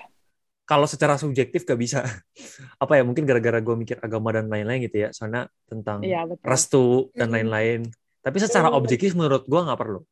Kalau 0.69 0.85
secara 0.85 1.17
subjektif 1.17 1.65
gak 1.65 1.81
bisa. 1.81 2.05
Apa 2.83 3.01
ya, 3.01 3.03
mungkin 3.03 3.25
gara-gara 3.25 3.57
gue 3.65 3.73
mikir 3.73 3.97
agama 4.05 4.37
dan 4.37 4.53
lain-lain 4.53 4.85
gitu 4.85 5.09
ya. 5.09 5.17
Soalnya 5.17 5.49
tentang 5.65 6.05
betul. 6.05 6.45
restu 6.45 6.87
dan 7.17 7.33
lain-lain. 7.33 7.89
Tapi 8.21 8.37
secara 8.37 8.69
objektif 8.77 9.17
menurut 9.17 9.49
gue 9.49 9.57
nggak 9.57 9.81
perlu. 9.81 10.05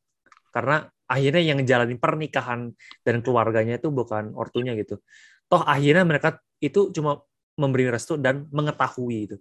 Karena 0.48 0.88
akhirnya 1.04 1.42
yang 1.44 1.60
ngejalanin 1.60 2.00
pernikahan 2.00 2.72
dan 3.04 3.20
keluarganya 3.20 3.76
itu 3.76 3.92
bukan 3.92 4.32
ortunya 4.32 4.72
gitu. 4.72 5.04
Toh 5.52 5.60
akhirnya 5.60 6.08
mereka 6.08 6.40
itu 6.58 6.88
cuma 6.96 7.20
memberi 7.60 7.92
restu 7.92 8.16
dan 8.16 8.48
mengetahui 8.48 9.18
itu. 9.28 9.36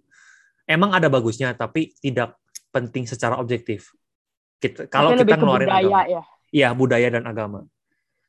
Emang 0.66 0.92
ada 0.92 1.06
bagusnya, 1.06 1.54
tapi 1.54 1.94
tidak 2.02 2.36
penting 2.74 3.06
secara 3.06 3.38
objektif. 3.38 3.94
Kita, 4.58 4.90
kalau 4.90 5.14
kita 5.14 5.38
ngeluarin 5.38 5.68
budaya 5.68 5.86
agama. 5.86 6.02
ya. 6.04 6.22
Iya, 6.50 6.68
budaya 6.74 7.08
dan 7.12 7.24
agama. 7.28 7.60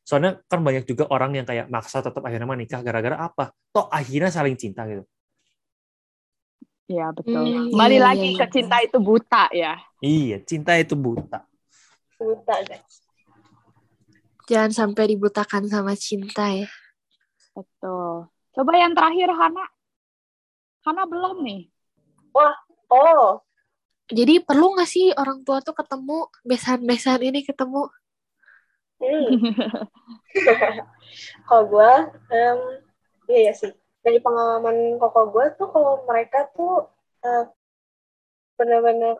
Soalnya 0.08 0.40
kan 0.48 0.64
banyak 0.64 0.88
juga 0.88 1.04
orang 1.12 1.36
yang 1.36 1.44
kayak 1.44 1.68
maksa 1.68 2.00
tetap 2.00 2.24
akhirnya 2.24 2.48
menikah 2.48 2.80
gara-gara 2.80 3.20
apa? 3.20 3.52
Toh 3.76 3.92
akhirnya 3.92 4.32
saling 4.32 4.56
cinta 4.56 4.88
gitu. 4.88 5.04
Iya, 6.88 7.12
betul. 7.12 7.44
Hmm, 7.44 7.76
Kembali 7.76 7.98
iya, 8.00 8.06
lagi 8.08 8.30
iya, 8.32 8.40
ke 8.40 8.46
iya. 8.48 8.54
cinta 8.56 8.76
itu 8.80 8.98
buta 9.04 9.44
ya. 9.52 9.74
Iya, 10.00 10.38
cinta 10.48 10.72
itu 10.80 10.96
buta. 10.96 11.44
buta 12.18 12.56
guys. 12.66 13.04
jangan 14.48 14.72
sampai 14.72 15.12
dibutakan 15.12 15.68
sama 15.68 15.92
cinta 16.00 16.56
ya. 16.56 16.72
Betul. 17.52 18.32
Coba 18.56 18.72
yang 18.80 18.96
terakhir 18.96 19.28
Hana. 19.36 19.66
Hana 20.88 21.04
belum 21.04 21.44
nih. 21.44 21.68
Oh, 22.32 23.44
Jadi 24.08 24.40
perlu 24.40 24.72
nggak 24.72 24.88
sih 24.88 25.12
orang 25.20 25.44
tua 25.44 25.60
tuh 25.60 25.76
ketemu 25.76 26.32
besan-besan 26.48 27.20
ini 27.28 27.44
ketemu? 27.44 27.92
Hmm. 29.02 29.28
kalau 31.48 31.64
gue, 31.70 31.92
em, 32.34 32.60
iya 33.32 33.40
ya 33.52 33.54
sih. 33.54 33.72
Dari 34.06 34.20
pengalaman 34.24 34.96
koko 35.02 35.22
gue 35.34 35.46
tuh, 35.60 35.68
kalau 35.72 36.06
mereka 36.08 36.48
tuh 36.56 36.88
eh, 37.26 37.46
bener-bener 38.58 39.20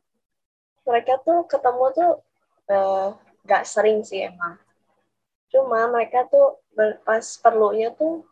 mereka 0.88 1.20
tuh 1.22 1.44
ketemu 1.52 1.86
tuh 1.94 2.12
eh, 2.72 3.08
gak 3.48 3.64
sering 3.68 4.02
sih 4.08 4.28
emang. 4.28 4.56
Cuma 5.52 5.88
mereka 5.92 6.28
tuh 6.28 6.60
pas 7.04 7.26
perlunya 7.44 7.92
tuh 7.96 8.24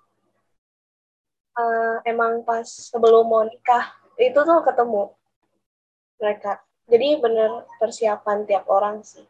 eh, 1.60 1.96
emang 2.12 2.43
pas 2.48 2.66
sebelum 2.66 3.26
mau 3.28 3.43
nikah 3.43 3.86
itu 4.20 4.39
tuh 4.39 4.60
ketemu 4.64 5.04
mereka. 6.20 6.64
Jadi 6.86 7.08
bener 7.18 7.66
persiapan 7.82 8.46
tiap 8.46 8.66
orang 8.70 9.02
sih. 9.02 9.26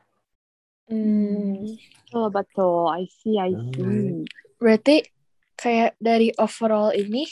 Hmm. 0.86 1.65
Oh, 2.13 2.29
betul. 2.29 2.93
I 2.93 3.09
see, 3.09 3.41
I 3.41 3.51
see. 3.73 4.25
Berarti 4.61 5.05
kayak 5.57 5.97
dari 5.97 6.29
overall 6.38 6.93
ini 6.93 7.25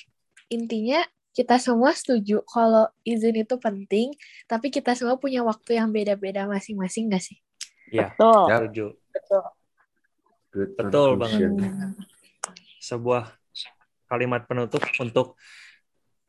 intinya 0.50 1.04
kita 1.34 1.58
semua 1.58 1.98
setuju 1.98 2.46
kalau 2.46 2.86
izin 3.02 3.42
itu 3.42 3.58
penting, 3.58 4.14
tapi 4.46 4.70
kita 4.70 4.94
semua 4.94 5.18
punya 5.18 5.42
waktu 5.42 5.82
yang 5.82 5.90
beda-beda 5.90 6.46
masing-masing 6.46 7.10
nggak 7.10 7.24
sih? 7.26 7.38
Betul. 7.90 8.44
Ya. 8.50 8.58
Setuju. 8.62 8.86
Betul. 9.14 9.44
good 10.54 10.70
Betul 10.78 11.10
conclusion. 11.18 11.52
Sebuah 12.78 13.34
kalimat 14.06 14.46
penutup 14.46 14.86
untuk 15.02 15.38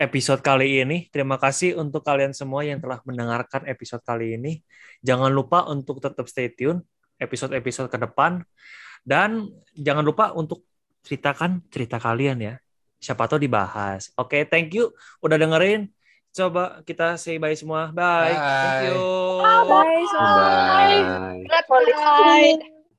episode 0.01 0.41
kali 0.41 0.81
ini. 0.81 1.13
Terima 1.13 1.37
kasih 1.37 1.77
untuk 1.77 2.01
kalian 2.01 2.33
semua 2.33 2.65
yang 2.65 2.81
telah 2.81 3.05
mendengarkan 3.05 3.69
episode 3.69 4.01
kali 4.01 4.41
ini. 4.41 4.65
Jangan 5.05 5.29
lupa 5.29 5.69
untuk 5.69 6.01
tetap 6.01 6.25
stay 6.33 6.49
tune 6.49 6.81
episode-episode 7.25 7.89
ke 7.89 7.99
depan 7.99 8.45
dan 9.05 9.49
jangan 9.77 10.05
lupa 10.05 10.33
untuk 10.37 10.65
ceritakan 11.05 11.61
cerita 11.69 12.01
kalian 12.01 12.41
ya. 12.41 12.55
Siapa 13.01 13.29
tahu 13.29 13.41
dibahas. 13.43 14.09
Oke, 14.17 14.49
thank 14.49 14.73
you 14.73 14.93
udah 15.21 15.37
dengerin. 15.37 15.93
Coba 16.35 16.83
kita 16.83 17.15
say 17.21 17.37
bye 17.37 17.55
semua. 17.55 17.93
Bye. 17.93 18.33
Thank 18.33 18.41
Bye. 18.41 18.85
you. 18.89 18.97
Bye, 19.45 19.65
Bye. 19.69 20.05
Bye. 21.69 21.93
Bye. 21.95 22.74